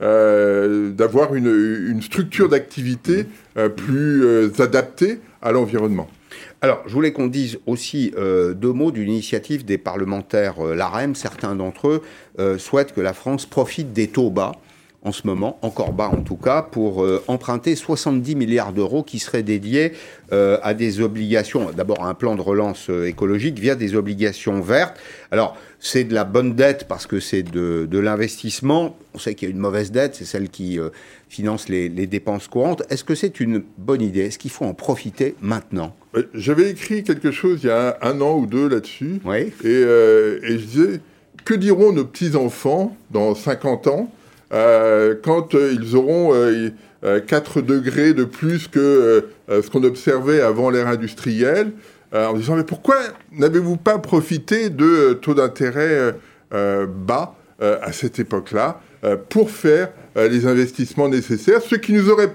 d'avoir 0.00 1.34
une, 1.34 2.00
structure 2.02 2.48
d'activité 2.48 3.26
plus 3.76 4.50
adaptée 4.60 5.20
à 5.42 5.52
l'environnement. 5.52 6.08
Alors, 6.60 6.82
je 6.86 6.92
voulais 6.92 7.12
qu'on 7.12 7.26
dise 7.26 7.58
aussi 7.66 8.12
deux 8.16 8.72
mots 8.72 8.90
d'une 8.92 9.10
initiative 9.10 9.64
des 9.64 9.78
parlementaires 9.78 10.62
l'AREM. 10.62 11.14
Certains 11.14 11.56
d'entre 11.56 11.88
eux 12.38 12.58
souhaitent 12.58 12.92
que 12.92 13.00
la 13.00 13.12
France 13.12 13.46
profite 13.46 13.92
des 13.92 14.08
taux 14.08 14.30
bas 14.30 14.52
en 15.08 15.12
ce 15.12 15.26
moment, 15.26 15.58
encore 15.62 15.94
bas 15.94 16.10
en 16.12 16.20
tout 16.20 16.36
cas, 16.36 16.60
pour 16.60 17.02
euh, 17.02 17.24
emprunter 17.28 17.74
70 17.74 18.36
milliards 18.36 18.74
d'euros 18.74 19.02
qui 19.02 19.18
seraient 19.18 19.42
dédiés 19.42 19.92
euh, 20.32 20.58
à 20.62 20.74
des 20.74 21.00
obligations, 21.00 21.70
d'abord 21.74 22.04
à 22.04 22.10
un 22.10 22.14
plan 22.14 22.36
de 22.36 22.42
relance 22.42 22.90
euh, 22.90 23.06
écologique 23.06 23.58
via 23.58 23.74
des 23.74 23.94
obligations 23.94 24.60
vertes. 24.60 24.98
Alors, 25.30 25.56
c'est 25.80 26.04
de 26.04 26.12
la 26.12 26.24
bonne 26.24 26.54
dette 26.54 26.84
parce 26.88 27.06
que 27.06 27.20
c'est 27.20 27.42
de, 27.42 27.88
de 27.90 27.98
l'investissement. 27.98 28.98
On 29.14 29.18
sait 29.18 29.34
qu'il 29.34 29.48
y 29.48 29.50
a 29.50 29.54
une 29.54 29.60
mauvaise 29.60 29.90
dette, 29.92 30.14
c'est 30.14 30.26
celle 30.26 30.50
qui 30.50 30.78
finance 31.28 31.68
les, 31.68 31.88
les, 31.88 32.06
dépenses 32.06 32.48
courantes. 32.48 32.82
Est-ce 32.90 33.04
que 33.04 33.14
c'est 33.14 33.40
une 33.40 33.62
bonne 33.78 34.02
idée? 34.02 34.26
Est-ce 34.26 34.38
qu'il 34.38 34.50
faut 34.50 34.64
en 34.64 34.74
profiter 34.74 35.36
maintenant? 35.40 35.94
J'avais 36.34 36.70
écrit 36.70 37.04
quelque 37.04 37.30
chose 37.30 37.60
il 37.62 37.68
y 37.68 37.70
a 37.70 37.96
un, 38.02 38.20
an 38.20 38.36
ou 38.36 38.46
deux 38.46 38.68
là-dessus. 38.68 39.20
Oui. 39.24 39.52
Et, 39.64 39.68
et 39.68 40.58
je 40.58 40.64
disais, 40.64 41.00
que 41.44 41.54
diront 41.54 41.92
nos 41.92 42.04
petits-enfants 42.04 42.96
dans 43.10 43.34
50 43.34 43.86
ans 43.86 44.10
euh, 44.10 44.17
quand 44.50 45.54
euh, 45.54 45.74
ils 45.74 45.96
auront 45.96 46.32
4 47.02 47.58
euh, 47.58 47.62
degrés 47.62 48.14
de 48.14 48.24
plus 48.24 48.68
que 48.68 49.28
ce 49.48 49.70
qu'on 49.70 49.84
observait 49.84 50.40
avant 50.40 50.70
l'ère 50.70 50.88
industrielle, 50.88 51.72
en 52.12 52.32
disant 52.34 52.56
mais 52.56 52.64
pourquoi 52.64 52.96
n'avez-vous 53.32 53.76
pas 53.76 53.98
profité 53.98 54.70
de 54.70 55.12
taux 55.12 55.34
d'intérêt 55.34 56.14
bas 56.50 57.34
à 57.60 57.92
cette 57.92 58.18
époque-là 58.18 58.80
pour 59.28 59.50
faire 59.50 59.90
les 60.16 60.46
investissements 60.46 61.08
nécessaires, 61.08 61.60
ce 61.60 61.74
qui 61.74 61.92
nous 61.92 62.08
aurait 62.08 62.32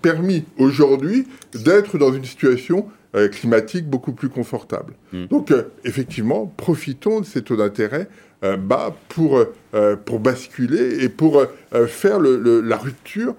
permis 0.00 0.44
aujourd'hui 0.56 1.26
d'être 1.54 1.98
dans 1.98 2.12
une 2.12 2.24
situation 2.24 2.86
climatique 3.32 3.88
beaucoup 3.88 4.12
plus 4.12 4.28
confortable. 4.28 4.94
Hmm. 5.12 5.26
Donc 5.26 5.52
effectivement, 5.84 6.52
profitons 6.56 7.20
de 7.20 7.26
ces 7.26 7.42
taux 7.42 7.56
d'intérêt 7.56 8.08
euh, 8.08 8.25
bas 8.42 8.94
pour, 9.08 9.44
euh, 9.76 9.96
pour 9.96 10.20
basculer 10.20 11.04
et 11.04 11.10
pour 11.10 11.38
euh, 11.38 11.86
faire 11.86 12.18
la 12.18 12.76
rupture 12.76 13.34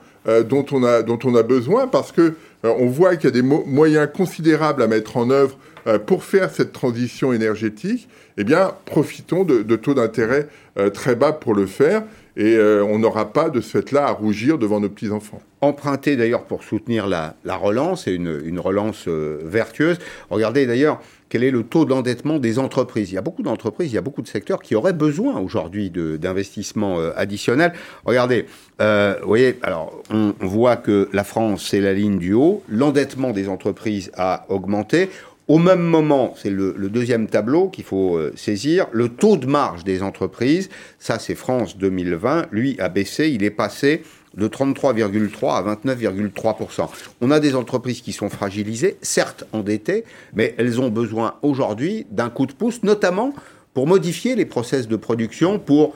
dont, 0.50 0.66
on 0.72 0.84
a, 0.84 1.02
dont 1.02 1.18
on 1.24 1.34
a 1.36 1.42
besoin 1.42 1.88
parce 1.88 2.12
que 2.12 2.34
on 2.64 2.88
voit 2.88 3.16
qu'il 3.16 3.26
y 3.26 3.28
a 3.28 3.32
des 3.32 3.42
moyens 3.42 4.10
considérables 4.14 4.84
à 4.84 4.88
mettre 4.88 5.16
en 5.16 5.30
œuvre 5.30 5.58
pour 6.06 6.26
faire 6.26 6.52
cette 6.52 6.74
transition 6.74 7.32
énergétique. 7.32 8.10
Eh 8.38 8.44
bien, 8.44 8.74
profitons 8.84 9.46
de, 9.46 9.76
taux 9.78 9.94
d'intérêt 9.94 10.50
très 10.94 11.16
bas 11.16 11.32
pour 11.32 11.54
le 11.54 11.66
faire 11.66 12.04
et 12.36 12.60
on 12.60 13.00
n'aura 13.00 13.32
pas 13.32 13.50
de 13.50 13.62
ce 13.62 13.70
fait-là 13.78 14.08
à 14.08 14.12
rougir 14.12 14.58
devant 14.58 14.82
nos 14.82 14.90
petits-enfants. 14.90 15.42
Emprunté 15.62 16.18
d'ailleurs 16.18 16.44
pour 16.44 16.64
soutenir 16.64 17.08
la, 17.08 17.36
la 17.46 17.56
relance 17.56 18.06
et 18.08 18.14
une 18.14 18.60
relance 18.60 19.08
vertueuse. 19.08 19.98
Regardez 20.30 20.66
d'ailleurs, 20.66 21.00
quel 21.30 21.44
est 21.44 21.52
le 21.52 21.64
taux 21.64 21.86
d'endettement 21.86 22.40
des 22.40 22.60
entreprises. 22.60 23.12
Il 23.12 23.16
y 23.16 23.18
a 23.18 23.22
beaucoup 23.22 23.44
d'entreprises, 23.44 23.92
il 23.92 23.96
y 23.96 23.98
a 23.98 24.02
beaucoup 24.02 24.22
de 24.22 24.28
secteurs 24.28 24.62
qui 24.62 24.76
auraient 24.76 24.94
besoin 24.94 25.40
aujourd'hui 25.40 25.90
d'investissements 25.90 27.00
euh, 27.00 27.12
additionnels. 27.16 27.74
Regardez, 28.06 28.46
euh, 28.82 29.16
vous 29.22 29.28
voyez, 29.28 29.60
alors 29.64 30.02
on, 30.10 30.34
voit 30.40 30.78
que 30.78 31.10
la 31.14 31.24
France, 31.24 31.68
c'est 31.70 31.82
la 31.82 31.94
ligne 31.94 32.18
du 32.18 32.34
haut, 32.34 32.64
l'endettement 32.70 33.32
des 33.32 33.50
entreprises 33.50 34.12
a 34.16 34.46
augmenté. 34.50 35.10
Au 35.48 35.60
même 35.60 35.82
moment, 35.82 36.34
c'est 36.36 36.50
le, 36.50 36.74
deuxième 36.90 37.28
tableau 37.28 37.70
qu'il 37.70 37.86
faut 37.86 38.18
euh, 38.18 38.34
saisir, 38.36 38.88
le 38.92 39.10
taux 39.10 39.38
de 39.38 39.46
marge 39.46 39.86
des 39.86 40.04
entreprises, 40.04 40.70
ça 41.00 41.20
c'est 41.20 41.36
France 41.36 41.78
2020, 41.78 42.48
lui 42.52 42.78
a 42.80 42.90
baissé, 42.90 43.30
il 43.30 43.44
est 43.44 43.50
passé 43.50 44.04
de 44.38 44.48
33,3 44.48 45.56
à 45.56 45.76
29,3% 45.76 46.88
On 47.22 47.32
a 47.32 47.40
des 47.40 47.56
entreprises 47.56 48.02
qui 48.02 48.14
sont 48.14 48.30
fragilisées, 48.30 48.98
certes 49.02 49.46
endettées, 49.52 50.06
mais 50.34 50.56
elles 50.58 50.80
ont 50.80 50.90
besoin 50.90 51.36
aujourd'hui 51.42 52.06
d'un 52.12 52.30
coup 52.30 52.46
de 52.46 52.54
pouce, 52.54 52.84
notamment 52.84 53.34
pour 53.74 53.88
modifier 53.88 54.36
les 54.36 54.46
process 54.46 54.88
de 54.88 54.96
production, 54.96 55.60
pour 55.60 55.96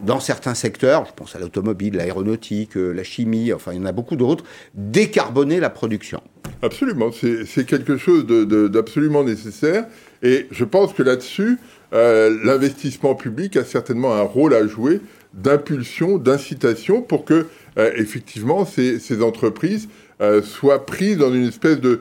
dans 0.00 0.20
certains 0.20 0.54
secteurs, 0.54 1.04
je 1.06 1.12
pense 1.14 1.36
à 1.36 1.38
l'automobile, 1.38 1.96
l'aéronautique, 1.96 2.76
euh, 2.76 2.92
la 2.92 3.04
chimie, 3.04 3.52
enfin 3.52 3.72
il 3.72 3.78
y 3.78 3.82
en 3.82 3.86
a 3.86 3.92
beaucoup 3.92 4.16
d'autres, 4.16 4.44
décarboner 4.74 5.60
la 5.60 5.70
production. 5.70 6.22
Absolument, 6.62 7.10
c'est 7.12 7.66
quelque 7.66 7.96
chose 7.96 8.26
d'absolument 8.26 9.24
nécessaire. 9.24 9.86
Et 10.22 10.46
je 10.50 10.64
pense 10.64 10.92
que 10.92 11.02
là-dessus, 11.02 11.58
euh, 11.92 12.38
l'investissement 12.44 13.14
public 13.14 13.56
a 13.56 13.64
certainement 13.64 14.14
un 14.14 14.22
rôle 14.22 14.54
à 14.54 14.66
jouer 14.66 15.00
d'impulsion, 15.32 16.18
d'incitation 16.18 17.02
pour 17.02 17.24
que 17.24 17.46
euh, 17.78 17.92
effectivement 17.96 18.64
ces, 18.64 19.22
entreprises 19.22 19.88
euh, 20.20 20.42
soient 20.42 20.86
prises 20.86 21.16
dans 21.16 21.32
une 21.32 21.46
espèce 21.46 21.78
de, 21.80 22.00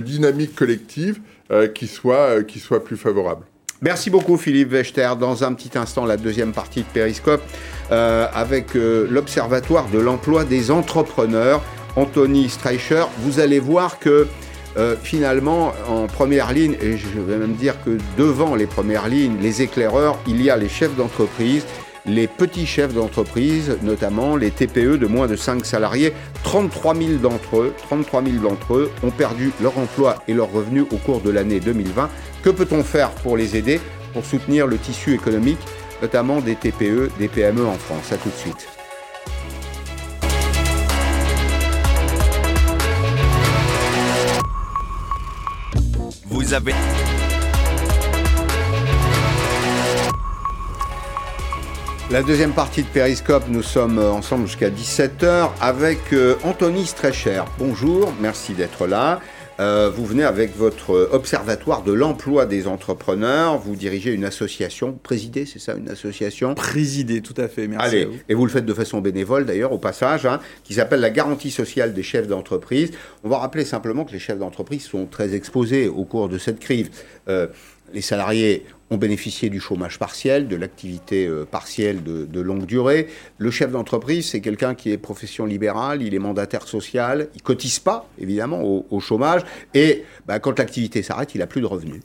dynamique 0.00 0.54
collective 0.54 1.20
euh, 1.50 1.68
qui, 1.68 1.86
soit, 1.86 2.42
qui 2.44 2.58
soit 2.58 2.84
plus 2.84 2.96
favorable. 2.96 3.44
Merci 3.82 4.10
beaucoup 4.10 4.36
Philippe 4.36 4.72
Wechter. 4.72 5.10
Dans 5.18 5.42
un 5.42 5.54
petit 5.54 5.78
instant, 5.78 6.04
la 6.04 6.18
deuxième 6.18 6.52
partie 6.52 6.80
de 6.80 6.88
Périscope 6.92 7.42
avec 7.90 8.74
l'Observatoire 8.74 9.88
de 9.88 9.98
l'emploi 9.98 10.44
des 10.44 10.70
entrepreneurs, 10.70 11.62
Anthony 11.96 12.50
Streicher. 12.50 13.04
Vous 13.20 13.40
allez 13.40 13.58
voir 13.58 13.98
que 13.98 14.28
finalement, 15.02 15.72
en 15.88 16.06
première 16.08 16.52
ligne, 16.52 16.76
et 16.82 16.98
je 16.98 17.18
vais 17.18 17.38
même 17.38 17.54
dire 17.54 17.74
que 17.82 17.96
devant 18.18 18.54
les 18.54 18.66
premières 18.66 19.08
lignes, 19.08 19.38
les 19.40 19.62
éclaireurs, 19.62 20.18
il 20.26 20.42
y 20.42 20.50
a 20.50 20.58
les 20.58 20.68
chefs 20.68 20.94
d'entreprise 20.94 21.64
les 22.06 22.26
petits 22.26 22.66
chefs 22.66 22.94
d'entreprise, 22.94 23.76
notamment 23.82 24.36
les 24.36 24.50
TPE 24.50 24.96
de 24.96 25.06
moins 25.06 25.26
de 25.26 25.36
5 25.36 25.64
salariés. 25.64 26.12
33 26.44 26.94
000 26.94 27.08
d'entre 27.18 27.58
eux, 27.58 27.74
33 27.88 28.24
000 28.24 28.36
d'entre 28.38 28.74
eux 28.76 28.90
ont 29.02 29.10
perdu 29.10 29.52
leur 29.60 29.78
emploi 29.78 30.22
et 30.28 30.34
leurs 30.34 30.50
revenus 30.50 30.84
au 30.90 30.96
cours 30.96 31.20
de 31.20 31.30
l'année 31.30 31.60
2020. 31.60 32.08
Que 32.42 32.50
peut-on 32.50 32.82
faire 32.82 33.10
pour 33.10 33.36
les 33.36 33.56
aider, 33.56 33.80
pour 34.12 34.24
soutenir 34.24 34.66
le 34.66 34.78
tissu 34.78 35.14
économique, 35.14 35.60
notamment 36.00 36.40
des 36.40 36.54
TPE, 36.54 37.10
des 37.18 37.28
PME 37.28 37.66
en 37.66 37.74
France? 37.74 38.12
À 38.12 38.16
tout 38.16 38.30
de 38.30 38.34
suite. 38.34 38.68
Vous 46.26 46.54
avez... 46.54 46.72
La 52.10 52.24
deuxième 52.24 52.50
partie 52.50 52.82
de 52.82 52.88
Périscope, 52.88 53.44
nous 53.48 53.62
sommes 53.62 54.00
euh, 54.00 54.10
ensemble 54.10 54.48
jusqu'à 54.48 54.68
17h 54.68 55.50
avec 55.60 56.12
euh, 56.12 56.34
Anthony 56.42 56.84
Strecher. 56.84 57.44
Bonjour, 57.56 58.12
merci 58.20 58.52
d'être 58.52 58.88
là. 58.88 59.20
Euh, 59.60 59.92
vous 59.94 60.04
venez 60.06 60.24
avec 60.24 60.56
votre 60.56 61.08
observatoire 61.12 61.84
de 61.84 61.92
l'emploi 61.92 62.46
des 62.46 62.66
entrepreneurs. 62.66 63.58
Vous 63.58 63.76
dirigez 63.76 64.12
une 64.12 64.24
association, 64.24 64.98
présidez, 65.00 65.46
c'est 65.46 65.60
ça, 65.60 65.74
une 65.74 65.88
association? 65.88 66.54
Présidez, 66.56 67.20
tout 67.20 67.34
à 67.36 67.46
fait, 67.46 67.68
merci. 67.68 67.86
Allez, 67.86 68.08
et 68.28 68.34
vous 68.34 68.44
le 68.44 68.50
faites 68.50 68.66
de 68.66 68.74
façon 68.74 69.00
bénévole 69.00 69.44
d'ailleurs, 69.46 69.70
au 69.70 69.78
passage, 69.78 70.26
hein, 70.26 70.40
qui 70.64 70.74
s'appelle 70.74 71.00
la 71.00 71.10
garantie 71.10 71.52
sociale 71.52 71.94
des 71.94 72.02
chefs 72.02 72.26
d'entreprise. 72.26 72.90
On 73.22 73.28
va 73.28 73.38
rappeler 73.38 73.64
simplement 73.64 74.04
que 74.04 74.12
les 74.12 74.18
chefs 74.18 74.38
d'entreprise 74.38 74.82
sont 74.82 75.06
très 75.06 75.36
exposés 75.36 75.86
au 75.86 76.04
cours 76.04 76.28
de 76.28 76.38
cette 76.38 76.58
crise. 76.58 76.90
Les 77.92 78.00
salariés 78.00 78.64
ont 78.90 78.96
bénéficié 78.96 79.50
du 79.50 79.60
chômage 79.60 79.98
partiel, 79.98 80.48
de 80.48 80.56
l'activité 80.56 81.26
euh, 81.26 81.44
partielle 81.44 82.02
de, 82.02 82.40
longue 82.40 82.66
durée. 82.66 83.06
Le 83.38 83.50
chef 83.50 83.70
d'entreprise, 83.70 84.30
c'est 84.30 84.40
quelqu'un 84.40 84.74
qui 84.74 84.90
est 84.90 84.98
profession 84.98 85.46
libérale, 85.46 86.02
il 86.02 86.14
est 86.14 86.18
mandataire 86.18 86.66
social, 86.66 87.28
il 87.34 87.42
cotise 87.42 87.78
pas, 87.78 88.08
évidemment, 88.18 88.62
au, 88.62 89.00
chômage, 89.00 89.42
et 89.74 90.04
bah, 90.26 90.38
quand 90.40 90.58
l'activité 90.58 91.02
s'arrête, 91.02 91.34
il 91.34 91.38
n'a 91.38 91.46
plus 91.46 91.60
de 91.60 91.66
revenus. 91.66 92.00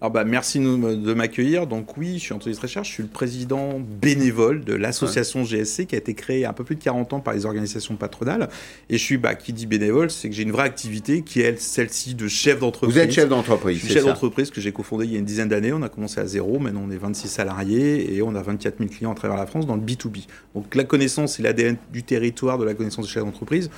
Alors 0.00 0.12
bah, 0.12 0.24
merci 0.24 0.58
de 0.58 1.14
m'accueillir. 1.14 1.66
Donc 1.66 1.98
oui, 1.98 2.14
je 2.14 2.24
suis 2.24 2.32
Anthony 2.32 2.54
Stréchard, 2.54 2.84
je 2.84 2.90
suis 2.90 3.02
le 3.02 3.08
président 3.10 3.78
bénévole 3.78 4.64
de 4.64 4.72
l'association 4.72 5.44
GSC 5.44 5.84
qui 5.86 5.94
a 5.94 5.98
été 5.98 6.14
créée 6.14 6.46
un 6.46 6.54
peu 6.54 6.64
plus 6.64 6.76
de 6.76 6.82
40 6.82 7.12
ans 7.12 7.20
par 7.20 7.34
les 7.34 7.44
organisations 7.44 7.96
patronales. 7.96 8.48
Et 8.88 8.96
je 8.96 9.04
suis, 9.04 9.18
bah, 9.18 9.34
qui 9.34 9.52
dit 9.52 9.66
bénévole, 9.66 10.10
c'est 10.10 10.30
que 10.30 10.34
j'ai 10.34 10.44
une 10.44 10.52
vraie 10.52 10.64
activité 10.64 11.20
qui 11.20 11.42
est 11.42 11.60
celle-ci 11.60 12.14
de 12.14 12.28
chef 12.28 12.60
d'entreprise. 12.60 12.96
Vous 12.96 13.02
êtes 13.02 13.12
chef 13.12 13.28
d'entreprise, 13.28 13.76
Je 13.78 13.84
suis 13.84 13.94
chef 13.94 14.06
d'entreprise 14.06 14.50
que 14.50 14.62
j'ai 14.62 14.72
cofondé 14.72 15.04
il 15.04 15.12
y 15.12 15.16
a 15.16 15.18
une 15.18 15.26
dizaine 15.26 15.48
d'années. 15.48 15.72
On 15.74 15.82
a 15.82 15.90
commencé 15.90 16.18
à 16.18 16.26
zéro, 16.26 16.58
maintenant 16.58 16.84
on 16.86 16.90
est 16.90 16.96
26 16.96 17.28
salariés 17.28 18.14
et 18.14 18.22
on 18.22 18.34
a 18.34 18.40
24 18.40 18.78
000 18.78 18.88
clients 18.88 19.12
à 19.12 19.14
travers 19.14 19.36
la 19.36 19.46
France 19.46 19.66
dans 19.66 19.76
le 19.76 19.82
B2B. 19.82 20.24
Donc 20.54 20.74
la 20.74 20.84
connaissance 20.84 21.38
et 21.38 21.42
l'ADN 21.42 21.76
du 21.92 22.04
territoire 22.04 22.56
de 22.56 22.64
la 22.64 22.72
connaissance 22.72 23.04
de 23.04 23.10
chef 23.10 23.22
d'entreprise. 23.22 23.68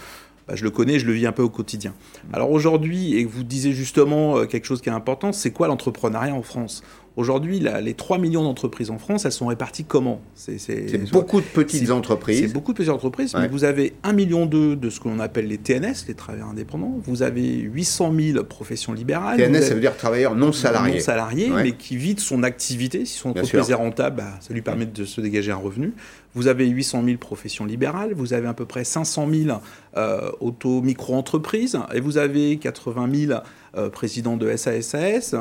Bah, 0.48 0.54
je 0.56 0.64
le 0.64 0.70
connais, 0.70 0.98
je 0.98 1.06
le 1.06 1.12
vis 1.12 1.26
un 1.26 1.32
peu 1.32 1.42
au 1.42 1.48
quotidien. 1.48 1.94
Alors 2.32 2.50
aujourd'hui, 2.50 3.16
et 3.16 3.24
vous 3.24 3.44
disiez 3.44 3.72
justement 3.72 4.38
euh, 4.38 4.46
quelque 4.46 4.64
chose 4.64 4.80
qui 4.80 4.88
est 4.88 4.92
important, 4.92 5.32
c'est 5.32 5.52
quoi 5.52 5.68
l'entrepreneuriat 5.68 6.34
en 6.34 6.42
France? 6.42 6.82
Aujourd'hui, 7.14 7.60
les 7.60 7.92
3 7.92 8.16
millions 8.16 8.42
d'entreprises 8.42 8.90
en 8.90 8.96
France, 8.96 9.26
elles 9.26 9.32
sont 9.32 9.48
réparties 9.48 9.84
comment? 9.84 10.22
C'est 10.34 11.10
beaucoup 11.12 11.40
de 11.42 11.46
petites 11.46 11.90
entreprises. 11.90 12.40
C'est 12.40 12.52
beaucoup 12.52 12.72
de 12.72 12.78
petites 12.78 12.90
entreprises, 12.90 13.34
mais 13.38 13.48
vous 13.48 13.64
avez 13.64 13.92
1,2 14.02 14.14
million 14.14 14.46
de 14.46 14.90
ce 14.90 14.98
que 14.98 15.08
l'on 15.08 15.20
appelle 15.20 15.46
les 15.46 15.58
TNS, 15.58 16.06
les 16.08 16.14
travailleurs 16.14 16.48
indépendants. 16.48 16.98
Vous 17.04 17.22
avez 17.22 17.42
800 17.42 18.14
000 18.18 18.44
professions 18.44 18.94
libérales. 18.94 19.36
TNS, 19.36 19.60
ça 19.60 19.74
veut 19.74 19.80
dire 19.80 19.96
travailleurs 19.96 20.34
non 20.34 20.52
salariés. 20.52 20.94
Non 20.94 21.00
salariés, 21.00 21.50
mais 21.50 21.72
qui 21.72 21.98
vivent 21.98 22.18
son 22.18 22.42
activité. 22.42 23.04
Si 23.04 23.18
son 23.18 23.30
entreprise 23.30 23.70
est 23.70 23.74
rentable, 23.74 24.16
bah, 24.16 24.38
ça 24.40 24.54
lui 24.54 24.62
permet 24.62 24.86
de 24.86 25.04
se 25.04 25.20
dégager 25.20 25.52
un 25.52 25.56
revenu. 25.56 25.92
Vous 26.34 26.46
avez 26.46 26.66
800 26.66 27.02
000 27.04 27.18
professions 27.18 27.64
libérales, 27.66 28.14
vous 28.14 28.32
avez 28.32 28.46
à 28.48 28.54
peu 28.54 28.64
près 28.64 28.84
500 28.84 29.28
000 29.30 29.60
euh, 29.96 30.30
auto-micro-entreprises, 30.40 31.78
et 31.94 32.00
vous 32.00 32.16
avez 32.18 32.56
80 32.56 33.08
000 33.28 33.40
euh, 33.76 33.90
présidents 33.90 34.36
de 34.36 34.54
SASAS, 34.56 35.34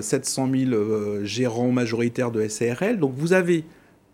700 0.00 0.48
000 0.52 1.24
gérants 1.24 1.72
majoritaires 1.72 2.30
de 2.30 2.46
SARL. 2.48 2.98
Donc 2.98 3.14
vous 3.16 3.32
avez 3.32 3.64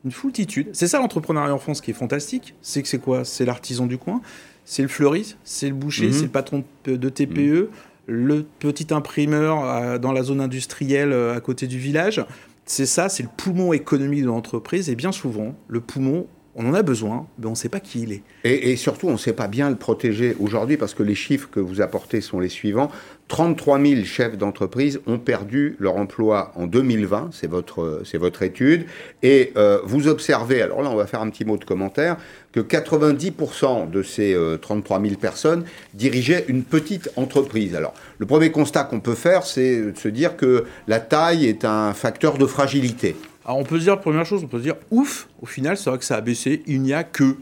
une 0.05 0.13
foultitude. 0.13 0.69
C'est 0.73 0.87
ça 0.89 0.99
l'entrepreneuriat 0.99 1.55
en 1.55 1.59
France 1.59 1.81
qui 1.81 1.91
est 1.91 1.95
fantastique. 1.95 2.55
C'est 2.63 2.83
que 2.83 2.89
c'est 2.89 2.99
quoi? 3.01 3.25
C'est 3.25 3.45
l'artisan 3.45 3.87
du 3.87 3.99
coin, 3.99 4.21
c'est 4.65 4.83
le 4.83 4.89
fleuriste, 4.89 5.37
c'est 5.45 5.69
le 5.69 5.75
boucher, 5.75 6.07
Mhm. 6.07 6.13
c'est 6.13 6.23
le 6.23 6.29
patron 6.29 6.65
de 6.85 7.09
TPE, 7.09 7.71
le 8.07 8.45
petit 8.61 8.93
imprimeur 8.95 9.65
euh, 9.65 9.99
dans 9.99 10.13
la 10.13 10.23
zone 10.23 10.41
industrielle 10.41 11.13
à 11.13 11.41
côté 11.41 11.67
du 11.67 11.79
village. 11.79 12.25
C'est 12.67 12.87
ça, 12.87 13.09
c'est 13.09 13.23
le 13.23 13.29
poumon 13.35 13.73
économique 13.73 14.23
de 14.23 14.27
l'entreprise. 14.27 14.91
Et 14.91 14.97
bien 14.97 15.13
souvent, 15.13 15.55
le 15.69 15.81
poumon, 15.81 16.27
on 16.57 16.69
en 16.69 16.75
a 16.75 16.83
besoin, 16.83 17.29
mais 17.39 17.47
on 17.47 17.51
ne 17.51 17.55
sait 17.55 17.69
pas 17.69 17.81
qui 17.81 18.03
il 18.03 18.13
est. 18.13 18.23
Et, 18.43 18.73
et 18.73 18.77
surtout, 18.77 19.07
on 19.07 19.13
ne 19.13 19.17
sait 19.17 19.33
pas 19.33 19.47
bien 19.47 19.71
le 19.71 19.77
protéger 19.77 20.37
aujourd'hui 20.41 20.77
parce 20.77 20.93
que 20.93 21.05
les 21.05 21.15
chiffres 21.15 21.49
que 21.49 21.61
vous 21.61 21.81
apportez 21.81 22.21
sont 22.21 22.41
les 22.41 22.49
suivants. 22.49 22.91
33 23.29 23.81
000 23.81 24.05
chefs 24.05 24.39
d'entreprise 24.39 25.01
ont 25.07 25.19
perdu 25.19 25.77
leur 25.81 25.97
emploi 25.97 26.53
en 26.55 26.67
2020, 26.67 27.31
c'est 27.33 27.49
votre, 27.49 28.03
c'est 28.05 28.19
votre 28.19 28.43
étude. 28.43 28.87
Et 29.23 29.53
euh, 29.57 29.81
vous 29.85 30.07
observez, 30.07 30.63
alors 30.63 30.83
là 30.83 30.91
on 30.91 30.95
va 30.95 31.07
faire 31.07 31.21
un 31.21 31.31
petit 31.31 31.45
mot 31.45 31.57
de 31.57 31.65
commentaire, 31.65 32.17
que 32.53 32.61
90% 32.61 33.91
de 33.91 34.03
ces 34.03 34.35
euh, 34.35 34.59
33 34.59 35.01
000 35.01 35.15
personnes 35.17 35.65
dirigeaient 35.95 36.45
une 36.47 36.63
petite 36.63 37.11
entreprise. 37.17 37.75
Alors 37.75 37.95
le 38.19 38.27
premier 38.27 38.53
constat 38.53 38.85
qu'on 38.85 39.01
peut 39.01 39.17
faire, 39.17 39.43
c'est 39.43 39.93
de 39.93 39.99
se 39.99 40.09
dire 40.09 40.37
que 40.37 40.65
la 40.87 41.01
taille 41.01 41.47
est 41.47 41.65
un 41.65 41.95
facteur 41.95 42.39
de 42.39 42.47
fragilité. 42.47 43.17
Alors 43.45 43.59
on 43.59 43.65
peut 43.65 43.79
se 43.79 43.85
dire, 43.85 44.01
première 44.01 44.25
chose, 44.25 44.43
on 44.45 44.49
peut 44.49 44.59
se 44.59 44.65
dire, 44.65 44.77
ouf, 44.91 45.29
au 45.43 45.47
final, 45.47 45.77
c'est 45.77 45.91
vrai 45.91 45.99
que 45.99 46.05
ça 46.05 46.17
a 46.17 46.21
baissé. 46.21 46.63
Il 46.67 46.83
n'y 46.83 46.93
a 46.93 47.05
que 47.05 47.37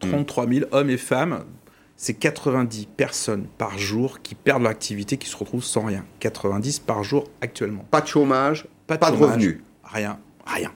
33 0.00 0.48
000 0.48 0.66
hommes 0.72 0.90
et 0.90 0.96
femmes. 0.96 1.44
C'est 2.00 2.14
90 2.14 2.86
personnes 2.96 3.46
par 3.58 3.76
jour 3.76 4.22
qui 4.22 4.36
perdent 4.36 4.62
leur 4.62 4.70
activité, 4.70 5.16
qui 5.16 5.28
se 5.28 5.36
retrouvent 5.36 5.64
sans 5.64 5.84
rien. 5.84 6.04
90 6.20 6.78
par 6.78 7.02
jour 7.02 7.24
actuellement. 7.40 7.84
Pas 7.90 8.00
de 8.00 8.06
chômage, 8.06 8.68
pas 8.86 8.96
de 8.96 9.04
chômage, 9.04 9.20
revenus. 9.20 9.58
Rien, 9.82 10.20
rien. 10.46 10.70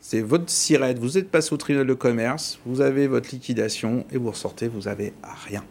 C'est 0.00 0.20
votre 0.20 0.48
sirette, 0.48 1.00
vous 1.00 1.18
êtes 1.18 1.32
passé 1.32 1.52
au 1.52 1.56
tribunal 1.56 1.84
de 1.84 1.94
commerce, 1.94 2.60
vous 2.64 2.80
avez 2.80 3.08
votre 3.08 3.28
liquidation 3.32 4.06
et 4.12 4.18
vous 4.18 4.30
ressortez, 4.30 4.68
vous 4.68 4.86
avez 4.86 5.12
rien. 5.48 5.64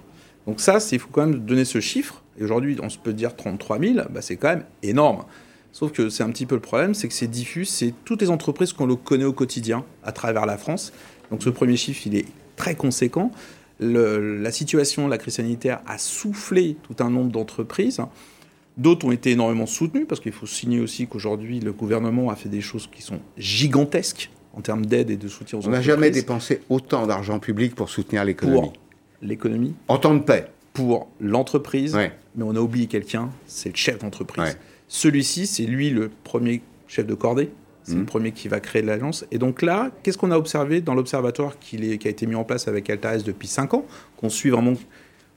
Donc 0.46 0.60
ça, 0.60 0.80
il 0.92 1.00
faut 1.00 1.08
quand 1.10 1.26
même 1.26 1.40
donner 1.40 1.64
ce 1.64 1.80
chiffre. 1.80 2.22
Et 2.38 2.44
aujourd'hui, 2.44 2.78
on 2.84 2.90
se 2.90 2.98
peut 2.98 3.14
dire 3.14 3.34
33 3.34 3.80
000, 3.80 3.96
bah, 4.10 4.22
c'est 4.22 4.36
quand 4.36 4.50
même 4.50 4.66
énorme. 4.84 5.24
Sauf 5.72 5.94
que 5.94 6.10
c'est 6.10 6.24
un 6.24 6.32
petit 6.32 6.46
peu 6.46 6.56
le 6.56 6.62
problème, 6.62 6.94
c'est 6.94 7.08
que 7.08 7.14
c'est 7.14 7.28
diffus, 7.28 7.64
c'est 7.64 7.94
toutes 8.04 8.22
les 8.22 8.30
entreprises 8.30 8.74
qu'on 8.74 8.86
le 8.86 8.98
connaît 8.98 9.24
au 9.24 9.32
quotidien 9.34 9.86
à 10.04 10.12
travers 10.12 10.46
la 10.46 10.58
France. 10.58 10.92
Donc 11.32 11.44
ce 11.44 11.50
premier 11.50 11.78
chiffre, 11.78 12.02
il 12.08 12.18
est 12.18 12.26
très 12.58 12.76
conséquent. 12.76 13.32
Le- 13.80 14.42
la 14.42 14.52
situation, 14.52 15.08
la 15.08 15.18
crise 15.18 15.36
sanitaire 15.36 15.82
a 15.86 15.98
soufflé 15.98 16.78
tout 16.84 16.96
un 17.04 17.10
nombre 17.10 17.32
d'entreprises. 17.32 18.02
D'autres 18.78 19.06
ont 19.08 19.12
été 19.12 19.32
énormément 19.32 19.66
soutenues, 19.66 20.06
parce 20.06 20.22
qu'il 20.22 20.32
faut 20.32 20.46
signer 20.46 20.80
aussi 20.80 21.08
qu'aujourd'hui, 21.08 21.60
le 21.60 21.72
gouvernement 21.74 22.30
a 22.30 22.36
fait 22.36 22.50
des 22.50 22.62
choses 22.62 22.88
qui 22.92 23.02
sont 23.02 23.20
gigantesques 23.38 24.30
en 24.54 24.62
termes 24.62 24.86
d'aide 24.86 25.10
et 25.12 25.18
de 25.18 25.28
soutien 25.28 25.58
aux 25.60 25.62
On 25.62 25.70
n'a 25.70 25.78
entreprises. 25.80 25.88
jamais 25.88 26.12
dépensé 26.12 26.62
autant 26.70 27.06
d'argent 27.08 27.40
public 27.40 27.76
pour 27.76 27.90
soutenir 27.90 28.24
l'économie. 28.26 28.60
Pour 28.62 28.74
l'économie, 29.22 29.74
En 29.88 29.98
temps 29.98 30.14
de 30.16 30.20
paix. 30.22 30.48
pour 30.74 31.08
l'entreprise, 31.20 31.96
Ouais. 31.96 32.12
mais 32.36 32.44
on 32.44 32.56
a 32.56 32.60
oublié 32.60 32.86
quelqu'un, 32.88 33.30
c'est 33.48 33.70
le 33.70 33.76
chef 33.76 34.00
d'entreprise. 34.00 34.44
Ouais. 34.44 34.56
Celui-ci, 34.88 35.48
c'est 35.48 35.64
lui 35.66 35.90
le 35.90 36.10
premier 36.24 36.62
chef 36.88 37.06
de 37.08 37.16
cordée, 37.16 37.50
c'est 37.88 37.96
le 37.96 38.06
premier 38.06 38.32
qui 38.32 38.48
va 38.48 38.60
créer 38.60 38.82
l'agence. 38.82 39.26
Et 39.32 39.38
donc 39.38 39.62
là, 39.62 39.92
qu'est-ce 40.04 40.18
qu'on 40.18 40.32
a 40.32 40.38
observé 40.38 40.82
dans 40.82 40.94
l'observatoire 40.94 41.58
qui, 41.60 41.78
a 41.78 42.10
été 42.10 42.26
mis 42.28 42.36
en 42.36 42.44
place 42.44 42.68
avec 42.68 42.90
Altares 42.90 43.24
depuis 43.24 43.48
5 43.48 43.74
ans, 43.74 43.86
qu'on 44.18 44.30
suit 44.30 44.50
vraiment 44.50 44.74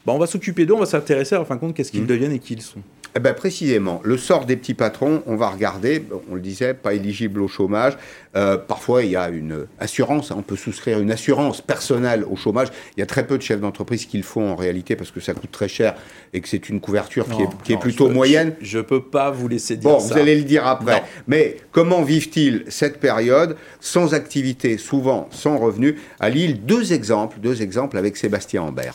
Bah, 0.07 0.13
on 0.15 0.19
va 0.19 0.27
s'occuper 0.27 0.67
d'eux, 0.67 0.75
on 0.75 0.81
va 0.81 0.87
s'intéresser 0.87 1.35
à 1.35 1.45
fin 1.45 1.55
de 1.57 1.61
compte 1.61 1.75
qu'est-ce 1.75 1.91
qu'ils 1.93 2.01
Mhm. 2.01 2.07
deviennent 2.07 2.33
et 2.33 2.39
qui 2.39 2.55
ils 2.55 2.63
sont. 2.63 2.81
Eh 3.17 3.19
ben 3.21 3.35
précisément, 3.35 4.01
le 4.05 4.17
sort 4.17 4.45
des 4.47 4.57
petits 4.57 4.75
patrons, 4.75 5.23
on 5.27 5.35
va 5.35 5.49
regarder, 5.49 6.05
on 6.31 6.37
le 6.37 6.41
disait, 6.41 6.75
pas 6.75 6.95
éligible 6.95 7.41
au 7.43 7.49
chômage. 7.49 7.99
Euh, 8.37 8.57
parfois, 8.57 9.03
il 9.03 9.11
y 9.11 9.17
a 9.17 9.29
une 9.29 9.67
assurance, 9.81 10.31
hein, 10.31 10.37
on 10.39 10.43
peut 10.43 10.55
souscrire 10.55 11.01
une 11.01 11.11
assurance 11.11 11.61
personnelle 11.61 12.25
au 12.31 12.37
chômage. 12.37 12.69
Il 12.97 13.01
y 13.01 13.03
a 13.03 13.07
très 13.07 13.27
peu 13.27 13.37
de 13.37 13.43
chefs 13.43 13.59
d'entreprise 13.61 14.07
qui 14.07 14.17
le 14.17 14.23
font 14.23 14.51
en 14.51 14.55
réalité 14.55 14.95
parce 14.95 15.11
que 15.11 15.19
ça 15.19 15.35
coûte 15.35 15.51
très 15.51 15.67
cher 15.67 15.97
et 16.33 16.41
que 16.41 16.49
c'est 16.49 16.69
une 16.69 16.81
couverture 16.81 17.27
qui, 17.29 17.43
est, 17.43 17.49
qui 17.65 17.73
est 17.73 17.75
non, 17.75 17.81
plutôt 17.81 18.09
je- 18.09 18.13
moyenne. 18.15 18.55
Je 18.61 18.79
ne 18.79 18.83
peux 18.83 19.03
pas 19.03 19.33
vous 19.33 19.49
laisser 19.49 19.77
dire 19.77 19.91
Bon, 19.91 19.99
ça. 19.99 20.15
vous 20.15 20.21
allez 20.21 20.37
le 20.37 20.45
dire 20.45 20.65
après. 20.67 21.01
Non. 21.01 21.07
Mais 21.27 21.57
comment 21.73 22.03
vivent-ils 22.03 22.65
cette 22.69 23.01
période 23.01 23.57
sans 23.81 24.15
activité, 24.15 24.79
souvent 24.79 25.29
sans 25.33 25.59
revenu 25.59 25.97
À 26.21 26.31
Lille, 26.31 26.65
deux 26.65 26.93
exemples, 26.93 27.39
deux 27.41 27.61
exemples 27.63 27.99
avec 27.99 28.17
Sébastien 28.17 28.63
Ambert. 28.63 28.95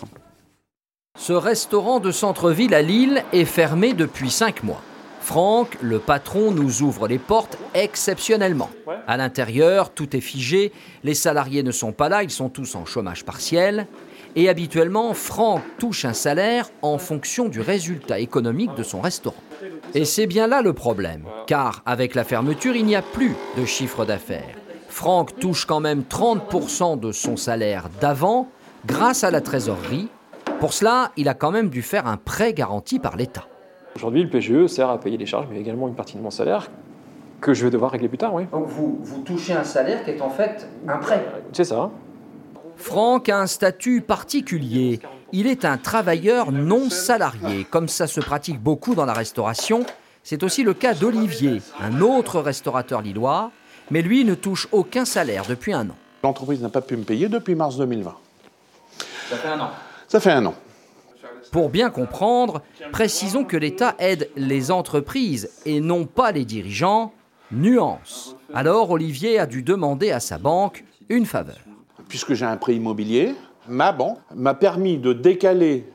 Ce 1.16 1.34
restaurant 1.34 1.99
de 1.99 2.11
centre-ville 2.11 2.74
à 2.74 2.82
Lille 2.82 3.24
est 3.32 3.45
fermé 3.45 3.93
depuis 3.93 4.30
5 4.30 4.63
mois. 4.63 4.82
Franck, 5.22 5.78
le 5.82 5.97
patron, 5.97 6.51
nous 6.51 6.84
ouvre 6.84 7.07
les 7.07 7.18
portes 7.18 7.57
exceptionnellement. 7.74 8.70
À 9.07 9.18
l'intérieur, 9.18 9.89
tout 9.89 10.16
est 10.16 10.22
figé, 10.22 10.72
les 11.03 11.16
salariés 11.16 11.63
ne 11.63 11.72
sont 11.72 11.93
pas 11.93 12.09
là, 12.09 12.22
ils 12.22 12.30
sont 12.30 12.49
tous 12.49 12.76
en 12.76 12.86
chômage 12.86 13.24
partiel. 13.24 13.88
Et 14.36 14.49
habituellement, 14.49 15.13
Franck 15.13 15.63
touche 15.80 16.05
un 16.05 16.13
salaire 16.13 16.70
en 16.82 16.97
fonction 16.97 17.47
du 17.47 17.61
résultat 17.61 18.20
économique 18.20 18.76
de 18.76 18.84
son 18.84 18.99
restaurant. 19.01 19.41
Et 19.93 20.03
c'est 20.03 20.28
bien 20.28 20.47
là 20.47 20.61
le 20.61 20.74
problème, 20.74 21.24
car 21.47 21.82
avec 21.86 22.13
la 22.13 22.26
fermeture, 22.26 22.76
il 22.76 22.86
n'y 22.86 22.95
a 22.95 23.01
plus 23.01 23.36
de 23.57 23.66
chiffre 23.66 24.05
d'affaires. 24.05 24.55
Franck 24.89 25.39
touche 25.39 25.66
quand 25.66 25.80
même 25.80 26.03
30% 26.07 26.99
de 26.99 27.11
son 27.11 27.38
salaire 27.38 27.89
d'avant 28.01 28.49
grâce 28.86 29.24
à 29.24 29.32
la 29.32 29.41
trésorerie. 29.41 30.09
Pour 30.60 30.74
cela, 30.74 31.12
il 31.18 31.30
a 31.30 31.34
quand 31.34 31.51
même 31.51 31.70
dû 31.70 31.82
faire 31.82 32.08
un 32.08 32.18
prêt 32.18 32.53
garanti 32.53 32.99
par 32.99 33.18
l'État. 33.18 33.45
Aujourd'hui, 33.95 34.24
le 34.24 34.30
PGE 34.30 34.68
sert 34.68 34.89
à 34.89 34.99
payer 34.99 35.18
les 35.18 35.26
charges, 35.26 35.47
mais 35.49 35.60
également 35.60 35.88
une 35.88 35.95
partie 35.95 36.18
de 36.18 36.22
mon 36.22 36.32
salaire 36.32 36.70
que 37.41 37.53
je 37.53 37.66
vais 37.66 37.70
devoir 37.70 37.91
régler 37.91 38.08
plus 38.08 38.18
tard, 38.18 38.34
oui. 38.34 38.45
Donc 38.51 38.68
vous, 38.68 38.97
vous 39.01 39.22
touchez 39.22 39.53
un 39.53 39.64
salaire 39.64 40.03
qui 40.03 40.12
est 40.12 40.22
en 40.22 40.30
fait 40.30 40.68
un 40.88 40.97
prêt. 40.97 41.24
C'est 41.53 41.66
ça. 41.66 41.91
Franck 42.78 43.30
a 43.30 43.39
un 43.39 43.47
statut 43.47 44.01
particulier. 44.01 44.99
Il 45.32 45.47
est 45.47 45.66
un 45.66 45.78
travailleur 45.78 46.51
non 46.51 46.89
salarié, 46.89 47.66
comme 47.70 47.88
ça 47.88 48.08
se 48.08 48.20
pratique 48.20 48.60
beaucoup 48.60 48.95
dans 48.95 49.06
la 49.06 49.14
restauration. 49.14 49.86
C'est 50.24 50.43
aussi 50.43 50.64
le 50.64 50.74
cas 50.74 50.93
d'Olivier, 50.93 51.62
un 51.80 52.01
autre 52.01 52.39
restaurateur 52.39 53.01
lillois, 53.01 53.51
mais 53.91 54.01
lui 54.01 54.26
ne 54.26 54.34
touche 54.34 54.68
aucun 54.72 55.06
salaire 55.06 55.43
depuis 55.47 55.74
un 55.74 55.89
an. 55.89 55.95
L'entreprise 56.24 56.62
n'a 56.62 56.70
pas 56.70 56.82
pu 56.82 56.97
me 56.97 57.03
payer 57.03 57.30
depuis 57.30 57.53
mars 57.53 57.78
2020. 57.78 58.16
Ça 59.30 59.36
fait 59.36 59.49
un 59.49 59.60
an. 59.60 59.70
Ça 60.08 60.20
fait 60.20 60.32
un 60.32 60.45
an. 60.45 60.56
Pour 61.51 61.70
bien 61.70 61.89
comprendre, 61.89 62.62
précisons 62.91 63.43
que 63.43 63.58
l'État 63.58 63.95
aide 63.99 64.30
les 64.36 64.72
entreprises 64.72 65.49
et 65.66 65.80
non 65.80 66.06
pas 66.06 66.32
les 66.32 66.45
dirigeants. 66.45 67.14
Nuance. 67.51 68.36
Alors 68.53 68.89
Olivier 68.89 69.39
a 69.39 69.45
dû 69.45 69.62
demander 69.62 70.12
à 70.12 70.20
sa 70.20 70.38
banque 70.38 70.84
une 71.10 71.26
faveur. 71.26 71.60
Puisque 72.10 72.34
j'ai 72.34 72.45
un 72.45 72.58
prêt 72.58 72.76
immobilier, 72.76 73.36
ma 73.68 73.91
banque 73.91 74.20
m'a 74.34 74.56
permis 74.56 74.97
de 74.97 75.14
décaler 75.14 75.86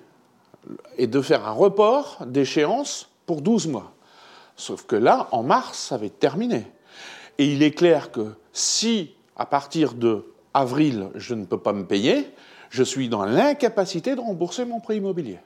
et 0.96 1.06
de 1.06 1.20
faire 1.20 1.46
un 1.46 1.52
report 1.52 2.24
d'échéance 2.26 3.10
pour 3.26 3.42
12 3.42 3.66
mois. 3.66 3.92
Sauf 4.56 4.84
que 4.86 4.96
là, 4.96 5.28
en 5.32 5.42
mars, 5.42 5.78
ça 5.78 5.96
va 5.96 6.06
être 6.06 6.18
terminé. 6.18 6.66
Et 7.38 7.46
il 7.46 7.62
est 7.62 7.72
clair 7.72 8.10
que 8.10 8.34
si, 8.52 9.14
à 9.36 9.46
partir 9.46 9.94
de 9.94 10.26
avril, 10.52 11.08
je 11.14 11.34
ne 11.34 11.44
peux 11.44 11.58
pas 11.58 11.72
me 11.72 11.84
payer, 11.84 12.30
je 12.70 12.84
suis 12.84 13.08
dans 13.08 13.24
l'incapacité 13.24 14.14
de 14.14 14.20
rembourser 14.20 14.64
mon 14.64 14.80
prêt 14.80 14.96
immobilier. 14.96 15.38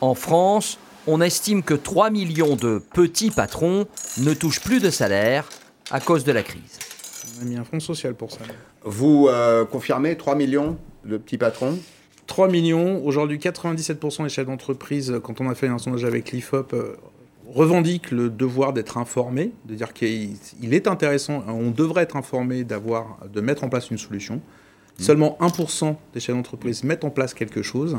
En 0.00 0.14
France, 0.14 0.78
on 1.06 1.20
estime 1.20 1.62
que 1.62 1.74
3 1.74 2.10
millions 2.10 2.56
de 2.56 2.78
petits 2.78 3.30
patrons 3.30 3.86
ne 4.18 4.34
touchent 4.34 4.60
plus 4.60 4.80
de 4.80 4.90
salaire 4.90 5.48
à 5.90 6.00
cause 6.00 6.24
de 6.24 6.32
la 6.32 6.42
crise. 6.42 6.78
On 7.38 7.42
a 7.42 7.44
mis 7.46 7.56
un 7.56 7.64
fonds 7.64 7.80
social 7.80 8.14
pour 8.14 8.30
ça. 8.30 8.40
Vous 8.84 9.26
euh, 9.28 9.64
confirmez 9.64 10.16
3 10.16 10.34
millions 10.34 10.76
de 11.04 11.16
petits 11.16 11.38
patrons? 11.38 11.78
3 12.26 12.48
millions. 12.48 13.04
Aujourd'hui, 13.04 13.38
97% 13.38 14.22
des 14.22 14.28
chefs 14.28 14.46
d'entreprise, 14.46 15.14
quand 15.22 15.40
on 15.40 15.48
a 15.48 15.54
fait 15.54 15.68
un 15.68 15.78
sondage 15.78 16.04
avec 16.04 16.32
l'IFOP, 16.32 16.74
euh, 16.74 16.96
revendiquent 17.48 18.10
le 18.10 18.30
devoir 18.30 18.72
d'être 18.72 18.98
informés, 18.98 19.52
de 19.66 19.74
dire 19.74 19.92
qu'il 19.92 20.30
il 20.62 20.74
est 20.74 20.86
intéressant, 20.86 21.44
on 21.48 21.70
devrait 21.70 22.02
être 22.02 22.16
informé 22.16 22.64
d'avoir, 22.64 23.18
de 23.32 23.40
mettre 23.40 23.64
en 23.64 23.68
place 23.68 23.90
une 23.90 23.98
solution. 23.98 24.40
Seulement 24.98 25.36
1% 25.40 25.96
des 26.14 26.20
chefs 26.20 26.34
d'entreprise 26.36 26.84
mettent 26.84 27.04
en 27.04 27.10
place 27.10 27.34
quelque 27.34 27.62
chose. 27.62 27.98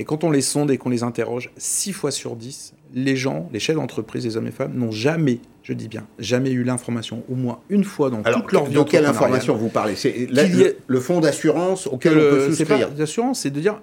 Et 0.00 0.04
quand 0.04 0.22
on 0.22 0.30
les 0.30 0.42
sonde 0.42 0.70
et 0.70 0.78
qu'on 0.78 0.90
les 0.90 1.02
interroge, 1.02 1.50
6 1.56 1.92
fois 1.92 2.12
sur 2.12 2.36
10, 2.36 2.72
les 2.94 3.16
gens, 3.16 3.48
les 3.52 3.58
chefs 3.58 3.74
d'entreprise, 3.74 4.24
les 4.24 4.36
hommes 4.36 4.46
et 4.46 4.52
femmes, 4.52 4.74
n'ont 4.74 4.92
jamais, 4.92 5.40
je 5.64 5.72
dis 5.72 5.88
bien, 5.88 6.06
jamais 6.20 6.52
eu 6.52 6.62
l'information, 6.62 7.24
au 7.28 7.34
moins 7.34 7.58
une 7.68 7.82
fois 7.82 8.08
dans 8.08 8.22
Alors, 8.22 8.42
toute 8.42 8.52
leur 8.52 8.66
vie. 8.66 8.74
de 8.76 8.82
quelle 8.84 9.06
information 9.06 9.56
vous 9.56 9.70
parlez? 9.70 9.96
C'est 9.96 10.28
la- 10.30 10.44
le, 10.46 10.76
le 10.86 11.00
fonds 11.00 11.18
d'assurance 11.18 11.88
auquel 11.88 12.12
que 12.14 12.18
on 12.18 12.20
peut 12.36 12.46
souscrire 12.54 12.88
pas 12.90 12.94
d'assurance, 12.94 13.40
c'est 13.40 13.50
de 13.50 13.60
dire 13.60 13.80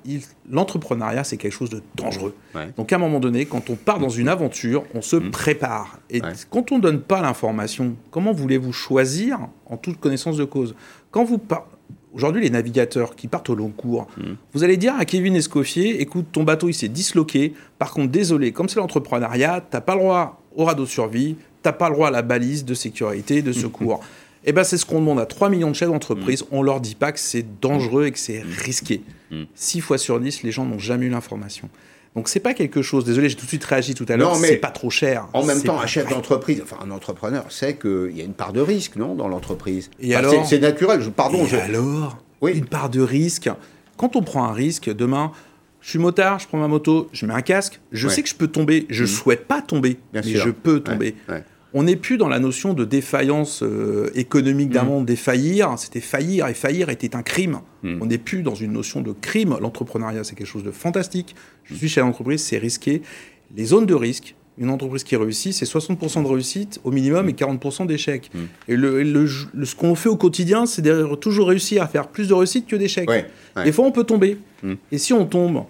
l'entrepreneuriat 0.50 1.24
c'est 1.26 1.38
quelque 1.38 1.52
chose 1.52 1.70
de 1.70 1.82
dangereux. 1.96 2.34
Ouais. 2.56 2.70
Donc 2.78 2.94
à 2.94 2.96
un 2.96 3.00
moment 3.00 3.20
donné, 3.20 3.46
quand 3.46 3.70
on 3.70 3.76
part 3.76 4.00
dans 4.00 4.08
une 4.10 4.30
aventure, 4.30 4.86
on 4.94 5.02
se 5.02 5.18
prépare. 5.18 6.00
Et 6.10 6.22
Ouais. 6.22 6.30
quand 6.50 6.72
on 6.72 6.78
ne 6.78 6.82
donne 6.82 7.02
pas 7.02 7.22
l'information, 7.22 7.96
comment 8.12 8.32
voulez-vous 8.32 8.72
choisir 8.74 9.40
en 9.66 9.78
toute 9.78 10.00
connaissance 10.00 10.38
de 10.38 10.46
cause? 10.46 10.76
Quand 11.12 11.24
vous 11.26 11.38
par- 11.40 11.68
Aujourd'hui, 12.16 12.42
les 12.42 12.50
navigateurs 12.50 13.16
qui 13.16 13.28
partent 13.28 13.50
au 13.50 13.56
long 13.56 13.70
cours, 13.70 14.08
vous 14.54 14.64
allez 14.64 14.78
dire 14.78 14.96
à 14.98 15.04
Kevin 15.04 15.36
Escoffier, 15.36 16.02
écoute, 16.02 16.28
ton 16.32 16.44
bateau, 16.44 16.70
il 16.70 16.74
s'est 16.74 16.88
disloqué. 16.88 17.54
Par 17.78 17.92
contre, 17.92 18.10
désolé, 18.10 18.54
comme 18.54 18.70
c'est 18.70 18.80
l'entrepreneuriat, 18.80 19.62
t'as 19.70 19.82
pas 19.82 19.96
le 19.96 20.00
droit 20.00 20.42
au 20.56 20.64
radeau 20.64 20.84
de 20.84 20.90
survie, 20.90 21.36
t'as 21.62 21.74
pas 21.74 21.90
le 21.90 21.96
droit 21.96 22.08
à 22.08 22.12
la 22.12 22.22
balise 22.22 22.64
de 22.64 22.74
sécurité, 22.74 23.42
de 23.42 23.52
secours. 23.52 24.00
Eh 24.46 24.52
ben, 24.54 24.64
c'est 24.64 24.78
ce 24.78 24.86
qu'on 24.86 25.00
demande 25.00 25.20
à 25.20 25.26
3 25.26 25.50
millions 25.50 25.70
de 25.72 25.76
chefs 25.76 25.90
d'entreprise. 25.90 26.44
On 26.52 26.62
leur 26.62 26.80
dit 26.80 26.96
pas 26.96 27.12
que 27.12 27.20
c'est 27.20 27.46
dangereux 27.62 28.06
et 28.06 28.12
que 28.12 28.20
c'est 28.20 28.42
risqué. 28.42 29.02
6 29.56 29.82
fois 29.82 29.98
sur 29.98 30.20
10, 30.20 30.44
les 30.44 30.52
gens 30.52 30.66
n'ont 30.66 30.80
jamais 30.80 31.08
eu 31.08 31.10
l'information. 31.10 31.70
Donc 32.16 32.30
c'est 32.30 32.40
pas 32.40 32.54
quelque 32.54 32.82
chose. 32.82 33.04
Désolé, 33.04 33.28
j'ai 33.28 33.36
tout 33.36 33.44
de 33.44 33.50
suite 33.50 33.64
réagi 33.66 33.94
tout 33.94 34.06
à 34.08 34.16
l'heure. 34.16 34.36
C'est 34.36 34.58
pas 34.58 34.70
trop 34.70 34.90
cher. 34.90 35.28
En 35.34 35.44
même 35.44 35.62
temps, 35.62 35.80
un 35.82 35.88
chef 35.88 36.08
d'entreprise, 36.10 36.62
enfin 36.64 36.78
un 36.82 36.92
entrepreneur, 36.92 37.44
sait 37.52 37.76
qu'il 37.76 38.12
y 38.16 38.22
a 38.22 38.24
une 38.24 38.34
part 38.34 38.54
de 38.54 38.62
risque, 38.62 38.96
non, 38.96 39.16
dans 39.16 39.28
l'entreprise. 39.28 39.90
Et 40.00 40.16
Enfin, 40.16 40.30
alors 40.30 40.46
c'est- 40.46 40.60
naturel. 40.60 41.02
Je, 41.02 41.10
pardon. 41.10 41.44
Et 41.44 41.48
je- 41.48 41.58
alors 41.58 42.18
Une 42.44 42.66
part 42.68 42.90
de 42.90 43.02
risque. 43.02 43.50
Quand 43.98 44.16
on 44.16 44.22
prend 44.22 44.44
un 44.46 44.54
risque, 44.54 44.94
demain, 44.94 45.32
je 45.82 45.90
suis 45.90 46.00
motard, 46.00 46.38
je 46.40 46.48
prends 46.48 46.58
ma 46.60 46.68
moto, 46.68 47.10
je 47.12 47.26
mets 47.26 47.34
un 47.34 47.42
casque, 47.42 47.80
je 47.92 48.08
Ouais. 48.08 48.14
sais 48.14 48.22
que 48.24 48.30
je 48.30 48.36
peux 48.36 48.48
tomber, 48.48 48.86
je 48.90 49.04
Mhm. 49.04 49.10
souhaite 49.10 49.48
pas 49.48 49.62
tomber, 49.62 49.98
Bien 50.14 50.22
mais 50.24 50.32
sûr. 50.32 50.42
je 50.46 50.50
peux 50.52 50.76
Ouais, 50.76 50.80
tomber. 50.82 51.16
ouais. 51.28 51.44
On 51.78 51.84
n'est 51.84 51.98
plus 51.98 52.18
dans 52.18 52.30
la 52.30 52.40
notion 52.40 52.74
de 52.74 52.86
défaillance 52.86 53.62
euh, 53.62 54.10
économique 54.16 54.70
d'un 54.70 54.84
Mhm. 54.84 54.90
monde, 54.90 55.06
défaillir, 55.06 55.78
c'était 55.78 56.00
faillir, 56.00 56.48
et 56.48 56.54
faillir 56.54 56.90
était 56.90 57.16
un 57.18 57.22
crime. 57.22 57.60
Mhm. 57.84 58.00
On 58.02 58.06
n'est 58.06 58.18
plus 58.18 58.44
dans 58.44 58.56
une 58.56 58.72
notion 58.72 59.02
de 59.02 59.12
crime. 59.12 59.58
L'entrepreneuriat, 59.62 60.24
c'est 60.24 60.36
quelque 60.36 60.48
chose 60.48 60.64
de 60.64 60.72
fantastique. 60.72 61.36
Je 61.66 61.76
suis 61.76 61.90
chez 61.90 62.00
l'entreprise, 62.00 62.42
c'est 62.42 62.58
risqué. 62.58 63.02
Les 63.58 63.66
zones 63.66 63.86
de 63.86 63.94
risque, 63.94 64.36
une 64.58 64.70
entreprise 64.70 65.04
qui 65.04 65.18
réussit, 65.18 65.52
c'est 65.54 65.66
60% 65.66 66.24
de 66.24 66.28
réussite 66.30 66.80
au 66.86 66.92
minimum 66.92 67.28
et 67.28 67.34
40% 67.34 67.86
d'échec. 67.86 68.30
Mhm. 68.34 68.48
Et 68.70 68.76
le, 68.78 69.04
le- 69.04 69.28
le- 69.54 69.66
ce 69.66 69.76
qu'on 69.76 69.96
fait 69.96 70.08
au 70.08 70.16
quotidien, 70.16 70.66
c'est 70.66 70.82
toujours 71.20 71.50
réussir 71.50 71.84
à 71.84 71.88
faire 71.88 72.08
plus 72.08 72.30
de 72.30 72.34
réussite 72.34 72.68
que 72.68 72.78
d'échecs. 72.78 73.10
Ouais, 73.10 73.26
ouais. 73.58 73.66
Des 73.66 73.74
fois, 73.74 73.86
on 73.86 73.92
peut 73.92 74.06
tomber. 74.06 74.38
Et 74.94 74.98
si 74.98 75.12
on 75.12 75.26
tombe, 75.26 75.66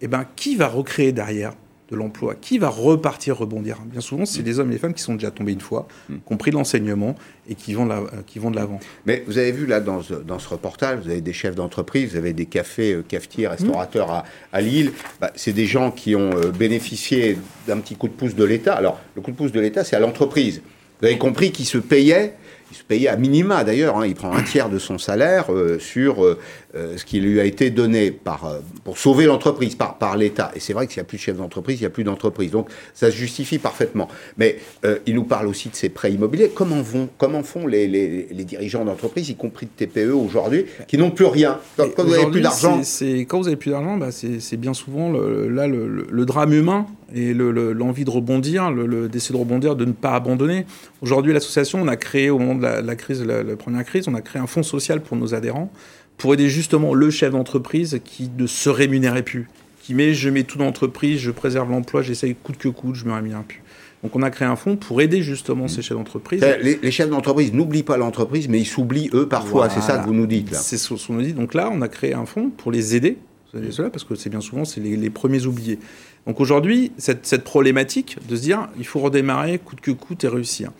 eh 0.00 0.06
ben, 0.06 0.24
qui 0.36 0.54
va 0.54 0.68
recréer 0.68 1.10
derrière? 1.10 1.54
De 1.90 1.96
l'emploi 1.96 2.34
Qui 2.34 2.58
va 2.58 2.68
repartir, 2.68 3.36
rebondir 3.36 3.78
Bien 3.84 4.00
souvent, 4.00 4.24
c'est 4.24 4.42
les 4.42 4.58
hommes 4.58 4.70
et 4.70 4.74
les 4.74 4.78
femmes 4.78 4.94
qui 4.94 5.02
sont 5.02 5.14
déjà 5.14 5.30
tombés 5.30 5.52
une 5.52 5.60
fois, 5.60 5.86
qui 6.08 6.32
ont 6.32 6.36
pris 6.36 6.50
de 6.50 6.56
l'enseignement 6.56 7.14
et 7.48 7.54
qui 7.54 7.74
vont, 7.74 7.84
de 7.84 7.90
la- 7.90 7.98
euh, 7.98 8.22
qui 8.26 8.38
vont 8.38 8.50
de 8.50 8.56
l'avant. 8.56 8.80
Mais 9.04 9.22
vous 9.26 9.36
avez 9.38 9.52
vu 9.52 9.66
là 9.66 9.80
dans 9.80 10.00
ce, 10.02 10.14
dans 10.14 10.38
ce 10.38 10.48
reportage, 10.48 11.00
vous 11.04 11.10
avez 11.10 11.20
des 11.20 11.32
chefs 11.34 11.54
d'entreprise, 11.54 12.12
vous 12.12 12.16
avez 12.16 12.32
des 12.32 12.46
cafés, 12.46 12.94
euh, 12.94 13.04
cafetiers, 13.06 13.46
restaurateurs 13.48 14.10
à, 14.10 14.24
à 14.52 14.60
Lille. 14.62 14.92
Bah, 15.20 15.30
c'est 15.34 15.52
des 15.52 15.66
gens 15.66 15.90
qui 15.90 16.16
ont 16.16 16.30
euh, 16.36 16.50
bénéficié 16.50 17.36
d'un 17.66 17.78
petit 17.80 17.96
coup 17.96 18.08
de 18.08 18.14
pouce 18.14 18.34
de 18.34 18.44
l'État. 18.44 18.74
Alors, 18.74 18.98
le 19.14 19.20
coup 19.22 19.30
de 19.30 19.36
pouce 19.36 19.52
de 19.52 19.60
l'État, 19.60 19.84
c'est 19.84 19.96
à 19.96 20.00
l'entreprise. 20.00 20.62
Vous 21.00 21.06
avez 21.06 21.18
compris 21.18 21.52
qu'ils 21.52 21.66
se 21.66 21.76
payaient, 21.78 22.34
il 22.70 22.76
se 22.78 22.82
payait 22.84 23.08
à 23.08 23.16
minima 23.16 23.62
d'ailleurs, 23.62 23.98
hein, 23.98 24.06
il 24.06 24.14
prend 24.14 24.32
un 24.34 24.42
tiers 24.42 24.70
de 24.70 24.78
son 24.78 24.96
salaire 24.96 25.52
euh, 25.52 25.78
sur 25.78 26.24
euh, 26.24 26.38
euh, 26.76 26.96
ce 26.96 27.04
qui 27.04 27.20
lui 27.20 27.38
a 27.40 27.44
été 27.44 27.70
donné 27.70 28.10
par, 28.10 28.46
euh, 28.46 28.58
pour 28.84 28.98
sauver 28.98 29.26
l'entreprise 29.26 29.74
par, 29.74 29.98
par 29.98 30.16
l'État. 30.16 30.50
Et 30.56 30.60
c'est 30.60 30.72
vrai 30.72 30.86
que 30.86 30.92
s'il 30.92 31.00
n'y 31.00 31.06
a 31.06 31.08
plus 31.08 31.18
de 31.18 31.22
chef 31.22 31.36
d'entreprise, 31.36 31.78
il 31.78 31.82
n'y 31.82 31.86
a 31.86 31.90
plus 31.90 32.04
d'entreprise. 32.04 32.50
Donc 32.50 32.68
ça 32.94 33.10
se 33.10 33.16
justifie 33.16 33.58
parfaitement. 33.58 34.08
Mais 34.38 34.58
euh, 34.84 34.98
il 35.06 35.14
nous 35.14 35.24
parle 35.24 35.46
aussi 35.46 35.68
de 35.68 35.76
ces 35.76 35.88
prêts 35.88 36.12
immobiliers. 36.12 36.50
Comment, 36.54 36.82
vont, 36.82 37.08
comment 37.18 37.42
font 37.42 37.66
les, 37.66 37.86
les- 37.86 38.26
les 38.30 38.44
dirigeants 38.44 38.84
d'entreprise, 38.84 39.28
y 39.30 39.36
compris 39.36 39.66
de 39.66 39.84
TPE 39.86 40.12
aujourd'hui, 40.12 40.66
qui 40.88 40.98
n'ont 40.98 41.10
plus 41.10 41.26
rien? 41.26 41.58
Quand, 41.76 41.88
quand 41.94 42.04
vous 42.04 42.10
n'avez 42.10 42.30
plus 42.30 42.40
d'argent, 42.40 42.80
quand 43.28 43.38
vous 43.40 43.46
avez 43.46 43.56
plus 43.56 43.70
d'argent, 43.70 43.96
bah, 43.96 44.08
c'est 44.10 44.56
bien 44.56 44.74
souvent 44.74 45.10
le, 45.12 45.48
là 45.48 45.66
le, 45.66 45.86
le- 45.88 46.06
le 46.10 46.26
drame 46.26 46.52
humain 46.52 46.86
et 47.14 47.32
le- 47.32 47.52
le- 47.52 47.72
l'envie 47.72 48.04
de 48.04 48.10
rebondir, 48.10 48.70
d'essayer 49.08 49.34
de 49.34 49.38
rebondir, 49.40 49.76
de 49.76 49.84
ne 49.84 49.92
pas 49.92 50.12
abandonner. 50.12 50.66
Aujourd'hui, 51.02 51.32
l'association, 51.32 51.80
on 51.82 51.88
a 51.88 51.96
créé 51.96 52.30
au 52.30 52.38
moment 52.38 52.54
de 52.56 52.62
la, 52.62 52.80
la 52.82 52.96
crise, 52.96 53.22
la, 53.24 53.42
la 53.42 53.56
première 53.56 53.84
crise, 53.84 54.08
on 54.08 54.14
a 54.14 54.20
créé 54.20 54.40
un 54.42 54.46
fonds 54.46 54.62
social 54.62 55.00
pour 55.00 55.16
nos 55.16 55.34
adhérents 55.34 55.70
pour 56.18 56.34
aider 56.34 56.48
justement 56.48 56.94
le 56.94 57.10
chef 57.10 57.32
d'entreprise 57.32 58.00
qui 58.04 58.30
ne 58.38 58.46
se 58.46 58.68
rémunérait 58.70 59.22
plus, 59.22 59.48
qui 59.82 59.94
met 59.94 60.14
je 60.14 60.28
mets 60.30 60.44
tout 60.44 60.58
dans 60.58 60.64
l'entreprise, 60.64 61.18
je 61.20 61.30
préserve 61.30 61.70
l'emploi, 61.70 62.02
j'essaye 62.02 62.34
coûte 62.34 62.56
que 62.56 62.68
coûte, 62.68 62.94
je 62.94 63.04
me 63.04 63.12
rémunère 63.12 63.42
plus. 63.42 63.62
Donc 64.02 64.14
on 64.16 64.22
a 64.22 64.30
créé 64.30 64.46
un 64.46 64.56
fonds 64.56 64.76
pour 64.76 65.00
aider 65.00 65.22
justement 65.22 65.66
ces 65.66 65.80
chefs 65.82 65.96
d'entreprise. 65.96 66.40
c'est- 66.40 66.62
les, 66.62 66.78
les 66.82 66.90
chefs 66.90 67.08
d'entreprise 67.08 67.52
n'oublient 67.54 67.82
pas 67.82 67.96
l'entreprise, 67.96 68.48
mais 68.48 68.60
ils 68.60 68.66
s'oublient 68.66 69.10
eux 69.14 69.26
parfois. 69.28 69.70
C'est 69.70 69.80
ça 69.80 69.98
que 69.98 70.06
vous 70.06 70.12
nous 70.14 70.26
dites 70.26 70.50
là. 70.50 70.58
C'est 70.58 70.76
ce 70.76 70.94
qu'on 71.06 71.14
nous 71.14 71.22
dit. 71.22 71.32
Donc 71.32 71.54
là, 71.54 71.70
on 71.72 71.80
a 71.80 71.88
créé 71.88 72.12
un 72.14 72.26
fonds 72.26 72.50
pour 72.50 72.70
les 72.70 72.94
aider, 72.94 73.16
savez 73.52 73.72
cela, 73.72 73.88
parce 73.90 74.04
que 74.04 74.14
c'est 74.14 74.28
bien 74.30 74.40
souvent 74.42 74.64
c'est 74.66 74.80
les, 74.80 74.96
les 74.96 75.10
premiers 75.10 75.46
oubliés. 75.46 75.78
Donc 76.26 76.40
aujourd'hui, 76.40 76.92
cette, 76.98 77.24
cette 77.26 77.44
problématique 77.44 78.18
de 78.28 78.36
se 78.36 78.42
dire 78.42 78.68
il 78.78 78.86
faut 78.86 79.00
redémarrer 79.00 79.58
coûte 79.58 79.80
que 79.80 79.90
coûte 79.90 80.22
et 80.24 80.28
réussir. 80.28 80.70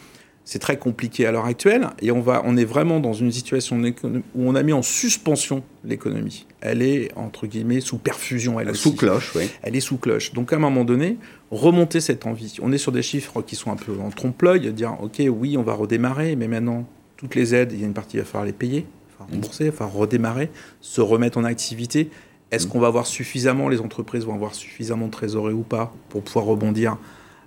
C'est 0.47 0.59
très 0.59 0.77
compliqué 0.77 1.25
à 1.27 1.33
l'heure 1.33 1.47
actuelle 1.47 1.89
et 2.03 2.11
on, 2.11 2.21
va, 2.21 2.43
on 2.45 2.57
est 2.59 2.67
vraiment 2.67 3.01
dans 3.01 3.15
une 3.15 3.33
situation 3.33 3.81
où 3.81 4.21
on 4.37 4.55
a 4.55 4.63
mis 4.63 4.75
en 4.75 4.83
suspension 4.83 5.63
l'économie. 5.85 6.47
Elle 6.61 6.83
est, 6.83 7.11
entre 7.17 7.47
guillemets, 7.47 7.81
sous 7.81 7.97
perfusion. 7.97 8.61
Elle 8.61 8.75
Sous 8.77 8.91
aussi. 8.91 8.99
cloche, 8.99 9.33
oui. 9.37 9.51
Elle 9.63 9.75
est 9.75 9.81
sous 9.81 9.97
cloche. 9.97 10.35
Donc 10.35 10.53
à 10.53 10.57
un 10.57 10.59
moment 10.59 10.85
donné, 10.85 11.17
remonter 11.51 12.01
cette 12.01 12.27
envie. 12.27 12.57
On 12.61 12.73
est 12.73 12.79
sur 12.79 12.93
des 12.93 13.01
chiffres 13.01 13.41
qui 13.41 13.57
sont 13.57 13.73
un 13.73 13.77
peu 13.77 13.93
en 13.99 14.11
trompe-l'œil, 14.11 14.71
dire 14.75 14.97
ok, 15.01 15.23
oui, 15.31 15.57
on 15.57 15.63
va 15.63 15.73
redémarrer, 15.73 16.37
mais 16.37 16.47
maintenant, 16.47 16.87
toutes 17.17 17.35
les 17.35 17.55
aides, 17.55 17.73
il 17.73 17.81
y 17.81 17.85
a 17.85 17.87
une 17.87 17.95
partie, 17.95 18.19
il 18.19 18.21
va 18.21 18.27
falloir 18.27 18.45
les 18.45 18.53
payer, 18.53 18.81
il 18.81 18.83
va 18.83 19.19
falloir 19.19 19.31
rembourser, 19.31 19.65
il 19.65 19.71
va 19.71 19.77
falloir 19.77 19.97
redémarrer, 19.97 20.51
se 20.83 21.01
remettre 21.01 21.39
en 21.39 21.45
activité. 21.45 22.11
Est-ce 22.51 22.67
qu'on 22.67 22.81
va 22.81 22.89
avoir 22.89 23.07
suffisamment, 23.07 23.71
les 23.71 23.81
entreprises 23.81 24.27
vont 24.27 24.35
avoir 24.35 24.55
suffisamment 24.55 25.07
de 25.07 25.11
trésorerie 25.11 25.55
ou 25.55 25.63
pas 25.63 25.95
pour 26.11 26.23
pouvoir 26.23 26.45
rebondir 26.45 26.99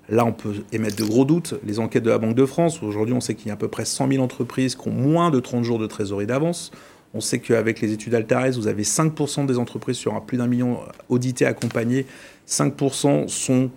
Là, 0.09 0.25
on 0.25 0.31
peut 0.31 0.53
émettre 0.71 0.95
de 0.95 1.03
gros 1.03 1.25
doutes. 1.25 1.55
Les 1.65 1.79
enquêtes 1.79 2.03
de 2.03 2.09
la 2.09 2.17
Banque 2.17 2.35
de 2.35 2.45
France, 2.45 2.81
aujourd'hui, 2.81 3.13
on 3.13 3.19
sait 3.19 3.35
qu'il 3.35 3.47
y 3.47 3.51
a 3.51 3.55
à 3.55 3.57
peu 3.57 3.67
près 3.67 3.83
100 3.83 4.09
000 4.09 4.23
entreprises 4.23 4.75
qui 4.75 4.87
ont 4.87 4.91
moins 4.91 5.31
de 5.31 5.39
30 5.39 5.63
jours 5.63 5.79
de 5.79 5.87
trésorerie 5.87 6.27
d'avance. 6.27 6.71
On 7.13 7.19
sait 7.19 7.39
qu'avec 7.39 7.81
les 7.81 7.91
études 7.91 8.15
Altares, 8.15 8.51
vous 8.51 8.67
avez 8.67 8.83
5% 8.83 9.45
des 9.45 9.57
entreprises 9.57 9.97
sur 9.97 10.15
un 10.15 10.21
plus 10.21 10.37
d'un 10.37 10.47
million 10.47 10.79
auditées, 11.09 11.45
accompagnées. 11.45 12.05
5% 12.47 13.27
sont 13.27 13.69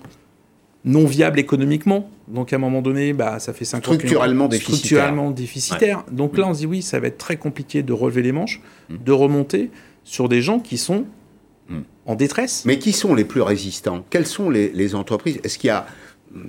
non 0.85 1.05
viables 1.05 1.39
économiquement. 1.39 2.11
Donc 2.29 2.53
à 2.53 2.57
un 2.57 2.59
moment 2.59 2.83
donné, 2.83 3.13
bah, 3.13 3.39
ça 3.39 3.53
fait 3.53 3.65
50 3.65 3.95
Structurellement 3.95 4.49
déficitaire. 4.49 4.77
Structurellement 4.77 5.31
déficitaire. 5.31 6.05
Donc 6.11 6.39
là, 6.39 6.49
on 6.49 6.55
se 6.55 6.61
dit 6.61 6.67
oui, 6.67 6.83
ça 6.83 7.01
va 7.01 7.09
être 7.09 7.19
très 7.19 7.37
compliqué 7.37 7.83
de 7.83 7.93
relever 7.93 8.23
les 8.23 8.33
manches, 8.33 8.61
de 8.89 9.13
remonter 9.13 9.71
sur 10.05 10.29
des 10.29 10.43
gens 10.43 10.61
qui 10.61 10.79
sont 10.79 11.05
en 12.07 12.15
détresse. 12.15 12.65
Mais 12.67 12.79
qui 12.79 12.93
sont 12.93 13.15
les 13.15 13.25
plus 13.25 13.43
résistants? 13.43 14.05
Quelles 14.11 14.27
sont 14.27 14.51
les, 14.51 14.71
les 14.71 14.95
entreprises? 14.95 15.39
Est-ce 15.45 15.59
qu'il 15.59 15.69
y 15.69 15.71
a 15.71 15.87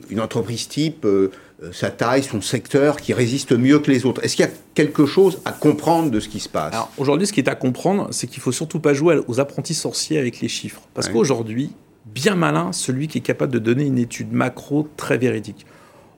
une 0.09 0.19
entreprise 0.19 0.67
type, 0.67 1.05
euh, 1.05 1.31
euh, 1.63 1.71
sa 1.71 1.89
taille, 1.89 2.23
son 2.23 2.41
secteur, 2.41 2.97
qui 2.97 3.13
résiste 3.13 3.51
mieux 3.51 3.79
que 3.79 3.89
les 3.91 4.05
autres 4.05 4.23
Est-ce 4.23 4.35
qu'il 4.35 4.45
y 4.45 4.47
a 4.47 4.51
quelque 4.75 5.05
chose 5.05 5.39
à 5.45 5.51
comprendre 5.51 6.11
de 6.11 6.19
ce 6.19 6.29
qui 6.29 6.39
se 6.39 6.49
passe? 6.49 6.73
Alors 6.73 6.91
aujourd'hui, 6.97 7.27
ce 7.27 7.33
qui 7.33 7.39
est 7.39 7.49
à 7.49 7.55
comprendre, 7.55 8.07
c'est 8.11 8.27
qu'il 8.27 8.41
faut 8.41 8.51
surtout 8.51 8.79
pas 8.79 8.93
jouer 8.93 9.19
aux 9.27 9.39
apprentis 9.39 9.73
sorciers 9.73 10.17
avec 10.19 10.39
les 10.41 10.47
chiffres. 10.47 10.81
Parce 10.93 11.07
Ouais. 11.07 11.13
qu'aujourd'hui, 11.13 11.71
bien 12.05 12.35
malin, 12.35 12.71
celui 12.71 13.07
qui 13.07 13.17
est 13.19 13.21
capable 13.21 13.51
de 13.53 13.59
donner 13.59 13.85
une 13.85 13.97
étude 13.97 14.31
macro 14.33 14.87
très 14.97 15.17
véridique. 15.17 15.65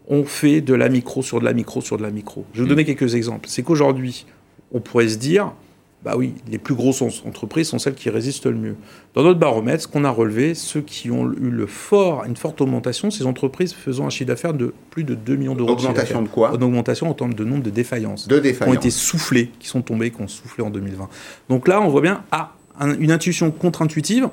On 0.07 0.26
fait 0.26 0.59
de 0.59 0.74
la 0.74 0.89
micro 0.89 1.22
sur 1.24 1.39
de 1.39 1.45
la 1.45 1.53
micro 1.53 1.80
sur 1.80 1.97
de 1.97 2.03
la 2.03 2.11
micro. 2.11 2.45
Je 2.53 2.57
vais 2.59 2.64
vous 2.64 2.70
donner 2.70 2.84
quelques 2.86 3.16
exemples. 3.16 3.47
C'est 3.49 3.64
qu'aujourd'hui, 3.64 4.26
on 4.74 4.82
pourrait 4.82 5.07
se 5.07 5.18
dire, 5.18 5.53
bah 6.03 6.15
oui, 6.17 6.33
les 6.51 6.57
plus 6.57 6.75
grosses 6.75 7.01
en- 7.01 7.07
entreprises 7.27 7.67
sont 7.69 7.79
celles 7.79 7.93
qui 7.95 8.09
résistent 8.09 8.45
le 8.47 8.55
mieux. 8.57 8.75
Dans 9.13 9.23
notre 9.23 9.39
baromètre, 9.39 9.83
ce 9.83 9.87
qu'on 9.87 10.03
a 10.03 10.09
relevé, 10.09 10.53
ceux 10.53 10.81
qui 10.81 11.09
ont 11.11 11.31
eu 11.31 11.49
le 11.49 11.65
fort, 11.65 12.25
une 12.27 12.35
forte 12.35 12.59
augmentation, 12.59 13.09
ces 13.09 13.25
entreprises 13.25 13.73
faisant 13.73 14.05
un 14.05 14.09
chiffre 14.09 14.27
d'affaires 14.27 14.53
de 14.53 14.73
plus 14.89 15.03
de 15.05 15.15
2 15.15 15.35
millions 15.37 15.55
d'euros. 15.55 15.71
Augmentation 15.71 16.21
de 16.21 16.27
quoi 16.27 16.53
Une 16.55 16.63
augmentation 16.63 17.09
en 17.09 17.13
termes 17.13 17.33
de 17.33 17.45
nombre 17.45 17.63
de 17.63 17.69
défaillances. 17.69 18.27
De 18.27 18.35
Qui 18.35 18.39
ont 18.39 18.43
défaillances. 18.43 18.75
été 18.75 18.89
soufflés, 18.89 19.51
qui 19.59 19.67
sont 19.67 19.81
tombés, 19.81 20.11
qui 20.11 20.21
ont 20.21 20.27
soufflé 20.27 20.63
en 20.63 20.69
2020. 20.69 21.07
Donc 21.49 21.67
là, 21.69 21.79
on 21.81 21.87
voit 21.87 22.01
bien, 22.01 22.23
ah, 22.31 22.51
un- 22.79 22.97
une 22.99 23.11
intuition 23.11 23.49
contre-intuitive, 23.51 24.29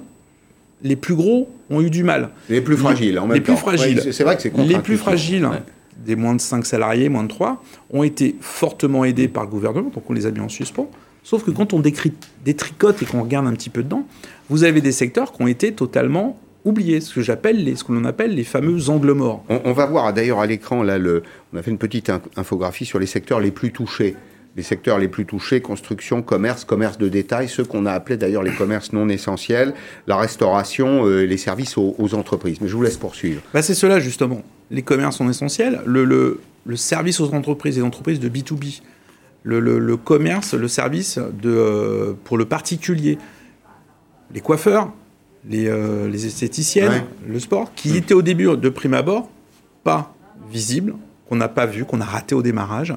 les 0.82 0.96
plus 0.96 1.14
gros 1.14 1.48
ont 1.68 1.80
eu 1.82 1.90
du 1.90 2.02
mal. 2.02 2.30
Les 2.48 2.60
plus 2.62 2.76
fragiles, 2.76 3.18
en 3.18 3.26
même 3.26 3.34
les 3.34 3.40
plus 3.42 3.52
temps. 3.52 3.58
fragiles. 3.60 4.00
Oui, 4.04 4.12
c'est- 4.12 4.24
vrai 4.24 4.34
que 4.36 4.42
c'est 4.42 4.56
Les 4.56 4.78
plus 4.78 4.96
fragiles, 4.96 5.44
Ouais. 5.46 5.62
des 6.04 6.16
moins 6.16 6.34
de 6.34 6.40
5 6.40 6.64
salariés, 6.66 7.08
moins 7.10 7.22
de 7.22 7.28
3, 7.28 7.62
ont 7.92 8.02
été 8.02 8.34
fortement 8.40 9.04
aidés 9.04 9.28
par 9.28 9.44
le 9.44 9.50
gouvernement, 9.50 9.90
donc 9.90 10.08
on 10.08 10.14
les 10.14 10.26
a 10.26 10.30
mis 10.30 10.40
en 10.40 10.48
suspens. 10.48 10.90
Sauf 11.30 11.44
que 11.44 11.52
quand 11.52 11.72
on 11.74 11.78
décrit, 11.78 12.12
détricote 12.44 13.00
et 13.02 13.06
qu'on 13.06 13.22
regarde 13.22 13.46
un 13.46 13.52
petit 13.52 13.70
peu 13.70 13.84
dedans, 13.84 14.04
vous 14.48 14.64
avez 14.64 14.80
des 14.80 14.90
secteurs 14.90 15.30
qui 15.32 15.40
ont 15.40 15.46
été 15.46 15.70
totalement 15.72 16.40
oubliés, 16.64 17.00
ce 17.00 17.14
que 17.14 17.20
j'appelle 17.20 17.62
les, 17.62 17.76
ce 17.76 17.84
que 17.84 17.92
l'on 17.92 18.04
appelle 18.04 18.34
les 18.34 18.42
fameux 18.42 18.90
angles 18.90 19.12
morts. 19.12 19.44
On, 19.48 19.60
on 19.64 19.72
va 19.72 19.86
voir 19.86 20.12
d'ailleurs 20.12 20.40
à 20.40 20.46
l'écran, 20.46 20.82
là, 20.82 20.98
le, 20.98 21.22
on 21.52 21.56
a 21.58 21.62
fait 21.62 21.70
une 21.70 21.78
petite 21.78 22.10
in- 22.10 22.20
infographie 22.36 22.84
sur 22.84 22.98
les 22.98 23.06
secteurs 23.06 23.38
les 23.38 23.52
plus 23.52 23.70
touchés. 23.70 24.16
Les 24.56 24.64
secteurs 24.64 24.98
les 24.98 25.06
plus 25.06 25.24
touchés, 25.24 25.60
construction, 25.60 26.20
commerce, 26.20 26.64
commerce 26.64 26.98
de 26.98 27.08
détail, 27.08 27.48
ceux 27.48 27.62
qu'on 27.64 27.86
a 27.86 27.92
appelés 27.92 28.16
d'ailleurs 28.16 28.42
les 28.42 28.50
commerces 28.50 28.92
non 28.92 29.08
essentiels, 29.08 29.72
la 30.08 30.16
restauration, 30.16 31.06
euh, 31.06 31.22
les 31.26 31.36
services 31.36 31.78
aux, 31.78 31.94
aux 31.96 32.14
entreprises. 32.14 32.60
Mais 32.60 32.66
je 32.66 32.74
vous 32.74 32.82
laisse 32.82 32.96
poursuivre. 32.96 33.40
Bah, 33.54 33.62
c'est 33.62 33.74
cela 33.74 34.00
justement. 34.00 34.42
Les 34.72 34.82
commerces 34.82 35.18
sont 35.18 35.30
essentiels. 35.30 35.80
Le, 35.86 36.04
le- 36.04 36.40
le 36.66 36.76
service 36.76 37.20
aux 37.20 37.32
entreprises 37.32 37.78
et 37.78 37.82
entreprises 37.82 38.18
de 38.18 38.28
B2B. 38.28 38.80
Le, 39.42 39.58
le- 39.60 39.78
le 39.78 39.96
commerce, 39.96 40.54
le 40.54 40.68
service 40.68 41.18
de, 41.18 41.48
euh, 41.50 42.12
pour 42.24 42.36
le 42.38 42.44
particulier. 42.44 43.18
Les 44.34 44.40
coiffeurs, 44.40 44.92
les, 45.48 45.66
euh, 45.66 46.08
les 46.08 46.26
esthéticiennes, 46.26 46.92
Ouais. 46.92 47.04
le 47.26 47.38
sport, 47.40 47.72
qui 47.74 47.96
étaient 47.96 48.14
au 48.14 48.22
début, 48.22 48.44
de 48.56 48.68
prime 48.68 48.94
abord, 48.94 49.30
pas 49.82 50.14
visibles, 50.50 50.94
qu'on 51.28 51.36
n'a 51.36 51.48
pas 51.48 51.66
vu, 51.66 51.84
qu'on 51.84 52.00
a 52.00 52.04
raté 52.04 52.34
au 52.34 52.42
démarrage. 52.42 52.94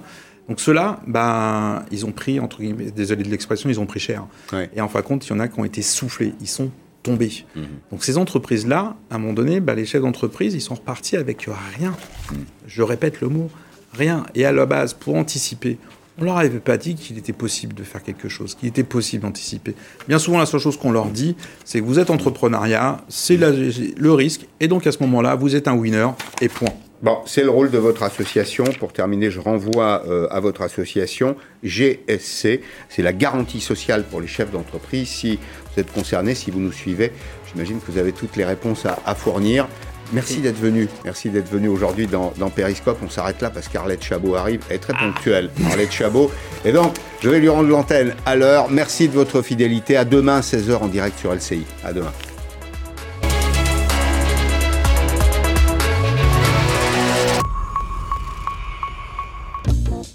Donc 0.49 0.59
ceux-là, 0.59 0.99
ben, 1.07 1.85
ils 1.91 2.05
ont 2.05 2.11
pris, 2.11 2.39
entre 2.41 2.59
guillemets, 2.59 2.91
désolé 2.91 3.23
de 3.23 3.29
l'expression, 3.29 3.69
ils 3.69 3.79
ont 3.79 3.85
pris 3.85 4.01
cher. 4.01 4.25
Ouais. 4.51 4.69
Et 4.75 4.81
en 4.81 4.89
fin 4.89 4.99
de 4.99 5.05
compte, 5.05 5.25
il 5.25 5.29
y 5.29 5.33
en 5.33 5.39
a 5.39 5.47
qui 5.47 5.57
ont 5.59 5.63
été 5.65 5.81
soufflés, 5.81 6.33
ils 6.41 6.47
sont 6.49 6.69
tombés. 7.01 7.45
Mhm. 7.55 7.63
Donc 7.91 8.03
ces 8.03 8.17
entreprises-là, 8.17 8.95
à 9.09 9.15
un 9.15 9.17
moment 9.17 9.33
donné, 9.33 9.61
bah, 9.61 9.73
les 9.75 9.85
chefs 9.85 10.01
d'entreprise, 10.01 10.53
ils 10.53 10.61
sont 10.61 10.75
repartis 10.75 11.15
avec 11.15 11.47
rien. 11.77 11.95
Je 12.67 12.81
répète 12.83 13.21
le 13.21 13.29
mot, 13.29 13.49
Rien. 13.93 14.25
Et 14.33 14.43
à 14.43 14.51
la 14.51 14.65
base, 14.65 14.95
pour 14.95 15.15
anticiper, 15.15 15.77
on 16.19 16.23
leur 16.23 16.37
avait 16.37 16.59
pas 16.59 16.77
dit 16.77 16.95
qu'il 16.95 17.17
était 17.17 17.33
possible 17.33 17.73
de 17.73 17.83
faire 17.83 18.03
quelque 18.03 18.29
chose, 18.29 18.55
qu'il 18.55 18.69
était 18.69 18.83
possible 18.83 19.23
d'anticiper. 19.23 19.75
Bien 20.07 20.19
souvent, 20.19 20.39
la 20.39 20.45
seule 20.45 20.59
chose 20.59 20.77
qu'on 20.77 20.91
leur 20.91 21.07
dit, 21.07 21.35
c'est 21.65 21.79
que 21.79 21.85
vous 21.85 21.99
êtes 21.99 22.09
entrepreneuriat, 22.09 23.01
c'est 23.09 23.37
le 23.37 24.11
risque, 24.11 24.47
et 24.59 24.67
donc 24.67 24.85
à 24.87 24.91
ce 24.91 24.99
moment-là, 25.01 25.35
vous 25.35 25.55
êtes 25.55 25.67
un 25.67 25.73
winner, 25.73 26.09
et 26.41 26.49
point. 26.49 26.73
Bon, 27.03 27.17
c'est 27.25 27.43
le 27.43 27.49
rôle 27.49 27.69
de 27.69 27.77
votre 27.77 28.01
association. 28.03 28.63
Pour 28.79 28.93
terminer, 28.93 29.29
je 29.29 29.41
renvoie 29.41 30.03
euh, 30.07 30.25
à 30.31 30.39
votre 30.39 30.61
association 30.61 31.35
GSC. 31.61 32.61
C'est 32.87 33.01
la 33.01 33.11
garantie 33.11 33.59
sociale 33.59 34.05
pour 34.05 34.21
les 34.21 34.27
chefs 34.27 34.51
d'entreprise. 34.51 35.09
Si 35.09 35.35
vous 35.35 35.81
êtes 35.81 35.91
concerné, 35.91 36.33
si 36.33 36.49
vous 36.49 36.61
nous 36.61 36.71
suivez, 36.71 37.11
j'imagine 37.51 37.81
que 37.81 37.91
vous 37.91 37.97
avez 37.97 38.13
toutes 38.13 38.37
les 38.37 38.45
réponses 38.45 38.85
à, 38.85 39.15
fournir. 39.15 39.67
Merci 40.11 40.39
d'être 40.41 40.59
venu. 40.59 40.87
Merci 41.03 41.29
d'être 41.29 41.49
venu 41.49 41.67
aujourd'hui 41.67 42.07
dans, 42.07 42.33
dans, 42.37 42.49
Périscope. 42.49 42.99
On 43.03 43.09
s'arrête 43.09 43.41
là 43.41 43.49
parce 43.49 43.67
qu'Arlette 43.67 44.03
Chabot 44.03 44.35
arrive. 44.35 44.61
Elle 44.69 44.75
est 44.75 44.79
très 44.79 44.93
ponctuelle, 44.93 45.49
Arlette 45.69 45.91
Chabot. 45.91 46.31
Et 46.65 46.71
donc, 46.71 46.95
je 47.21 47.29
vais 47.29 47.39
lui 47.39 47.49
rendre 47.49 47.69
l'antenne 47.69 48.15
à 48.25 48.35
l'heure. 48.35 48.69
Merci 48.69 49.07
de 49.07 49.13
votre 49.13 49.41
fidélité. 49.41 49.97
À 49.97 50.05
demain, 50.05 50.41
16h 50.41 50.75
en 50.75 50.87
direct 50.87 51.17
sur 51.17 51.33
LCI. 51.33 51.65
À 51.83 51.93
demain. 51.93 52.11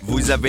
Vous 0.09 0.31
avez 0.31 0.47